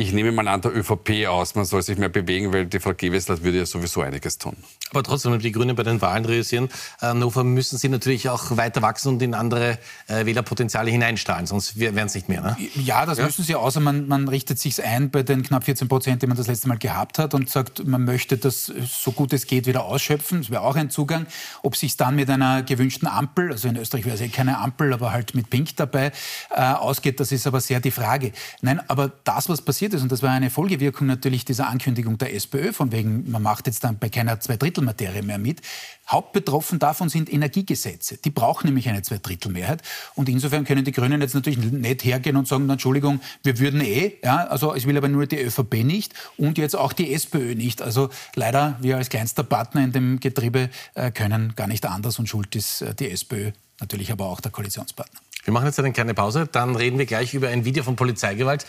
ich 0.00 0.12
nehme 0.12 0.30
mal 0.30 0.46
an 0.46 0.60
der 0.60 0.74
ÖVP 0.76 1.26
aus, 1.26 1.56
man 1.56 1.64
soll 1.64 1.82
sich 1.82 1.98
mehr 1.98 2.08
bewegen, 2.08 2.52
weil 2.52 2.66
die 2.66 2.78
Frau 2.78 2.94
Gewessler 2.94 3.42
würde 3.42 3.58
ja 3.58 3.66
sowieso 3.66 4.00
einiges 4.00 4.38
tun. 4.38 4.56
Aber 4.90 5.02
trotzdem, 5.02 5.32
wenn 5.32 5.40
die 5.40 5.50
Grünen 5.50 5.74
bei 5.74 5.82
den 5.82 6.00
Wahlen 6.00 6.24
realisieren, 6.24 6.68
äh, 7.00 7.06
Hannover 7.06 7.42
müssen 7.42 7.78
sie 7.78 7.88
natürlich 7.88 8.28
auch 8.28 8.56
weiter 8.56 8.80
wachsen 8.80 9.08
und 9.08 9.22
in 9.22 9.34
andere 9.34 9.76
äh, 10.06 10.24
Wählerpotenziale 10.24 10.88
hineinstrahlen, 10.92 11.48
sonst 11.48 11.80
wären 11.80 12.06
es 12.06 12.14
nicht 12.14 12.28
mehr. 12.28 12.42
Ne? 12.42 12.56
Ja, 12.76 13.06
das 13.06 13.18
ja? 13.18 13.24
müssen 13.24 13.44
sie, 13.44 13.56
außer 13.56 13.80
man, 13.80 14.06
man 14.06 14.28
richtet 14.28 14.60
sich 14.60 14.82
ein 14.84 15.10
bei 15.10 15.24
den 15.24 15.42
knapp 15.42 15.64
14 15.64 15.88
Prozent, 15.88 16.22
die 16.22 16.28
man 16.28 16.36
das 16.36 16.46
letzte 16.46 16.68
Mal 16.68 16.78
gehabt 16.78 17.18
hat 17.18 17.34
und 17.34 17.50
sagt, 17.50 17.84
man 17.84 18.04
möchte 18.04 18.38
das 18.38 18.66
so 18.66 19.10
gut 19.10 19.32
es 19.32 19.46
geht 19.48 19.66
wieder 19.66 19.84
ausschöpfen. 19.84 20.42
Das 20.42 20.50
wäre 20.50 20.62
auch 20.62 20.76
ein 20.76 20.90
Zugang. 20.90 21.26
Ob 21.64 21.74
sich 21.74 21.96
dann 21.96 22.14
mit 22.14 22.30
einer 22.30 22.62
gewünschten 22.62 23.08
Ampel, 23.08 23.50
also 23.50 23.66
in 23.66 23.74
Österreich 23.74 24.04
wäre 24.04 24.14
es 24.14 24.20
eh 24.20 24.28
keine 24.28 24.58
Ampel, 24.58 24.92
aber 24.92 25.10
halt 25.10 25.34
mit 25.34 25.50
Pink 25.50 25.74
dabei, 25.74 26.12
äh, 26.50 26.60
ausgeht, 26.60 27.18
das 27.18 27.32
ist 27.32 27.48
aber 27.48 27.60
sehr 27.60 27.80
die 27.80 27.90
Frage. 27.90 28.30
Nein, 28.62 28.80
aber 28.86 29.10
das, 29.24 29.48
was 29.48 29.60
passiert 29.60 29.87
passiert 29.88 29.94
ist, 29.94 30.02
und 30.02 30.12
das 30.12 30.22
war 30.22 30.30
eine 30.30 30.50
Folgewirkung 30.50 31.06
natürlich 31.06 31.44
dieser 31.44 31.68
Ankündigung 31.68 32.18
der 32.18 32.34
SPÖ, 32.34 32.72
von 32.72 32.92
wegen, 32.92 33.30
man 33.30 33.42
macht 33.42 33.66
jetzt 33.66 33.84
dann 33.84 33.98
bei 33.98 34.08
keiner 34.08 34.38
Zweidrittelmaterie 34.40 35.22
mehr 35.22 35.38
mit. 35.38 35.62
Hauptbetroffen 36.08 36.78
davon 36.78 37.08
sind 37.08 37.32
Energiegesetze. 37.32 38.18
Die 38.18 38.30
brauchen 38.30 38.66
nämlich 38.66 38.88
eine 38.88 39.02
Zweidrittelmehrheit. 39.02 39.82
Und 40.14 40.28
insofern 40.28 40.64
können 40.64 40.84
die 40.84 40.92
Grünen 40.92 41.20
jetzt 41.20 41.34
natürlich 41.34 41.58
nicht 41.58 42.04
hergehen 42.04 42.36
und 42.36 42.48
sagen, 42.48 42.68
Entschuldigung, 42.68 43.20
wir 43.42 43.58
würden 43.58 43.80
eh, 43.80 44.14
ja, 44.22 44.46
also 44.46 44.74
es 44.74 44.86
will 44.86 44.96
aber 44.96 45.08
nur 45.08 45.26
die 45.26 45.40
ÖVP 45.40 45.84
nicht 45.84 46.14
und 46.36 46.58
jetzt 46.58 46.76
auch 46.76 46.92
die 46.92 47.12
SPÖ 47.12 47.54
nicht. 47.54 47.82
Also 47.82 48.10
leider, 48.34 48.76
wir 48.80 48.96
als 48.96 49.08
kleinster 49.08 49.44
Partner 49.44 49.84
in 49.84 49.92
dem 49.92 50.20
Getriebe 50.20 50.70
äh, 50.94 51.10
können 51.10 51.54
gar 51.56 51.66
nicht 51.66 51.86
anders 51.86 52.18
und 52.18 52.28
schuld 52.28 52.54
ist 52.56 52.82
äh, 52.82 52.94
die 52.94 53.10
SPÖ, 53.10 53.52
natürlich 53.80 54.12
aber 54.12 54.26
auch 54.26 54.40
der 54.40 54.50
Koalitionspartner. 54.50 55.20
Wir 55.44 55.52
machen 55.52 55.66
jetzt 55.66 55.78
eine 55.78 55.92
kleine 55.92 56.14
Pause, 56.14 56.46
dann 56.50 56.76
reden 56.76 56.98
wir 56.98 57.06
gleich 57.06 57.32
über 57.32 57.48
ein 57.48 57.64
Video 57.64 57.82
von 57.82 57.96
Polizeigewalt 57.96 58.66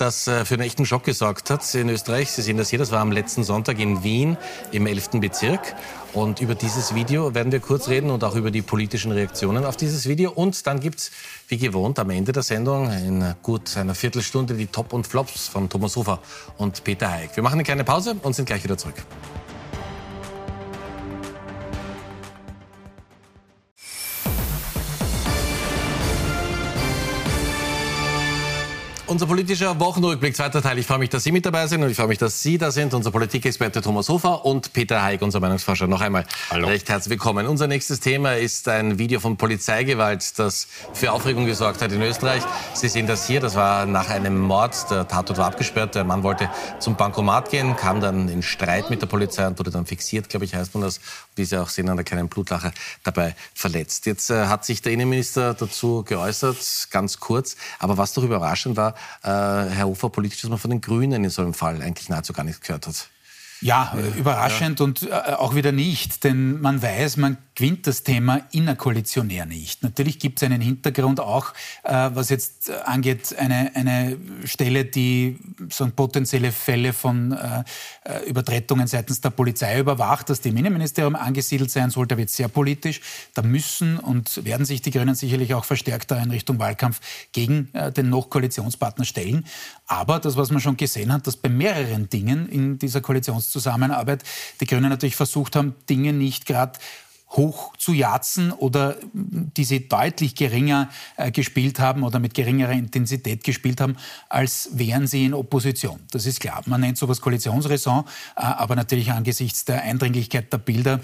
das 0.00 0.26
äh, 0.26 0.44
für 0.44 0.54
einen 0.54 0.62
echten 0.62 0.86
Schock 0.86 1.04
gesorgt 1.04 1.50
hat 1.50 1.74
in 1.74 1.88
Österreich. 1.88 2.30
Sie 2.30 2.42
sehen 2.42 2.56
das 2.56 2.70
hier, 2.70 2.78
das 2.78 2.90
war 2.90 3.00
am 3.00 3.12
letzten 3.12 3.44
Sonntag 3.44 3.78
in 3.78 4.02
Wien 4.02 4.36
im 4.72 4.86
11. 4.86 5.10
Bezirk. 5.20 5.74
Und 6.12 6.40
über 6.40 6.54
dieses 6.54 6.94
Video 6.94 7.34
werden 7.34 7.52
wir 7.52 7.60
kurz 7.60 7.88
reden 7.88 8.10
und 8.10 8.24
auch 8.24 8.34
über 8.34 8.50
die 8.50 8.62
politischen 8.62 9.12
Reaktionen 9.12 9.64
auf 9.64 9.76
dieses 9.76 10.08
Video. 10.08 10.32
Und 10.32 10.66
dann 10.66 10.80
gibt 10.80 11.00
es, 11.00 11.10
wie 11.48 11.58
gewohnt, 11.58 11.98
am 11.98 12.10
Ende 12.10 12.32
der 12.32 12.42
Sendung 12.42 12.90
in 12.90 13.34
gut 13.42 13.76
einer 13.76 13.94
Viertelstunde 13.94 14.54
die 14.54 14.66
Top 14.66 14.92
und 14.92 15.06
Flops 15.06 15.48
von 15.48 15.68
Thomas 15.68 15.94
Hofer 15.96 16.20
und 16.56 16.82
Peter 16.82 17.10
Haig. 17.10 17.36
Wir 17.36 17.42
machen 17.42 17.54
eine 17.54 17.64
kleine 17.64 17.84
Pause 17.84 18.16
und 18.22 18.34
sind 18.34 18.46
gleich 18.46 18.64
wieder 18.64 18.76
zurück. 18.76 18.96
Unser 29.10 29.26
politischer 29.26 29.80
Wochenrückblick, 29.80 30.36
zweiter 30.36 30.62
Teil. 30.62 30.78
Ich 30.78 30.86
freue 30.86 31.00
mich, 31.00 31.08
dass 31.08 31.24
Sie 31.24 31.32
mit 31.32 31.44
dabei 31.44 31.66
sind 31.66 31.82
und 31.82 31.90
ich 31.90 31.96
freue 31.96 32.06
mich, 32.06 32.18
dass 32.18 32.44
Sie 32.44 32.58
da 32.58 32.70
sind. 32.70 32.94
Unser 32.94 33.10
Politikexperte 33.10 33.82
Thomas 33.82 34.08
Hofer 34.08 34.44
und 34.44 34.72
Peter 34.72 35.02
Haig, 35.02 35.20
unser 35.20 35.40
Meinungsforscher. 35.40 35.88
Noch 35.88 36.00
einmal 36.00 36.24
Hallo. 36.48 36.68
recht 36.68 36.88
herzlich 36.88 37.10
willkommen. 37.10 37.48
Unser 37.48 37.66
nächstes 37.66 37.98
Thema 37.98 38.34
ist 38.34 38.68
ein 38.68 39.00
Video 39.00 39.18
von 39.18 39.36
Polizeigewalt, 39.36 40.38
das 40.38 40.68
für 40.92 41.10
Aufregung 41.10 41.44
gesorgt 41.44 41.82
hat 41.82 41.90
in 41.90 42.00
Österreich. 42.02 42.44
Sie 42.72 42.86
sehen 42.86 43.08
das 43.08 43.26
hier. 43.26 43.40
Das 43.40 43.56
war 43.56 43.84
nach 43.84 44.10
einem 44.10 44.38
Mord. 44.38 44.88
Der 44.92 45.08
Tatort 45.08 45.40
war 45.40 45.46
abgesperrt. 45.48 45.96
Der 45.96 46.04
Mann 46.04 46.22
wollte 46.22 46.48
zum 46.78 46.94
Bankomat 46.94 47.50
gehen, 47.50 47.74
kam 47.74 48.00
dann 48.00 48.28
in 48.28 48.44
Streit 48.44 48.90
mit 48.90 49.02
der 49.02 49.08
Polizei 49.08 49.44
und 49.44 49.58
wurde 49.58 49.72
dann 49.72 49.86
fixiert, 49.86 50.28
glaube 50.28 50.44
ich, 50.44 50.54
heißt 50.54 50.72
man 50.74 50.84
das. 50.84 51.00
Wie 51.34 51.44
Sie 51.44 51.60
auch 51.60 51.68
sehen, 51.68 51.88
an 51.88 51.96
der 51.96 52.04
kleinen 52.04 52.28
Blutlache 52.28 52.70
dabei 53.02 53.34
verletzt. 53.54 54.06
Jetzt 54.06 54.30
äh, 54.30 54.46
hat 54.46 54.64
sich 54.64 54.82
der 54.82 54.92
Innenminister 54.92 55.54
dazu 55.54 56.04
geäußert, 56.04 56.58
ganz 56.92 57.18
kurz. 57.18 57.56
Aber 57.80 57.98
was 57.98 58.12
doch 58.12 58.22
überraschend 58.22 58.76
war, 58.76 58.94
äh, 59.22 59.28
Herr 59.28 59.86
Hofer, 59.86 60.10
politisch, 60.10 60.40
dass 60.40 60.50
man 60.50 60.58
von 60.58 60.70
den 60.70 60.80
Grünen 60.80 61.24
in 61.24 61.30
so 61.30 61.42
einem 61.42 61.54
Fall 61.54 61.82
eigentlich 61.82 62.08
nahezu 62.08 62.32
gar 62.32 62.44
nichts 62.44 62.60
gehört 62.60 62.86
hat. 62.86 63.08
Ja, 63.62 63.94
überraschend 64.16 64.80
ja. 64.80 64.84
und 64.84 65.02
äh, 65.02 65.12
auch 65.12 65.54
wieder 65.54 65.72
nicht, 65.72 66.24
denn 66.24 66.60
man 66.60 66.82
weiß, 66.82 67.18
man 67.18 67.36
gewinnt 67.60 67.86
das 67.86 68.02
Thema 68.04 68.40
innerkoalitionär 68.52 69.44
nicht. 69.44 69.82
Natürlich 69.82 70.18
gibt 70.18 70.40
es 70.40 70.46
einen 70.46 70.62
Hintergrund 70.62 71.20
auch, 71.20 71.52
äh, 71.82 72.10
was 72.14 72.30
jetzt 72.30 72.70
angeht, 72.70 73.36
eine, 73.38 73.70
eine 73.74 74.16
Stelle, 74.44 74.86
die 74.86 75.38
so 75.68 75.86
potenzielle 75.90 76.52
Fälle 76.52 76.94
von 76.94 77.32
äh, 77.32 77.64
äh, 78.04 78.26
Übertretungen 78.26 78.86
seitens 78.86 79.20
der 79.20 79.28
Polizei 79.28 79.78
überwacht, 79.78 80.30
dass 80.30 80.40
die 80.40 80.48
im 80.48 80.56
Innenministerium 80.56 81.14
angesiedelt 81.14 81.70
sein 81.70 81.90
soll. 81.90 82.06
Da 82.06 82.16
wird 82.16 82.30
sehr 82.30 82.48
politisch. 82.48 83.02
Da 83.34 83.42
müssen 83.42 83.98
und 83.98 84.42
werden 84.46 84.64
sich 84.64 84.80
die 84.80 84.90
Grünen 84.90 85.14
sicherlich 85.14 85.52
auch 85.52 85.66
verstärkter 85.66 86.18
in 86.18 86.30
Richtung 86.30 86.58
Wahlkampf 86.58 87.00
gegen 87.32 87.68
äh, 87.74 87.92
den 87.92 88.08
noch 88.08 88.30
Koalitionspartner 88.30 89.04
stellen. 89.04 89.44
Aber 89.86 90.18
das, 90.18 90.38
was 90.38 90.50
man 90.50 90.62
schon 90.62 90.78
gesehen 90.78 91.12
hat, 91.12 91.26
dass 91.26 91.36
bei 91.36 91.50
mehreren 91.50 92.08
Dingen 92.08 92.48
in 92.48 92.78
dieser 92.78 93.02
Koalitionszusammenarbeit 93.02 94.24
die 94.62 94.66
Grünen 94.66 94.88
natürlich 94.88 95.16
versucht 95.16 95.56
haben, 95.56 95.74
Dinge 95.90 96.14
nicht 96.14 96.46
gerade 96.46 96.78
hoch 97.30 97.76
zu 97.76 97.92
jatzen 97.92 98.52
oder 98.52 98.96
die 99.12 99.64
sie 99.64 99.88
deutlich 99.88 100.34
geringer 100.34 100.88
äh, 101.16 101.30
gespielt 101.30 101.78
haben 101.78 102.02
oder 102.02 102.18
mit 102.18 102.34
geringerer 102.34 102.72
Intensität 102.72 103.44
gespielt 103.44 103.80
haben, 103.80 103.96
als 104.28 104.70
wären 104.72 105.06
sie 105.06 105.24
in 105.24 105.34
Opposition. 105.34 106.00
Das 106.10 106.26
ist 106.26 106.40
klar. 106.40 106.62
Man 106.66 106.80
nennt 106.80 106.98
sowas 106.98 107.20
Koalitionsraison, 107.20 108.04
äh, 108.36 108.40
aber 108.40 108.74
natürlich 108.74 109.12
angesichts 109.12 109.64
der 109.64 109.82
Eindringlichkeit 109.82 110.52
der 110.52 110.58
Bilder 110.58 111.00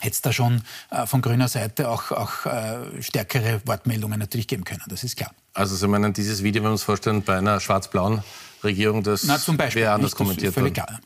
hätte 0.00 0.14
es 0.14 0.22
da 0.22 0.32
schon 0.32 0.62
äh, 0.90 1.06
von 1.06 1.20
grüner 1.20 1.48
Seite 1.48 1.88
auch, 1.88 2.10
auch 2.12 2.46
äh, 2.46 3.02
stärkere 3.02 3.60
Wortmeldungen 3.66 4.18
natürlich 4.18 4.48
geben 4.48 4.64
können. 4.64 4.82
Das 4.88 5.04
ist 5.04 5.16
klar. 5.16 5.32
Also 5.54 5.76
Sie 5.76 5.86
meinen 5.86 6.12
dieses 6.12 6.42
Video, 6.42 6.62
wenn 6.62 6.70
wir 6.70 6.72
uns 6.72 6.82
vorstellen, 6.82 7.22
bei 7.22 7.38
einer 7.38 7.60
schwarz-blauen 7.60 8.22
Regierung, 8.64 9.02
das 9.02 9.26
wäre 9.28 9.92
anders 9.92 10.16
kommentiert 10.16 10.56
worden? 10.56 10.72
Völlig 10.72 10.74
klar. 10.74 11.00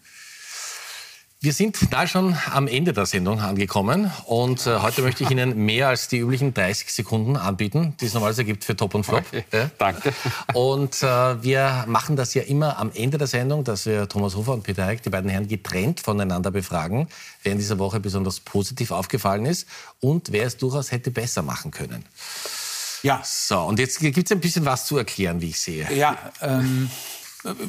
Wir 1.46 1.52
sind 1.52 1.78
da 1.92 2.08
schon 2.08 2.36
am 2.50 2.66
Ende 2.66 2.92
der 2.92 3.06
Sendung 3.06 3.38
angekommen 3.38 4.10
und 4.24 4.66
äh, 4.66 4.80
heute 4.80 5.02
möchte 5.02 5.22
ich 5.22 5.30
Ihnen 5.30 5.56
mehr 5.64 5.86
als 5.86 6.08
die 6.08 6.18
üblichen 6.18 6.52
30 6.52 6.92
Sekunden 6.92 7.36
anbieten, 7.36 7.94
die 8.00 8.06
es 8.06 8.14
normalerweise 8.14 8.44
gibt 8.44 8.64
für 8.64 8.74
Top 8.74 8.96
und 8.96 9.04
Flop. 9.04 9.22
Okay, 9.28 9.44
ja. 9.52 9.70
Danke. 9.78 10.12
Und 10.54 11.04
äh, 11.04 11.42
wir 11.44 11.84
machen 11.86 12.16
das 12.16 12.34
ja 12.34 12.42
immer 12.42 12.78
am 12.78 12.90
Ende 12.92 13.16
der 13.16 13.28
Sendung, 13.28 13.62
dass 13.62 13.86
wir 13.86 14.08
Thomas 14.08 14.34
Hofer 14.34 14.54
und 14.54 14.64
Peter 14.64 14.86
Eick, 14.86 15.04
die 15.04 15.10
beiden 15.10 15.30
Herren, 15.30 15.46
getrennt 15.46 16.00
voneinander 16.00 16.50
befragen, 16.50 17.06
wer 17.44 17.52
in 17.52 17.58
dieser 17.58 17.78
Woche 17.78 18.00
besonders 18.00 18.40
positiv 18.40 18.90
aufgefallen 18.90 19.46
ist 19.46 19.68
und 20.00 20.32
wer 20.32 20.46
es 20.46 20.56
durchaus 20.56 20.90
hätte 20.90 21.12
besser 21.12 21.42
machen 21.42 21.70
können. 21.70 22.04
Ja. 23.04 23.22
So, 23.24 23.60
und 23.60 23.78
jetzt 23.78 24.00
gibt 24.00 24.18
es 24.18 24.32
ein 24.32 24.40
bisschen 24.40 24.64
was 24.64 24.84
zu 24.84 24.98
erklären, 24.98 25.40
wie 25.40 25.50
ich 25.50 25.60
sehe. 25.60 25.86
Ja, 25.94 26.18
ähm, 26.42 26.90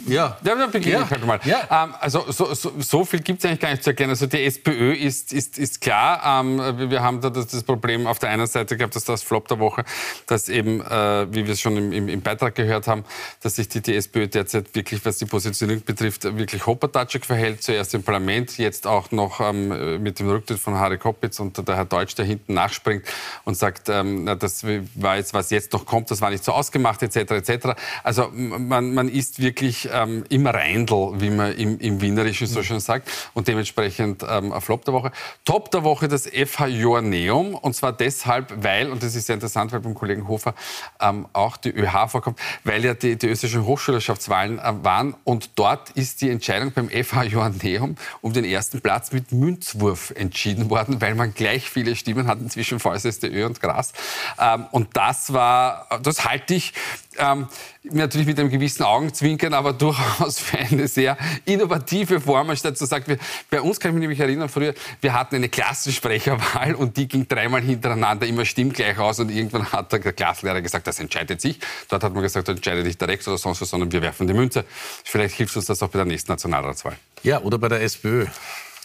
ja, 0.08 0.38
ja 0.44 0.56
dann 0.56 0.72
beginne 0.72 0.96
ja. 0.96 1.04
ich 1.04 1.12
halt 1.12 1.26
mal. 1.26 1.40
Ja. 1.44 1.84
Ähm, 1.84 1.94
also 2.00 2.26
so, 2.32 2.54
so, 2.54 2.72
so 2.80 3.06
viel 3.06 3.20
gibt 3.20 3.40
es 3.40 3.46
eigentlich 3.46 3.60
gar 3.60 3.72
nicht 3.72 3.84
zu 3.84 3.92
erklären. 3.92 4.10
Also 4.10 4.28
die 4.28 4.44
SPÖ 4.44 4.94
ist, 4.94 5.34
ist, 5.34 5.58
ist 5.58 5.82
klar. 5.82 6.42
Ähm, 6.42 6.90
wir 6.90 7.02
haben 7.02 7.22
da 7.22 7.30
das, 7.30 7.48
das, 7.48 7.64
Problem 7.64 8.08
auf 8.08 8.20
der 8.20 8.30
einen 8.30 8.48
Seite 8.48 8.78
gehabt, 8.78 8.96
dass 8.96 9.04
das 9.04 9.24
Flop 9.24 9.48
der 9.48 9.60
Woche, 9.60 9.84
dass 10.26 10.48
eben, 10.48 10.82
äh, 10.82 11.28
wie 11.34 11.46
wir 11.46 11.54
es 11.54 11.62
schon 11.62 11.76
im, 11.76 11.92
im, 11.92 12.08
im, 12.08 12.22
Beitrag 12.22 12.56
gehört 12.56 12.88
haben, 12.88 13.04
dass 13.42 13.56
sich 13.56 13.68
die, 13.68 13.82
die 13.82 13.96
SPÖ 13.96 14.28
derzeit 14.28 14.74
wirklich, 14.74 15.04
was 15.06 15.18
die 15.18 15.26
Positionierung 15.26 15.84
betrifft, 15.84 16.24
wirklich 16.24 16.66
hoppertatschig 16.66 17.26
verhält. 17.26 17.64
Zuerst 17.64 17.94
im 17.94 18.04
Parlament, 18.04 18.58
jetzt 18.58 18.88
auch 18.88 19.12
noch 19.12 19.42
ähm, 19.42 20.02
mit 20.02 20.20
dem 20.20 20.30
Rücktritt 20.30 20.60
von 20.60 20.76
Harry 20.76 20.98
Koppitz 20.98 21.40
und 21.40 21.58
der 21.68 21.76
Herr 21.76 21.86
Deutsch, 21.86 22.16
der 22.16 22.26
hinten 22.26 22.54
nachspringt 22.54 23.04
und 23.44 23.56
sagt, 23.58 23.90
ähm, 23.90 24.24
na, 24.24 24.36
das 24.36 24.64
war 24.96 25.18
jetzt, 25.18 25.34
was 25.34 25.50
jetzt 25.50 25.74
noch 25.74 25.86
kommt, 25.86 26.12
das 26.12 26.22
war 26.22 26.30
nicht 26.30 26.44
so 26.44 26.52
ausgemacht, 26.54 27.04
etc. 27.04 27.32
etc. 27.32 27.68
Also 28.04 28.30
man, 28.34 28.94
man 28.94 29.10
ist 29.10 29.40
wirklich 29.40 29.67
wirklich 29.68 29.90
ähm, 29.92 30.24
im 30.30 30.48
Reindl, 30.48 31.12
wie 31.20 31.30
man 31.30 31.54
im, 31.54 31.80
im 31.80 32.02
Wienerischen 32.02 32.48
so 32.48 32.64
schön 32.64 32.80
sagt. 32.80 33.10
Und 33.34 33.48
dementsprechend 33.48 34.24
ähm, 34.28 34.54
ein 34.54 34.62
Flop 34.62 34.86
der 34.86 34.94
Woche. 34.94 35.12
Top 35.44 35.72
der 35.72 35.84
Woche 35.84 36.08
das 36.08 36.28
FH 36.28 36.68
Joanneum. 36.68 37.56
Und 37.56 37.76
zwar 37.76 37.92
deshalb, 37.92 38.64
weil, 38.64 38.90
und 38.90 39.04
das 39.04 39.16
ist 39.16 39.28
sehr 39.28 39.36
interessant, 39.36 39.72
weil 39.72 39.82
beim 39.82 39.94
Kollegen 39.94 40.28
Hofer 40.28 40.54
ähm, 41.02 41.28
auch 41.34 41.58
die 41.58 41.70
ÖH 41.70 42.08
vorkommt, 42.08 42.40
weil 42.64 42.84
ja 42.84 42.94
die, 42.94 43.18
die 43.18 43.28
österreichischen 43.28 43.66
Hochschulschaftswahlen 43.66 44.60
äh, 44.60 44.74
waren. 44.84 45.16
Und 45.24 45.52
dort 45.56 45.90
ist 45.92 46.22
die 46.22 46.30
Entscheidung 46.30 46.72
beim 46.72 46.90
FH 46.90 47.24
Joanneum 47.24 47.96
um 48.22 48.34
den 48.34 48.46
ersten 48.46 48.82
Platz 48.82 49.12
mit 49.12 49.32
Münzwurf 49.32 50.12
entschieden 50.16 50.70
worden, 50.70 51.02
weil 51.02 51.16
man 51.16 51.34
gleich 51.34 51.70
viele 51.70 51.96
Stimmen 51.96 52.28
hat 52.28 52.38
zwischen 52.52 52.80
VSSDÖ 52.80 53.46
und 53.46 53.60
Gras. 53.60 53.92
Ähm, 54.40 54.68
und 54.72 54.96
das 54.96 55.34
war, 55.34 55.88
das 56.02 56.26
halte 56.26 56.54
ich 56.54 56.74
ähm, 57.18 57.48
natürlich 57.84 58.28
mit 58.28 58.40
einem 58.40 58.50
gewissen 58.50 58.84
Augenzwinkern, 58.84 59.54
aber 59.54 59.74
durchaus 59.88 60.40
für 60.40 60.58
eine 60.58 60.88
sehr 60.88 61.18
innovative 61.46 62.20
Form, 62.22 62.50
anstatt 62.50 62.78
zu 62.78 62.86
sagen, 62.86 63.18
bei 63.50 63.62
uns 63.62 63.80
kann 63.80 63.92
ich 63.92 63.94
mich 63.96 64.02
nämlich 64.02 64.20
erinnern, 64.20 64.50
früher, 64.50 64.74
wir 65.02 65.14
hatten 65.14 65.36
eine 65.36 65.50
Klassensprecherwahl 65.50 66.76
und 66.76 66.98
die 66.98 67.08
ging 67.08 67.28
dreimal 67.28 67.62
hintereinander 67.62 68.28
immer 68.28 68.46
stimmgleich 68.46 68.98
aus 68.98 69.20
und 69.20 69.30
irgendwann 69.30 69.72
hat 69.72 69.92
der 69.92 70.00
Klassenlehrer 70.00 70.62
gesagt, 70.62 70.88
das 70.88 71.00
entscheidet 71.00 71.42
sich. 71.42 71.60
Dort 71.90 72.04
hat 72.04 72.14
man 72.14 72.24
gesagt, 72.24 72.48
das 72.48 72.56
entscheidet 72.56 72.86
nicht 72.86 73.00
der 73.00 73.08
Rex 73.08 73.28
oder 73.28 73.38
sonst 73.38 73.62
was, 73.62 73.70
sondern 73.70 73.92
wir 73.92 74.02
werfen 74.02 74.28
die 74.28 74.34
Münze. 74.34 74.66
Vielleicht 75.04 75.36
hilft 75.36 75.56
uns 75.56 75.66
das 75.66 75.82
auch 75.84 75.90
bei 75.90 76.00
der 76.00 76.06
nächsten 76.06 76.32
Nationalratswahl. 76.32 76.98
Ja, 77.24 77.42
oder 77.42 77.58
bei 77.58 77.70
der 77.70 77.82
SPÖ. 77.82 78.26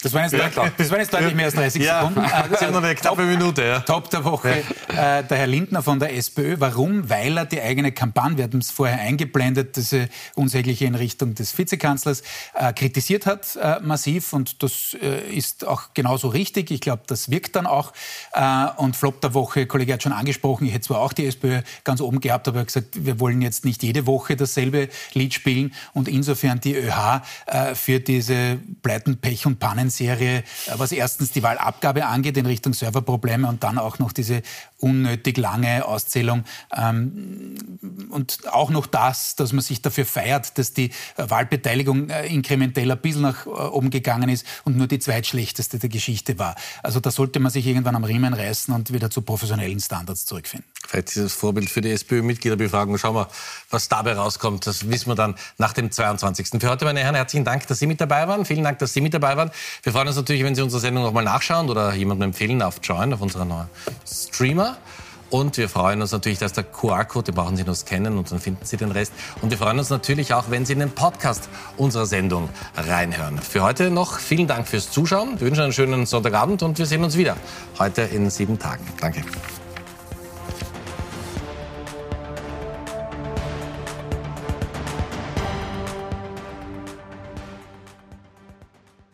Das 0.03 0.11
waren, 0.13 0.23
jetzt, 0.23 0.33
ja, 0.33 0.69
das 0.77 0.91
waren 0.91 0.99
jetzt 0.99 1.13
deutlich 1.13 1.33
mehr 1.33 1.45
als 1.45 1.55
30 1.55 1.81
ja. 1.81 2.01
Sekunden. 2.01 2.29
Das 2.51 2.61
ist 2.61 2.71
noch 2.71 2.83
eine 2.83 2.93
knappe 2.93 3.23
Minute. 3.23 3.63
Ja. 3.63 3.79
Top 3.79 4.09
der 4.09 4.25
Woche. 4.25 4.63
Ja. 4.93 5.19
Äh, 5.19 5.23
der 5.23 5.37
Herr 5.37 5.47
Lindner 5.47 5.81
von 5.81 5.97
der 5.97 6.13
SPÖ. 6.13 6.55
Warum? 6.59 7.09
Weil 7.09 7.37
er 7.37 7.45
die 7.45 7.61
eigene 7.61 7.93
Kampagne, 7.93 8.37
wir 8.37 8.43
hatten 8.43 8.57
es 8.57 8.69
vorher 8.69 8.99
eingeblendet, 8.99 9.77
diese 9.77 10.09
unsägliche 10.35 10.85
in 10.85 10.95
Richtung 10.95 11.35
des 11.35 11.57
Vizekanzlers, 11.57 12.21
äh, 12.53 12.73
kritisiert 12.73 13.25
hat 13.25 13.55
äh, 13.55 13.79
massiv. 13.79 14.33
Und 14.33 14.61
das 14.61 14.97
äh, 15.01 15.21
ist 15.33 15.65
auch 15.65 15.93
genauso 15.93 16.27
richtig. 16.27 16.69
Ich 16.69 16.81
glaube, 16.81 17.03
das 17.07 17.31
wirkt 17.31 17.55
dann 17.55 17.65
auch. 17.65 17.93
Äh, 18.33 18.65
und 18.75 18.97
Flop 18.97 19.21
der 19.21 19.33
Woche, 19.33 19.67
Kollege 19.67 19.93
hat 19.93 20.03
schon 20.03 20.11
angesprochen, 20.11 20.67
ich 20.67 20.73
hätte 20.73 20.87
zwar 20.87 20.99
auch 20.99 21.13
die 21.13 21.25
SPÖ 21.27 21.61
ganz 21.85 22.01
oben 22.01 22.19
gehabt, 22.19 22.49
aber 22.49 22.57
er 22.57 22.61
hat 22.61 22.67
gesagt, 22.67 23.05
wir 23.05 23.21
wollen 23.21 23.41
jetzt 23.41 23.63
nicht 23.63 23.81
jede 23.83 24.05
Woche 24.05 24.35
dasselbe 24.35 24.89
Lied 25.13 25.33
spielen. 25.33 25.73
Und 25.93 26.09
insofern 26.09 26.59
die 26.59 26.75
ÖH 26.75 27.21
äh, 27.45 27.73
für 27.73 28.01
diese 28.01 28.59
Pleiten, 28.81 29.17
Pech 29.17 29.45
und 29.45 29.59
Pannen 29.59 29.92
Serie, 29.95 30.39
äh, 30.39 30.43
was 30.77 30.91
erstens 30.91 31.31
die 31.31 31.43
Wahlabgabe 31.43 32.05
angeht 32.05 32.37
in 32.37 32.45
Richtung 32.45 32.73
Serverprobleme 32.73 33.47
und 33.47 33.63
dann 33.63 33.77
auch 33.77 33.99
noch 33.99 34.11
diese 34.11 34.41
unnötig 34.77 35.37
lange 35.37 35.85
Auszählung 35.85 36.43
ähm, 36.75 37.55
und 38.09 38.39
auch 38.51 38.69
noch 38.69 38.85
das, 38.85 39.35
dass 39.35 39.53
man 39.53 39.61
sich 39.61 39.81
dafür 39.81 40.05
feiert, 40.05 40.57
dass 40.57 40.73
die 40.73 40.91
äh, 41.17 41.29
Wahlbeteiligung 41.29 42.09
äh, 42.09 42.27
inkrementell 42.27 42.91
ein 42.91 42.99
bisschen 42.99 43.21
nach 43.21 43.45
oben 43.45 43.89
gegangen 43.89 44.29
ist 44.29 44.45
und 44.65 44.77
nur 44.77 44.87
die 44.87 44.99
zweitschlechteste 44.99 45.79
der 45.79 45.89
Geschichte 45.89 46.39
war. 46.39 46.55
Also 46.81 46.99
da 46.99 47.11
sollte 47.11 47.39
man 47.39 47.51
sich 47.51 47.65
irgendwann 47.65 47.95
am 47.95 48.03
Riemen 48.03 48.33
reißen 48.33 48.73
und 48.73 48.91
wieder 48.91 49.09
zu 49.09 49.21
professionellen 49.21 49.79
Standards 49.79 50.25
zurückfinden. 50.25 50.72
Vielleicht 50.87 51.15
dieses 51.15 51.33
Vorbild 51.33 51.69
für 51.69 51.81
die 51.81 51.91
SPÖ-Mitgliederbefragung. 51.91 52.97
Schauen 52.97 53.15
wir, 53.15 53.27
was 53.69 53.89
dabei 53.89 54.13
rauskommt. 54.13 54.67
Das 54.67 54.89
wissen 54.89 55.09
wir 55.09 55.15
dann 55.15 55.35
nach 55.57 55.73
dem 55.73 55.91
22. 55.91 56.61
Für 56.61 56.69
heute, 56.69 56.85
meine 56.85 56.99
Herren, 56.99 57.15
herzlichen 57.15 57.45
Dank, 57.45 57.67
dass 57.67 57.79
Sie 57.79 57.87
mit 57.87 58.01
dabei 58.01 58.27
waren. 58.27 58.45
Vielen 58.45 58.63
Dank, 58.63 58.79
dass 58.79 58.93
Sie 58.93 59.01
mit 59.01 59.13
dabei 59.13 59.37
waren. 59.37 59.51
Wir 59.81 59.93
freuen 59.93 60.07
uns 60.07 60.17
natürlich, 60.17 60.43
wenn 60.43 60.55
Sie 60.55 60.61
unsere 60.61 60.81
Sendung 60.81 61.03
nochmal 61.03 61.23
nachschauen 61.23 61.69
oder 61.69 61.93
jemandem 61.93 62.29
empfehlen 62.29 62.61
auf 62.61 62.79
Join, 62.83 63.13
auf 63.13 63.21
unserer 63.21 63.45
neuen 63.45 63.69
Streamer. 64.05 64.77
Und 65.33 65.57
wir 65.57 65.67
freuen 65.67 65.99
uns 65.99 66.11
natürlich, 66.11 66.37
dass 66.37 66.53
der 66.53 66.63
QR-Code, 66.63 67.31
den 67.31 67.35
brauchen 67.35 67.57
Sie 67.57 67.63
nur 67.63 67.73
scannen 67.73 68.19
und 68.19 68.31
dann 68.31 68.39
finden 68.39 68.63
Sie 68.65 68.77
den 68.77 68.91
Rest. 68.91 69.13
Und 69.41 69.49
wir 69.49 69.57
freuen 69.57 69.79
uns 69.79 69.89
natürlich 69.89 70.31
auch, 70.35 70.51
wenn 70.51 70.63
Sie 70.63 70.73
in 70.73 70.79
den 70.79 70.91
Podcast 70.91 71.49
unserer 71.75 72.05
Sendung 72.05 72.49
reinhören. 72.75 73.39
Für 73.39 73.63
heute 73.63 73.89
noch 73.89 74.19
vielen 74.19 74.45
Dank 74.45 74.67
fürs 74.67 74.91
Zuschauen. 74.91 75.39
Wir 75.39 75.47
wünschen 75.47 75.63
einen 75.63 75.73
schönen 75.73 76.05
Sonntagabend 76.05 76.61
und 76.61 76.77
wir 76.77 76.85
sehen 76.85 77.03
uns 77.03 77.17
wieder 77.17 77.35
heute 77.79 78.03
in 78.03 78.29
sieben 78.29 78.59
Tagen. 78.59 78.85
Danke. 79.01 79.23